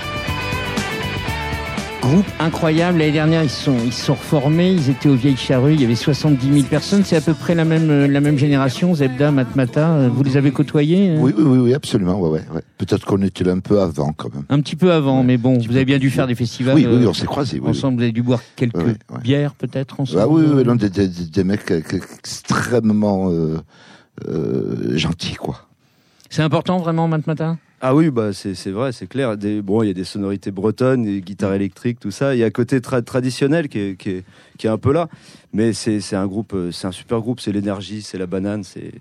Groupe 2.06 2.26
incroyable. 2.40 3.00
L'année 3.00 3.12
dernière, 3.12 3.42
ils 3.44 3.50
sont, 3.50 3.78
ils 3.84 3.92
sont 3.92 4.14
reformés. 4.14 4.72
Ils 4.72 4.92
étaient 4.92 5.10
aux 5.10 5.16
Vieilles 5.16 5.36
Charrues. 5.38 5.74
Il 5.74 5.82
y 5.82 5.86
avait 5.86 5.96
70 5.96 6.54
000 6.54 6.66
personnes. 6.68 7.04
C'est 7.04 7.16
à 7.16 7.22
peu 7.22 7.34
près 7.34 7.56
la 7.56 7.66
même, 7.66 8.06
la 8.06 8.22
même 8.22 8.38
génération. 8.38 8.94
Zebda, 8.94 9.32
Matmata. 9.32 10.08
Vous 10.10 10.22
les 10.22 10.38
avez 10.38 10.52
côtoyés 10.52 11.16
Oui, 11.18 11.34
oui, 11.36 11.44
oui, 11.44 11.58
oui, 11.58 11.74
absolument. 11.74 12.20
Ouais, 12.20 12.30
ouais, 12.30 12.44
ouais. 12.54 12.62
Peut-être 12.78 13.06
qu'on 13.08 13.24
était 13.24 13.44
là 13.44 13.54
un 13.54 13.60
peu 13.60 13.82
avant, 13.82 14.14
quand 14.14 14.32
même. 14.32 14.44
Un 14.50 14.60
petit 14.60 14.76
peu 14.76 14.94
avant, 14.94 15.24
mais 15.24 15.38
bon, 15.38 15.58
vous 15.58 15.76
avez 15.76 15.86
bien 15.86 15.98
dû 15.98 16.12
faire 16.12 16.28
des 16.28 16.36
festivals 16.36 16.76
Oui, 16.76 16.86
oui, 16.88 17.06
euh, 17.06 17.10
on 17.10 17.14
s'est 17.14 17.26
croisés. 17.26 17.60
Oui, 17.60 17.70
ensemble. 17.72 17.98
Vous 17.98 18.04
avez 18.04 18.12
dû 18.12 18.22
boire 18.22 18.42
quelques 18.56 18.78
bières 19.24 19.56
peut-être 19.56 20.00
ensemble. 20.00 20.20
Ah 20.22 20.28
oui, 20.28 20.44
oui, 20.48 20.64
non, 20.64 20.76
des, 20.76 20.92
des, 20.92 21.08
des 21.08 21.44
mecs 21.44 21.72
extrêmement 21.72 23.32
euh, 23.32 23.58
euh, 24.28 24.96
gentils, 24.96 25.36
quoi. 25.36 25.68
C'est 26.30 26.44
important 26.44 26.78
vraiment 26.78 27.08
Matmata? 27.08 27.58
Ah 27.82 27.94
oui, 27.94 28.10
bah 28.10 28.34
c'est 28.34 28.56
c'est 28.56 28.72
vrai, 28.72 28.92
c'est 28.92 29.06
clair. 29.08 29.38
Des, 29.38 29.62
bon, 29.62 29.84
il 29.84 29.88
y 29.88 29.90
a 29.90 29.94
des 29.94 30.04
sonorités 30.06 30.50
bretonnes, 30.52 31.04
des 31.04 31.22
guitares 31.22 31.54
électriques, 31.54 32.00
tout 32.00 32.12
ça. 32.12 32.34
Il 32.34 32.40
y 32.40 32.44
a 32.44 32.48
un 32.48 32.52
côté 32.52 32.80
tra- 32.80 33.04
traditionnel 33.04 33.68
qui 33.70 33.80
est, 33.80 33.96
qui, 33.98 34.10
est, 34.10 34.24
qui 34.58 34.68
est 34.68 34.70
un 34.70 34.78
peu 34.78 34.94
là. 34.94 35.08
Mais 35.54 35.74
c'est 35.74 36.00
c'est 36.00 36.16
un 36.16 36.26
groupe, 36.26 36.54
euh, 36.54 36.72
c'est 36.72 36.88
un 36.88 36.92
super 36.92 37.20
groupe. 37.20 37.40
C'est 37.42 37.52
l'énergie, 37.52 38.02
c'est 38.02 38.18
la 38.18 38.26
banane. 38.26 38.64
C'est 38.64 38.92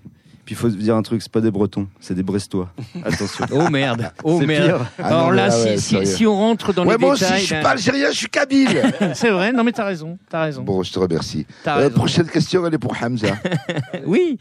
puis 0.45 0.53
il 0.53 0.57
faut 0.59 0.69
se 0.69 0.75
dire 0.75 0.95
un 0.95 1.01
truc, 1.01 1.23
c'est 1.23 1.31
pas 1.31 1.41
des 1.41 1.49
Bretons, 1.49 1.87
c'est 1.99 2.13
des 2.13 2.21
Brestois. 2.21 2.69
Attention. 3.03 3.45
Oh 3.51 3.67
merde, 3.71 4.11
oh 4.23 4.39
merde. 4.41 4.65
pire. 4.77 4.91
Ah 4.99 5.07
Alors 5.07 5.23
non, 5.23 5.29
là, 5.31 5.47
là, 5.47 5.51
si, 5.77 5.95
ouais, 5.95 6.05
si, 6.05 6.17
si 6.17 6.27
on 6.27 6.35
rentre 6.35 6.71
dans 6.71 6.85
ouais, 6.85 6.93
les 6.93 6.97
moi 6.99 7.13
aussi, 7.13 7.23
détails, 7.23 7.41
je 7.41 7.45
suis 7.47 7.61
pas 7.63 7.69
algérien, 7.71 8.11
je 8.11 8.17
suis 8.17 8.29
kabyle. 8.29 8.93
c'est 9.15 9.31
vrai. 9.31 9.51
Non 9.53 9.63
mais 9.63 9.71
t'as 9.71 9.85
raison, 9.85 10.19
t'as 10.29 10.43
raison. 10.43 10.61
bon, 10.61 10.83
je 10.83 10.93
te 10.93 10.99
remercie. 10.99 11.47
Euh, 11.65 11.89
prochaine 11.89 12.27
question, 12.27 12.63
elle 12.67 12.75
est 12.75 12.77
pour 12.77 12.95
Hamza. 13.01 13.35
Oui. 14.05 14.37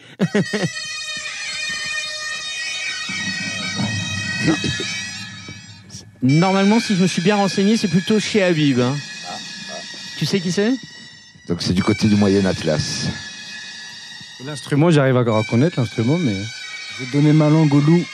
Normalement, 6.23 6.81
si 6.81 6.97
je 6.97 7.03
me 7.03 7.07
suis 7.07 7.23
bien 7.23 7.37
renseigné, 7.37 7.77
c'est 7.77 7.89
plutôt 7.89 8.19
chez 8.19 8.43
Habib. 8.43 8.81
hein. 8.81 8.97
Tu 10.17 10.27
sais 10.27 10.41
qui 10.41 10.53
c'est? 10.53 10.73
Donc, 11.49 11.61
c'est 11.61 11.75
du 11.75 11.83
côté 11.83 12.09
du 12.09 12.17
Moyen 12.17 12.45
Atlas. 12.47 13.07
L'instrument, 14.45 14.91
j'arrive 14.91 15.17
à 15.17 15.21
reconnaître 15.23 15.79
l'instrument, 15.79 16.19
mais 16.19 16.35
je 16.99 17.05
vais 17.05 17.11
donner 17.13 17.33
ma 17.33 17.49
langue 17.51 17.73
au 17.75 17.81
loup. 17.81 18.05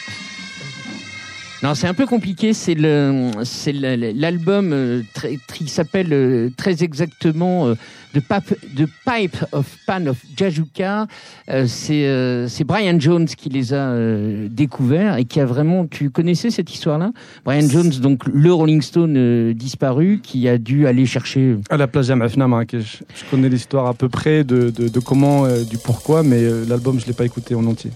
Non, 1.63 1.75
c'est 1.75 1.87
un 1.87 1.93
peu 1.95 2.07
compliqué. 2.07 2.55
C'est 2.55 2.75
le, 2.75 3.31
c'est 3.45 3.73
l'album 3.73 4.73
euh, 4.73 5.03
très- 5.13 5.39
qui 5.55 5.69
s'appelle 5.69 6.09
euh, 6.13 6.49
très 6.57 6.83
exactement 6.83 7.67
euh, 7.69 7.75
The, 8.15 8.21
Pap- 8.21 8.55
The 8.77 8.87
Pipe 9.05 9.37
of 9.53 9.67
Pan 9.87 10.07
of 10.07 10.17
Jajuka. 10.35 11.07
Euh, 11.51 11.67
c'est, 11.67 12.07
euh, 12.07 12.49
c'est 12.49 12.65
Brian 12.65 12.99
Jones 12.99 13.27
qui 13.27 13.51
les 13.51 13.75
a 13.75 13.91
euh, 13.91 14.49
découverts 14.51 15.19
et 15.19 15.27
qui 15.27 15.39
a 15.39 15.45
vraiment. 15.45 15.87
Tu 15.87 16.09
connaissais 16.09 16.51
cette 16.51 16.73
histoire-là? 16.73 17.11
Brian 17.45 17.69
Jones, 17.69 17.91
donc 18.01 18.23
le 18.27 18.53
Rolling 18.55 18.81
Stone 18.81 19.15
euh, 19.19 19.53
disparu, 19.53 20.21
qui 20.23 20.49
a 20.49 20.57
dû 20.57 20.87
aller 20.87 21.05
chercher. 21.05 21.57
À 21.69 21.77
la 21.77 21.87
plage 21.89 22.07
Jamafna 22.07 22.49
Marrakech. 22.49 23.03
Je 23.15 23.25
connais 23.31 23.51
l'histoire 23.51 23.87
à 23.87 23.93
peu 23.93 24.09
près 24.09 24.45
de, 24.45 24.71
de, 24.71 24.89
de 24.89 25.01
comment, 25.01 25.47
du 25.47 25.77
pourquoi, 25.77 26.23
mais 26.23 26.43
euh, 26.43 26.65
l'album, 26.67 26.99
je 26.99 27.07
l'ai 27.07 27.13
pas 27.13 27.27
écouté 27.27 27.55
en 27.55 27.67
entier. 27.67 27.91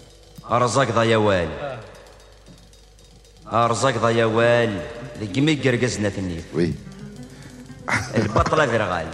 أرزاق 3.53 3.97
ضيا 3.97 4.25
والي 4.25 4.25
أرزاق 4.25 4.25
ضيا 4.25 4.25
والي 4.25 4.81
لقمي 5.21 5.55
قرقزنا 5.55 6.09
ثني 6.09 6.35
Oui. 6.57 6.69
البطلة 8.17 8.65
فرغال 8.67 9.05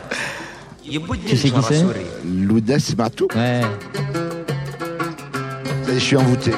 يبدي 0.86 1.30
Tu 1.30 1.38
sais 1.38 1.50
qui 1.50 1.62
c'est 1.64 1.74
سوري 1.82 2.06
Loudès 2.48 2.96
Matou. 2.98 3.28
Ouais. 3.36 3.62
Ça 5.86 5.92
y 5.92 5.96
est, 5.96 6.00
je 6.00 6.06
suis 6.06 6.18
envoûté. 6.18 6.52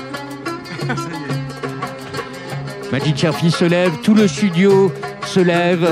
Majid 2.92 3.18
Cherfi 3.18 3.52
se 3.52 3.66
lève, 3.66 3.92
tout 4.04 4.14
le 4.16 4.28
studio 4.28 4.92
se 5.26 5.40
lève. 5.42 5.86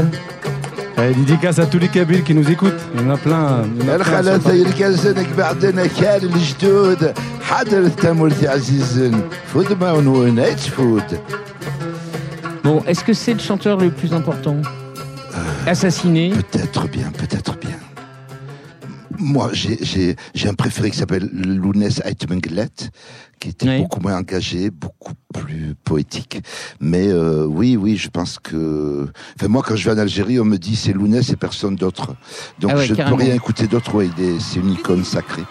Allez, 0.97 1.13
dédicace 1.13 1.59
à 1.59 1.65
tous 1.65 1.77
les 1.79 1.89
Kabyles 1.89 2.23
qui 2.23 2.33
nous 2.33 2.49
écoutent. 2.49 2.81
Il 2.93 3.01
y 3.01 3.03
en 3.03 3.09
a 3.11 3.17
plein. 3.17 3.65
il 3.79 3.85
y 3.85 3.89
en 3.89 3.93
a 3.93 3.97
plein 3.97 4.05
sur 4.05 4.13
الخلاثة 4.13 4.43
Paris. 4.49 4.55
يركزنك 4.59 5.29
بعدنا 5.37 5.85
كان 5.87 6.21
الجدود 6.23 7.13
حضر 7.41 7.77
التمولتي 7.77 8.47
عزيز 8.47 9.11
فود 9.53 9.73
ما 9.81 9.91
ونونيت 9.91 10.59
فود 10.59 11.19
Bon, 12.64 12.82
est-ce 12.86 13.04
que 13.04 13.12
c'est 13.12 13.32
le 13.32 13.38
chanteur 13.40 13.78
le 13.78 13.90
plus 13.90 14.12
important 14.12 14.56
Euh, 15.34 15.36
Assassiné. 15.66 16.30
Peut-être 16.30 16.88
bien, 16.88 17.10
peut-être 17.12 17.56
bien. 17.58 17.76
Moi, 19.18 19.50
j'ai- 19.52 20.16
un 20.48 20.54
préféré 20.54 20.90
qui 20.90 20.96
s'appelle 20.98 21.28
Lounès 21.32 22.00
Aitmenglet, 22.04 22.68
qui 23.38 23.50
était 23.50 23.68
Oui. 23.68 23.78
beaucoup 23.82 24.00
moins 24.00 24.16
engagé, 24.16 24.70
beaucoup 24.70 25.12
plus 25.34 25.74
poétique. 25.84 26.42
Mais 26.80 27.06
euh, 27.08 27.44
oui, 27.44 27.76
oui, 27.76 27.96
je 27.96 28.08
pense 28.08 28.38
que... 28.38 29.06
Enfin, 29.38 29.48
moi, 29.48 29.62
quand 29.64 29.76
je 29.76 29.84
vais 29.88 29.94
en 29.94 29.98
Algérie, 29.98 30.40
on 30.40 30.44
me 30.44 30.56
dit 30.56 30.74
c'est 30.74 30.92
Lounès 30.92 31.28
et 31.30 31.36
personne 31.36 31.76
d'autre. 31.76 32.14
Donc 32.60 32.72
Ah 32.74 32.76
ouais, 32.78 32.86
je 32.86 32.94
ne 32.94 33.08
peux 33.08 33.14
rien 33.14 33.34
écouter 33.34 33.66
d'autre. 33.66 33.94
Ouais, 33.94 34.08
c'est 34.40 34.58
une 34.60 34.70
icône 34.72 35.04
sacrée. 35.04 35.44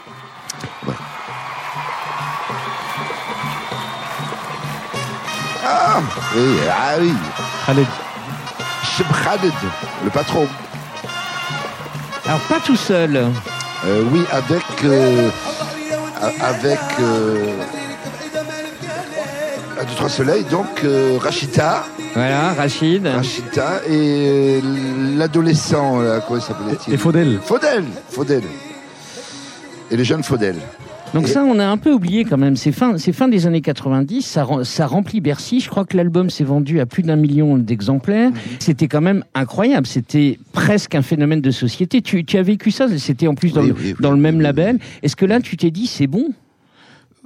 Ouais. 0.87 0.93
Ah 6.01 6.95
oui, 6.99 7.13
ah 7.67 7.71
oui. 7.75 7.85
Cheb 8.83 9.07
Khaled, 9.23 9.53
le 10.03 10.09
patron. 10.09 10.47
Alors 12.25 12.39
pas 12.41 12.59
tout 12.65 12.75
seul. 12.75 13.15
Euh, 13.85 14.03
oui, 14.11 14.21
avec 14.31 14.63
euh, 14.83 15.29
avec 16.41 16.79
euh, 16.99 17.53
un, 19.79 19.83
deux, 19.85 19.95
trois 19.95 20.09
soleils, 20.09 20.43
donc 20.45 20.83
euh, 20.83 21.17
Rachita, 21.21 21.85
Voilà, 22.13 22.53
Rachid. 22.53 23.07
Rachita 23.07 23.81
et 23.87 24.61
euh, 24.61 25.17
l'adolescent, 25.17 25.99
comment 26.27 26.39
il 26.39 26.41
s'appelait-il? 26.41 26.93
Et 26.93 26.97
Faudel. 26.97 27.39
Faudel, 27.43 27.85
Faudel. 28.09 28.43
Et 29.91 29.97
le 29.97 30.03
jeune 30.03 30.23
Faudel. 30.23 30.57
Donc 31.13 31.27
ça, 31.27 31.43
on 31.43 31.57
a 31.59 31.65
un 31.67 31.77
peu 31.77 31.91
oublié 31.91 32.23
quand 32.23 32.37
même. 32.37 32.55
C'est 32.55 32.71
fin, 32.71 32.97
c'est 32.97 33.13
fin 33.13 33.27
des 33.27 33.47
années 33.47 33.61
90. 33.61 34.21
Ça, 34.21 34.43
rem- 34.43 34.63
ça 34.63 34.85
remplit 34.85 35.21
Bercy. 35.21 35.59
Je 35.59 35.69
crois 35.69 35.85
que 35.85 35.97
l'album 35.97 36.29
s'est 36.29 36.43
vendu 36.43 36.79
à 36.79 36.85
plus 36.85 37.01
d'un 37.03 37.15
million 37.15 37.57
d'exemplaires. 37.57 38.31
C'était 38.59 38.87
quand 38.87 39.01
même 39.01 39.23
incroyable. 39.33 39.87
C'était 39.87 40.37
presque 40.53 40.93
un 40.95 41.01
phénomène 41.01 41.41
de 41.41 41.51
société. 41.51 42.01
Tu, 42.01 42.23
tu 42.25 42.37
as 42.37 42.43
vécu 42.43 42.69
ça? 42.71 42.87
C'était 42.97 43.27
en 43.27 43.35
plus 43.35 43.53
dans, 43.53 43.61
Oui, 43.61 43.67
le, 43.69 43.73
oui, 43.73 43.79
oui, 43.87 43.95
dans 43.99 44.11
le 44.11 44.17
même 44.17 44.39
label. 44.41 44.77
Est-ce 45.01 45.15
que 45.15 45.25
là, 45.25 45.39
tu 45.39 45.57
t'es 45.57 45.71
dit, 45.71 45.87
c'est 45.87 46.07
bon? 46.07 46.29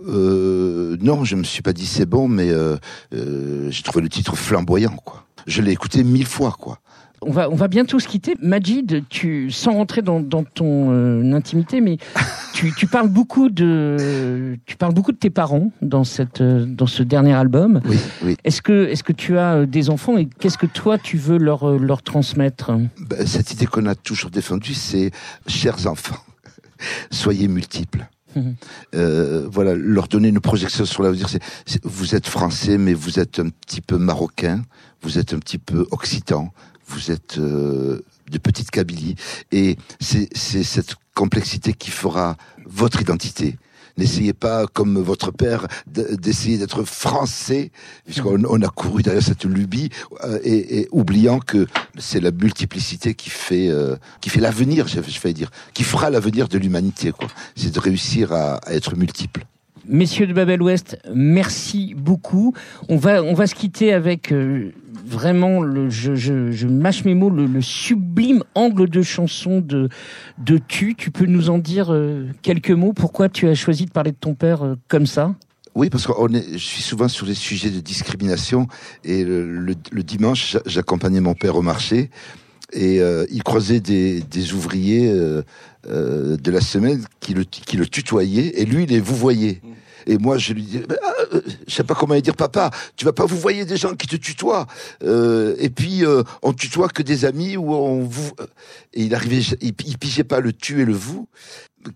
Euh, 0.07 0.97
non, 1.01 1.23
je 1.23 1.36
me 1.36 1.43
suis 1.43 1.61
pas 1.61 1.73
dit 1.73 1.86
c'est 1.86 2.05
bon, 2.05 2.27
mais 2.27 2.49
euh, 2.49 2.77
euh, 3.13 3.67
j'ai 3.69 3.84
trouvé 3.84 4.01
le 4.01 4.09
titre 4.09 4.36
flamboyant, 4.36 4.95
quoi. 5.05 5.25
Je 5.45 5.61
l'ai 5.61 5.71
écouté 5.71 6.03
mille 6.03 6.25
fois, 6.25 6.55
quoi. 6.57 6.79
On 7.26 7.32
va, 7.32 7.49
on 7.49 7.55
va 7.55 7.67
bientôt 7.67 7.99
se 7.99 8.07
quitter. 8.07 8.36
Majid, 8.41 9.03
tu, 9.09 9.51
sans 9.51 9.74
rentrer 9.74 10.01
dans, 10.01 10.19
dans 10.19 10.43
ton 10.43 10.91
euh, 10.91 11.34
intimité, 11.34 11.82
mais 11.82 11.97
tu, 12.53 12.74
tu 12.74 12.88
parles 12.88 13.09
beaucoup 13.09 13.49
de, 13.49 14.57
tu 14.65 14.76
parles 14.76 14.93
beaucoup 14.93 15.11
de 15.11 15.17
tes 15.17 15.30
parents 15.30 15.71
dans 15.82 16.03
cette, 16.03 16.41
euh, 16.41 16.65
dans 16.65 16.88
ce 16.88 17.03
dernier 17.03 17.34
album. 17.34 17.82
Oui, 17.86 17.97
oui. 18.24 18.38
Est-ce 18.43 18.61
que, 18.61 18.88
est-ce 18.88 19.03
que 19.03 19.13
tu 19.13 19.38
as 19.38 19.55
euh, 19.55 19.65
des 19.65 19.89
enfants 19.89 20.17
et 20.17 20.28
qu'est-ce 20.39 20.57
que 20.57 20.65
toi 20.65 20.97
tu 20.97 21.17
veux 21.17 21.38
leur, 21.38 21.78
leur 21.78 22.01
transmettre? 22.01 22.71
Ben, 22.99 23.26
cette 23.26 23.51
idée 23.51 23.65
qu'on 23.65 23.86
a 23.86 23.95
toujours 23.95 24.30
défendue, 24.30 24.74
c'est 24.74 25.11
chers 25.47 25.88
enfants, 25.88 26.19
soyez 27.11 27.47
multiples. 27.47 28.07
Mhm. 28.36 28.55
Euh, 28.95 29.47
voilà, 29.51 29.76
leur 29.76 30.07
donner 30.07 30.30
une 30.30 30.39
projection 30.39 30.86
sur 30.86 31.03
l'avenir. 31.03 31.28
Vous 31.84 32.15
êtes 32.15 32.28
français, 32.28 32.78
mais 32.78 32.93
vous 32.93 33.19
êtes 33.19 33.39
un 33.39 33.49
petit 33.49 33.82
peu 33.82 33.97
marocain, 33.97 34.63
vous 35.01 35.19
êtes 35.19 35.34
un 35.34 35.39
petit 35.39 35.57
peu 35.57 35.88
occitan, 35.91 36.51
vous 36.88 37.11
êtes 37.11 37.38
euh, 37.38 38.01
de 38.29 38.38
petite 38.38 38.71
Kabylie, 38.71 39.15
et 39.51 39.77
c'est, 39.99 40.29
cette 40.36 40.95
complexité 41.15 41.73
qui 41.73 41.91
fera 41.91 42.38
votre 42.65 43.01
identité. 43.01 43.57
N'essayez 43.95 44.34
pas, 44.34 44.65
comme 44.65 44.97
votre 44.99 45.29
père, 45.29 45.67
d'essayer 45.86 46.57
d'être 46.57 46.84
français, 46.84 47.69
puisqu'on 48.05 48.43
on 48.49 48.61
a 48.63 48.67
couru 48.69 49.03
derrière 49.03 49.21
cette 49.21 49.45
lubie, 49.45 49.89
euh, 50.23 50.39
et, 50.43 50.88
oubliant 50.91 51.39
que 51.39 51.67
c'est 51.99 52.19
la 52.19 52.31
multiplicité 52.31 53.13
qui 53.13 53.29
fait 53.29 53.69
euh, 53.69 53.95
fait 54.25 54.39
l'avenir, 54.39 54.88
je, 54.88 54.99
je 54.99 55.19
vais 55.19 55.34
dire, 55.34 55.51
qui 55.75 55.84
fera 55.84 56.09
l'avenir 56.09 56.47
de 56.47 56.57
l'humanité. 56.57 57.11
quoi. 57.11 57.27
C'est 57.55 57.71
de 57.71 57.79
réussir 57.79 58.34
à, 58.34 58.59
être 58.67 58.95
multiple. 58.95 59.45
Messieurs 59.86 60.25
de 60.25 60.34
Babel 60.34 60.61
Ouest, 60.61 60.97
merci 61.13 61.93
beaucoup. 61.95 62.55
On 62.89 62.95
va, 62.95 63.21
on 63.21 63.34
va 63.34 63.45
se 63.45 63.53
quitter 63.53 63.93
avec 63.93 64.34
vraiment, 65.06 65.62
le, 65.62 65.89
je, 65.89 66.16
je, 66.16 66.51
je 66.51 66.68
mâche 66.68 67.06
mes 67.06 67.14
mots, 67.14 67.30
le, 67.30 67.45
le 67.45 67.62
sublime 67.62 68.43
angle 68.56 68.89
de 68.89 69.01
chanson 69.01 69.60
de, 69.62 69.89
de 70.38 70.60
Tu. 70.68 70.95
Tu 70.95 71.12
peux 71.12 71.26
nous 71.26 71.49
en 71.49 71.58
dire 71.58 71.93
euh, 71.93 72.28
quelques 72.41 72.72
mots? 72.72 72.93
Pourquoi 72.93 73.30
tu 73.30 73.47
as 73.47 73.56
choisi 73.56 73.86
de 73.86 73.91
parler 73.91 74.12
de 74.12 74.18
ton 74.20 74.34
père 74.36 74.64
euh, 74.64 74.76
comme 74.88 75.06
ça? 75.06 75.36
Oui, 75.76 75.89
parce 75.89 76.06
que 76.06 76.12
on 76.18 76.32
est, 76.34 76.54
je 76.54 76.58
suis 76.66 76.84
souvent 76.84 77.08
sur 77.08 77.26
les 77.26 77.34
sujets 77.34 77.72
de 77.72 77.80
discrimination 77.80 78.68
et 79.04 79.24
le, 79.24 79.49
le- 79.60 79.76
le 79.91 80.04
dimanche, 80.04 80.51
j'a- 80.51 80.62
j'accompagnais 80.68 81.20
mon 81.20 81.34
père 81.34 81.56
au 81.56 81.64
marché 81.64 82.12
et 82.72 83.01
euh, 83.01 83.26
il 83.32 83.41
croisait 83.43 83.80
des, 83.80 84.22
des 84.22 84.54
ouvriers 84.54 85.10
euh, 85.12 85.41
euh, 85.89 86.38
de 86.38 86.51
la 86.51 86.62
semaine 86.62 87.04
qui 87.20 87.34
le, 87.34 87.43
qui 87.43 87.76
le 87.76 87.88
tutoyaient 87.88 88.60
et 88.62 88.66
lui, 88.66 88.84
il 88.84 88.89
les 88.89 88.99
vous 88.99 89.16
voyait. 89.16 89.62
Et 90.08 90.18
moi, 90.18 90.38
je 90.38 90.54
lui 90.54 90.64
disais, 90.64 90.86
Ah, 90.89 91.14
euh, 91.34 91.41
je 91.68 91.74
sais 91.74 91.84
pas 91.84 91.95
comment 91.95 92.20
dire, 92.20 92.36
papa, 92.36 92.72
tu 92.95 93.06
vas 93.06 93.14
pas 93.14 93.26
vous 93.26 93.38
voyer 93.38 93.66
des 93.66 93.78
gens 93.78 93.95
qui 93.95 94.08
te 94.08 94.16
tutoient. 94.16 94.68
Euh, 95.04 95.56
et 95.60 95.70
puis, 95.70 96.06
euh, 96.06 96.24
on 96.41 96.54
tutoie 96.54 96.89
que 96.89 97.04
des 97.04 97.26
amis 97.26 97.58
ou 97.58 97.74
on 97.74 98.04
vous. 98.04 98.32
Et 98.93 99.04
il 99.04 99.16
arrivait, 99.16 99.41
il, 99.62 99.74
il 99.86 99.97
pigeait 99.97 100.24
pas 100.24 100.39
le 100.39 100.54
tu 100.54 100.82
et 100.82 100.86
le 100.86 100.93
vous. 100.93 101.28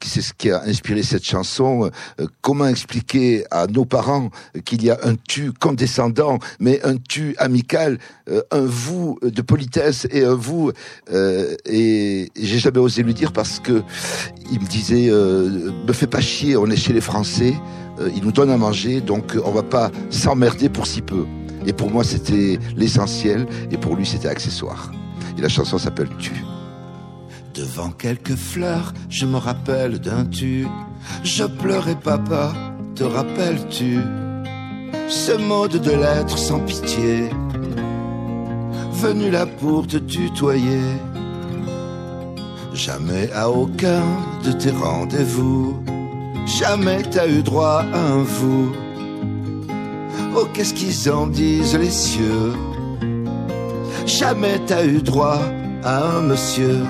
C'est 0.04 0.22
ce 0.22 0.34
qui 0.34 0.52
a 0.52 0.64
inspiré 0.64 1.04
cette 1.04 1.24
chanson. 1.24 1.90
Euh, 2.20 2.28
comment 2.42 2.68
expliquer 2.68 3.46
à 3.52 3.68
nos 3.68 3.86
parents 3.86 4.30
qu'il 4.66 4.84
y 4.84 4.90
a 4.90 4.98
un 5.04 5.16
tu 5.28 5.52
condescendant, 5.52 6.40
mais 6.60 6.84
un 6.84 6.96
tu 6.98 7.36
amical, 7.38 8.00
euh, 8.30 8.42
un 8.52 8.66
vous 8.66 9.20
de 9.22 9.42
politesse 9.42 10.08
et 10.12 10.24
un 10.24 10.36
vous. 10.36 10.72
euh, 11.12 11.56
et 11.66 12.30
j'ai 12.36 12.60
jamais 12.60 12.80
osé 12.80 13.04
lui 13.04 13.14
dire 13.14 13.32
parce 13.32 13.60
que 13.60 13.84
il 14.52 14.60
me 14.62 14.66
disait, 14.66 15.10
me 15.10 15.94
fais 15.94 16.08
pas 16.08 16.22
chier, 16.22 16.56
on 16.56 16.68
est 16.68 16.78
chez 16.78 16.94
les 16.94 17.02
Français, 17.02 17.54
ils 18.16 18.24
nous 18.24 18.32
donnent 18.32 18.52
à 18.52 18.58
manger, 18.58 19.02
donc 19.02 19.36
on 19.44 19.52
va 19.52 19.64
pas 19.64 19.92
s'emmerder 20.10 20.70
pour 20.70 20.88
si 20.88 21.02
peu. 21.02 21.26
Et 21.66 21.74
pour 21.74 21.92
moi, 21.92 22.04
c'était 22.04 22.60
l'essentiel, 22.78 23.46
et 23.72 23.78
pour 23.78 23.96
lui, 23.96 24.06
c'était 24.06 24.30
accessoire. 24.30 24.92
Et 25.38 25.42
la 25.42 25.50
chanson 25.50 25.78
s'appelle 25.78 26.10
Tu. 26.18 26.32
Devant 27.58 27.90
quelques 27.90 28.36
fleurs, 28.36 28.94
je 29.10 29.26
me 29.26 29.38
rappelle 29.38 29.98
d'un 29.98 30.26
tu. 30.26 30.68
Je 31.24 31.44
pleurais 31.44 31.96
papa, 31.96 32.54
te 32.94 33.04
rappelles-tu 33.04 33.98
Ce 35.08 35.32
mot 35.32 35.68
de 35.68 35.80
lettres 35.90 36.38
sans 36.38 36.60
pitié, 36.60 37.30
venu 38.92 39.32
là 39.32 39.48
pour 39.48 39.88
te 39.88 39.98
tutoyer? 39.98 40.84
Jamais 42.76 43.32
à 43.34 43.50
aucun 43.50 44.04
de 44.46 44.52
tes 44.52 44.70
rendez-vous, 44.70 45.82
jamais 46.46 47.02
t'as 47.10 47.28
eu 47.28 47.42
droit 47.42 47.84
à 47.92 47.98
un 47.98 48.22
vous. 48.22 48.72
Oh, 50.36 50.46
qu'est-ce 50.54 50.76
qu'ils 50.76 51.10
en 51.10 51.26
disent 51.26 51.76
les 51.76 51.90
cieux? 51.90 52.54
Jamais 54.06 54.60
t'as 54.68 54.86
eu 54.86 55.02
droit 55.02 55.42
à 55.84 56.18
un 56.18 56.22
monsieur. 56.22 56.84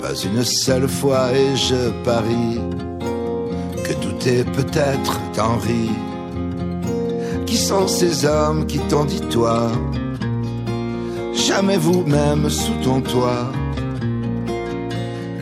Pas 0.00 0.14
une 0.24 0.44
seule 0.44 0.88
fois 0.88 1.30
et 1.32 1.54
je 1.56 1.90
parie 2.04 2.58
que 3.84 3.92
tout 3.92 4.28
est 4.28 4.44
peut-être 4.44 5.20
Henri. 5.38 5.90
Qui 7.44 7.56
sont 7.56 7.86
ces 7.86 8.24
hommes 8.24 8.66
qui 8.66 8.78
t'ont 8.78 9.04
dit 9.04 9.20
toi? 9.20 9.70
Jamais 11.34 11.76
vous-même 11.76 12.48
sous 12.48 12.74
ton 12.82 13.02
toit. 13.02 13.52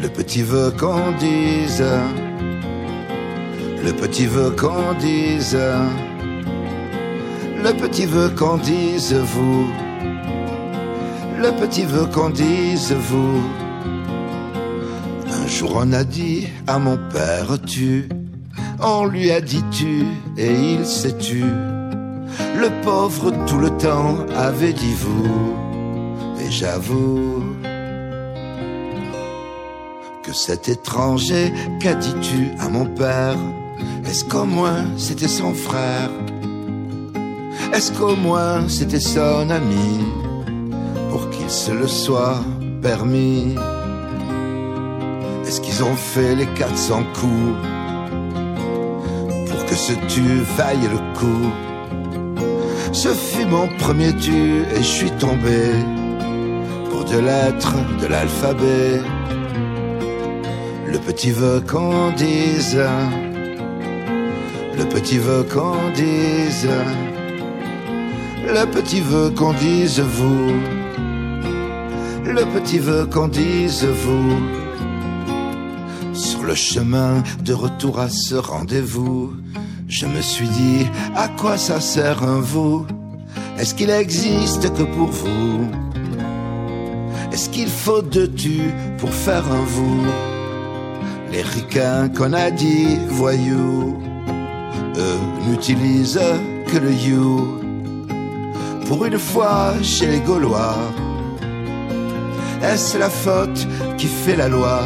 Le 0.03 0.09
petit 0.09 0.43
veut 0.43 0.73
qu'on 0.73 1.13
dise, 1.19 1.85
le 3.85 3.93
petit 3.93 4.27
veut 4.27 4.51
qu'on 4.51 4.95
dise, 4.99 5.57
le 7.65 7.73
petit 7.75 8.07
veut 8.07 8.31
qu'on 8.31 8.57
dise 8.59 9.15
vous, 9.15 9.67
le 11.41 11.51
petit 11.61 11.85
veut 11.85 12.07
qu'on 12.07 12.31
dise 12.31 12.93
vous. 12.93 13.41
Jour 15.59 15.73
on 15.75 15.93
a 15.93 16.05
dit 16.05 16.47
à 16.69 16.79
mon 16.79 16.97
père 17.13 17.61
tu, 17.67 18.09
on 18.81 19.07
lui 19.07 19.33
a 19.33 19.41
dit 19.41 19.65
tu 19.73 20.05
et 20.37 20.53
il 20.55 20.87
s'est 20.87 21.19
tu. 21.19 21.43
Le 21.43 22.69
pauvre 22.85 23.33
tout 23.45 23.59
le 23.59 23.71
temps 23.71 24.19
avait 24.37 24.73
dit 24.73 24.95
vous, 24.95 25.57
et 26.41 26.49
j'avoue 26.49 27.43
que 30.23 30.33
cet 30.33 30.69
étranger 30.69 31.53
qu'a 31.81 31.95
dit 31.95 32.15
tu 32.21 32.51
à 32.61 32.69
mon 32.69 32.87
père, 32.87 33.37
est-ce 34.07 34.25
qu'au 34.25 34.45
moins 34.45 34.85
c'était 34.97 35.27
son 35.27 35.55
frère? 35.55 36.11
Est-ce 37.75 37.91
qu'au 37.91 38.15
moins 38.15 38.69
c'était 38.69 39.01
son 39.01 39.51
ami 39.51 39.99
pour 41.11 41.29
qu'il 41.31 41.51
se 41.51 41.73
le 41.73 41.89
soit 41.89 42.45
permis? 42.81 43.57
Est-ce 45.49 45.63
qu'ils 45.63 45.83
ont 45.83 45.97
fait 45.97 46.35
les 46.35 46.45
400 46.45 47.05
coups 47.15 47.57
pour 49.49 49.65
que 49.65 49.75
ce 49.75 49.95
tu 50.07 50.21
vaille 50.59 50.87
le 50.93 50.99
coup? 51.19 51.51
Ce 52.93 53.09
fut 53.09 53.47
mon 53.47 53.67
premier 53.79 54.15
tu 54.15 54.61
et 54.61 54.77
je 54.77 54.83
suis 54.83 55.11
tombé 55.13 55.73
pour 56.91 57.05
deux 57.05 57.23
lettres 57.23 57.77
de 57.99 58.07
l'alphabet. 58.09 59.01
Le 60.87 60.99
petit 60.99 61.31
veut 61.31 61.63
qu'on 61.67 62.11
dise, 62.11 62.79
le 64.77 64.85
petit 64.85 65.17
veut 65.17 65.45
qu'on 65.45 65.91
dise, 65.95 66.69
le 68.47 68.67
petit 68.67 69.01
veut 69.01 69.31
qu'on 69.31 69.55
dise 69.55 70.01
vous, 70.01 70.53
le 72.23 72.45
petit 72.53 72.79
veut 72.79 73.07
qu'on 73.07 73.29
dise 73.29 73.87
vous. 73.87 74.58
Le 76.49 76.55
chemin 76.55 77.23
de 77.45 77.53
retour 77.53 77.99
à 78.01 78.09
ce 78.09 78.35
rendez-vous, 78.35 79.35
je 79.87 80.07
me 80.07 80.23
suis 80.23 80.49
dit, 80.49 80.87
à 81.15 81.29
quoi 81.29 81.59
ça 81.59 81.79
sert 81.79 82.23
un 82.23 82.41
vous? 82.41 82.87
Est-ce 83.59 83.75
qu'il 83.75 83.91
existe 83.91 84.73
que 84.73 84.85
pour 84.85 85.09
vous? 85.09 85.69
Est-ce 87.31 87.51
qu'il 87.51 87.69
faut 87.69 88.01
deux 88.01 88.33
tu 88.33 88.63
pour 88.97 89.13
faire 89.13 89.45
un 89.47 89.65
vous? 89.67 90.07
Les 91.33 91.43
ricains 91.43 92.09
qu'on 92.09 92.33
a 92.33 92.51
dit 92.51 92.97
voyous, 93.09 93.99
eux 94.97 95.19
n'utilisent 95.47 96.33
que 96.67 96.79
le 96.79 96.95
you. 96.95 97.61
Pour 98.87 99.05
une 99.05 99.19
fois 99.19 99.75
chez 99.83 100.07
les 100.07 100.21
Gaulois, 100.21 100.79
est-ce 102.63 102.97
la 102.97 103.11
faute 103.11 103.69
qui 103.99 104.07
fait 104.07 104.37
la 104.37 104.49
loi? 104.49 104.81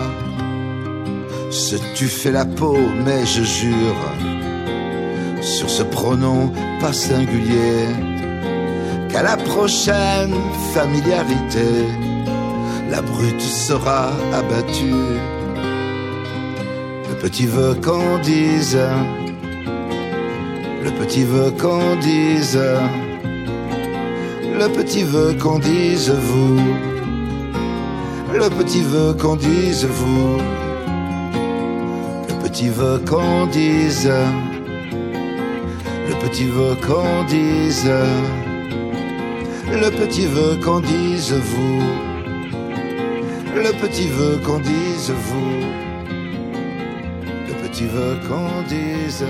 Se 1.53 1.77
tu 1.95 2.07
fais 2.07 2.31
la 2.31 2.47
peau, 2.47 2.79
mais 3.05 3.27
je 3.27 3.43
jure 3.43 4.03
sur 5.43 5.69
ce 5.69 5.83
pronom 5.83 6.51
pas 6.81 6.93
singulier 6.93 7.87
qu'à 9.11 9.23
la 9.23 9.37
prochaine 9.37 10.35
familiarité, 10.73 11.87
la 12.91 13.03
brute 13.03 13.41
sera 13.41 14.11
abattue. 14.33 15.19
Le 17.11 17.15
petit 17.21 17.47
veut 17.47 17.75
qu'on 17.75 18.19
dise, 18.19 18.79
le 20.83 20.91
petit 20.91 21.25
veut 21.25 21.51
qu'on 21.51 21.97
dise, 21.97 22.59
le 24.59 24.69
petit 24.69 25.03
veut 25.03 25.35
qu'on 25.35 25.59
dise 25.59 26.11
vous, 26.11 26.61
le 28.33 28.49
petit 28.49 28.83
veut 28.83 29.13
qu'on 29.13 29.37
dise 29.37 29.85
vous, 29.85 30.39
petit 32.53 32.69
veut 32.69 32.99
qu'on 33.09 33.47
dise, 33.47 34.11
le 36.07 36.15
petit 36.21 36.45
veut 36.45 36.75
qu'on 36.87 37.25
dise, 37.25 37.91
le 39.71 39.89
petit 39.89 40.27
veut 40.27 40.57
qu'on 40.63 40.81
dise 40.81 41.33
vous, 41.33 41.81
le 43.57 43.73
petit 43.81 44.07
veut 44.09 44.37
qu'on 44.45 44.59
dise 44.59 45.13
vous, 45.13 45.63
le 47.49 47.55
petit 47.67 47.87
veut 47.87 48.19
qu'on 48.29 48.63
dise. 48.69 49.25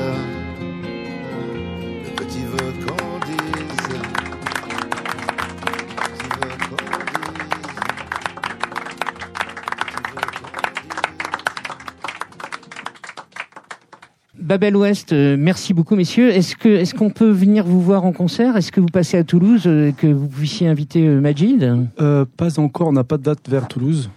Babel 14.53 14.77
Ouest, 14.77 15.15
euh, 15.15 15.39
merci 15.39 15.73
beaucoup 15.73 15.97
messieurs. 15.97 16.29
Est-ce 16.29 16.57
que 16.57 16.69
est-ce 16.69 16.95
qu'on 16.95 17.09
peut 17.09 17.31
venir 17.31 17.65
vous 17.65 17.81
voir 17.81 18.05
en 18.05 18.13
concert? 18.13 18.55
Est-ce 18.55 18.71
que 18.71 18.81
vous 18.81 18.87
passez 18.93 19.17
à 19.17 19.25
Toulouse 19.25 19.63
euh, 19.65 19.89
et 19.89 19.93
que 19.95 20.07
vous 20.07 20.29
puissiez 20.29 20.69
inviter 20.69 21.07
euh, 21.07 21.23
Majid? 21.23 21.89
Euh, 22.03 22.27
pas 22.37 22.61
encore, 22.61 22.89
on 22.89 22.93
n'a 22.93 23.03
pas 23.03 23.17
de 23.17 23.23
date 23.23 23.49
vers 23.49 23.67
Toulouse. 23.67 24.11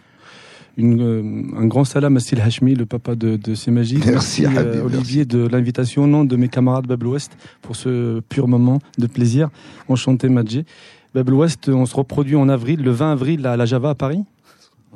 Une, 0.76 1.02
euh, 1.02 1.58
un 1.58 1.66
grand 1.68 1.86
salam 1.86 2.18
à 2.18 2.20
Sil 2.20 2.42
Hashmi, 2.44 2.76
le 2.76 2.86
papa 2.86 3.16
de, 3.16 3.38
de 3.38 3.56
Sémagid. 3.56 4.06
Merci, 4.06 4.46
Habib, 4.46 4.58
merci. 4.58 4.80
Olivier 4.82 5.24
de 5.24 5.48
l'invitation 5.48 6.04
au 6.04 6.08
nom 6.08 6.26
de 6.26 6.36
mes 6.36 6.50
camarades 6.50 6.86
Babel 6.86 7.08
Ouest 7.08 7.32
pour 7.62 7.78
ce 7.78 8.20
pur 8.28 8.50
moment 8.50 8.80
de 8.98 9.08
plaisir. 9.08 9.48
Enchanté 9.88 10.28
Madji. 10.28 10.66
Babel 11.14 11.34
Ouest, 11.34 11.70
on 11.70 11.86
se 11.86 11.96
reproduit 11.96 12.36
en 12.36 12.50
avril, 12.50 12.84
le 12.84 12.92
20 12.92 13.14
avril 13.14 13.48
à 13.48 13.56
la 13.56 13.66
Java 13.66 13.92
à 13.92 13.96
Paris. 13.96 14.26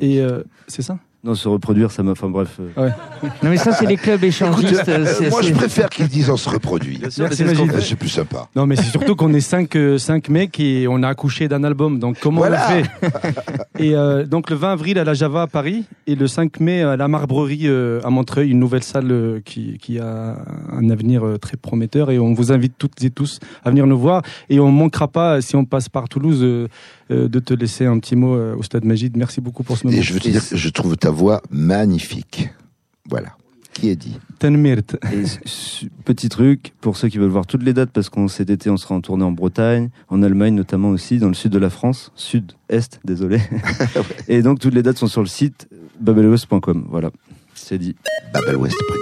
Et 0.02 0.20
euh, 0.20 0.44
c'est 0.68 0.82
ça? 0.82 1.00
Non, 1.22 1.36
se 1.36 1.49
reproduire, 1.49 1.91
ça 1.91 2.01
m'a. 2.01 2.11
Enfin 2.11 2.30
bref. 2.30 2.59
euh, 2.78 2.89
Non 3.43 3.49
mais 3.49 3.57
ça 3.57 3.74
c'est 3.74 3.86
les 3.86 3.97
clubs 3.97 4.24
échangistes. 4.24 4.88
Euh, 4.88 5.05
c'est- 5.05 5.30
moi, 5.30 5.41
je 5.41 5.47
c'est- 5.47 5.53
préfère 5.53 5.89
qu'ils 5.89 6.07
disent 6.07 6.30
on 6.30 6.38
se 6.38 6.47
reproduit. 6.49 6.95
sûr, 7.09 7.24
Merci, 7.24 7.43
mais 7.43 7.49
c'est 7.49 7.55
ce 7.55 7.59
qu'on 7.59 7.67
fait. 7.67 7.82
C'est 7.82 7.95
plus 7.97 8.07
sympa. 8.07 8.47
Non, 8.55 8.65
mais 8.65 8.78
c'est 8.78 8.84
surtout 8.89 9.17
qu'on 9.17 9.34
est 9.34 9.41
cinq, 9.41 9.76
euh, 9.76 9.97
cinq 9.97 10.30
mecs 10.30 10.57
et 10.61 10.88
on 10.88 11.03
a 11.03 11.09
accouché 11.09 11.49
d'un 11.49 11.65
album. 11.65 11.99
Donc 11.99 12.17
comment 12.22 12.38
Voilà. 12.39 12.65
on 12.72 12.76
le 12.78 12.84
fait 12.84 12.89
Et 13.80 13.95
euh, 13.95 14.26
donc 14.26 14.49
le 14.49 14.55
20 14.55 14.72
avril 14.72 14.97
à 14.97 15.03
la 15.03 15.13
Java 15.13 15.41
à 15.41 15.47
Paris 15.47 15.84
et 16.07 16.15
le 16.15 16.26
5 16.28 16.61
mai 16.61 16.84
à 16.84 16.95
la 16.95 17.07
Marbrerie 17.09 17.63
euh, 17.67 17.99
à 18.05 18.09
Montreuil, 18.09 18.51
une 18.51 18.59
nouvelle 18.59 18.84
salle 18.84 19.11
euh, 19.11 19.41
qui, 19.43 19.78
qui 19.78 19.99
a 19.99 20.38
un 20.72 20.89
avenir 20.89 21.26
euh, 21.26 21.38
très 21.38 21.57
prometteur. 21.57 22.11
Et 22.11 22.20
on 22.20 22.34
vous 22.34 22.53
invite 22.53 22.76
toutes 22.78 23.03
et 23.03 23.09
tous 23.09 23.39
à 23.65 23.70
venir 23.72 23.88
nous 23.88 23.99
voir. 23.99 24.22
Et 24.49 24.61
on 24.61 24.72
manquera 24.72 25.09
pas, 25.09 25.41
si 25.41 25.57
on 25.57 25.65
passe 25.65 25.89
par 25.89 26.07
Toulouse, 26.07 26.39
euh, 26.43 26.67
de 27.10 27.39
te 27.39 27.53
laisser 27.53 27.86
un 27.86 27.97
petit 27.99 28.16
mot 28.16 28.36
euh, 28.36 28.55
au 28.55 28.64
Stade 28.64 28.86
Magide. 28.86 29.18
Merci 29.18 29.41
beaucoup 29.41 29.64
pour 29.64 29.78
ce 29.78 29.86
moment. 29.88 29.97
Et 29.97 30.01
je 30.01 30.14
veux 30.14 30.20
te 30.20 30.30
dire 30.30 30.41
je 30.51 30.70
trouve 30.70 30.95
ta 30.97 31.10
voix 31.12 31.41
magnifique. 31.51 32.49
Voilà. 33.10 33.36
Qui 33.74 33.89
est 33.89 33.95
dit? 33.95 34.18
S- 35.14 35.86
petit 36.03 36.28
truc 36.28 36.74
pour 36.82 36.97
ceux 36.97 37.07
qui 37.07 37.18
veulent 37.18 37.30
voir 37.30 37.45
toutes 37.45 37.64
les 37.64 37.72
dates 37.74 37.91
parce 37.91 38.10
qu'on 38.10 38.28
cet 38.28 38.49
été 38.49 38.70
on 38.70 38.78
sera 38.78 38.95
en 38.95 38.99
tournée 39.01 39.24
en 39.24 39.32
Bretagne, 39.32 39.89
en 40.10 40.22
Allemagne 40.22 40.53
notamment 40.55 40.89
aussi, 40.89 41.18
dans 41.20 41.28
le 41.30 41.34
sud 41.34 41.51
de 41.51 41.60
la 41.60 41.70
France, 41.70 42.12
sud-est, 42.16 42.99
désolé. 43.05 43.39
Et 44.28 44.41
donc 44.41 44.60
toutes 44.60 44.74
les 44.74 44.84
dates 44.84 44.97
sont 44.97 45.07
sur 45.07 45.22
le 45.22 45.28
site 45.28 45.70
babelwest.com. 46.01 46.88
Voilà, 46.89 47.12
c'est 47.53 47.78
dit. 47.78 47.95
babelwest.com. 48.34 48.97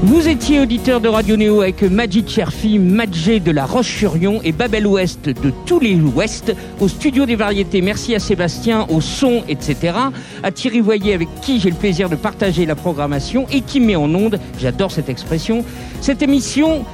Vous 0.00 0.28
étiez 0.28 0.60
auditeur 0.60 1.00
de 1.00 1.08
Radio 1.08 1.36
Néo 1.36 1.60
avec 1.60 1.82
Majid 1.82 2.28
Cherfi, 2.28 2.78
Madjé 2.78 3.40
de 3.40 3.50
la 3.50 3.66
Roche-sur-Yon 3.66 4.40
et 4.44 4.52
Babel 4.52 4.86
Ouest 4.86 5.28
de 5.28 5.52
tous 5.66 5.80
les 5.80 5.96
Ouest 5.96 6.54
au 6.78 6.86
studio 6.86 7.26
des 7.26 7.34
variétés. 7.34 7.80
Merci 7.80 8.14
à 8.14 8.20
Sébastien, 8.20 8.86
au 8.90 9.00
son, 9.00 9.42
etc. 9.48 9.94
À 10.44 10.52
Thierry 10.52 10.80
Voyer 10.80 11.14
avec 11.14 11.28
qui 11.42 11.58
j'ai 11.58 11.70
le 11.70 11.76
plaisir 11.76 12.08
de 12.08 12.14
partager 12.14 12.64
la 12.64 12.76
programmation 12.76 13.46
et 13.50 13.60
qui 13.60 13.80
met 13.80 13.96
en 13.96 14.14
onde, 14.14 14.38
j'adore 14.60 14.92
cette 14.92 15.08
expression, 15.08 15.64
cette 16.00 16.22
émission. 16.22 16.84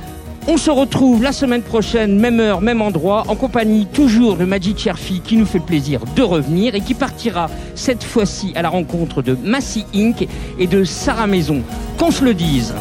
On 0.46 0.58
se 0.58 0.70
retrouve 0.70 1.22
la 1.22 1.32
semaine 1.32 1.62
prochaine, 1.62 2.18
même 2.18 2.38
heure, 2.38 2.60
même 2.60 2.82
endroit, 2.82 3.24
en 3.28 3.34
compagnie 3.34 3.86
toujours 3.86 4.36
de 4.36 4.44
Majid 4.44 4.78
Cherfi 4.78 5.22
qui 5.24 5.38
nous 5.38 5.46
fait 5.46 5.58
plaisir 5.58 6.00
de 6.14 6.22
revenir 6.22 6.74
et 6.74 6.82
qui 6.82 6.92
partira 6.92 7.48
cette 7.74 8.04
fois-ci 8.04 8.52
à 8.54 8.60
la 8.60 8.68
rencontre 8.68 9.22
de 9.22 9.38
Massy 9.42 9.86
Inc. 9.94 10.28
et 10.58 10.66
de 10.66 10.84
Sarah 10.84 11.26
Maison. 11.26 11.62
Qu'on 11.96 12.10
se 12.10 12.22
le 12.22 12.34
dise. 12.34 12.74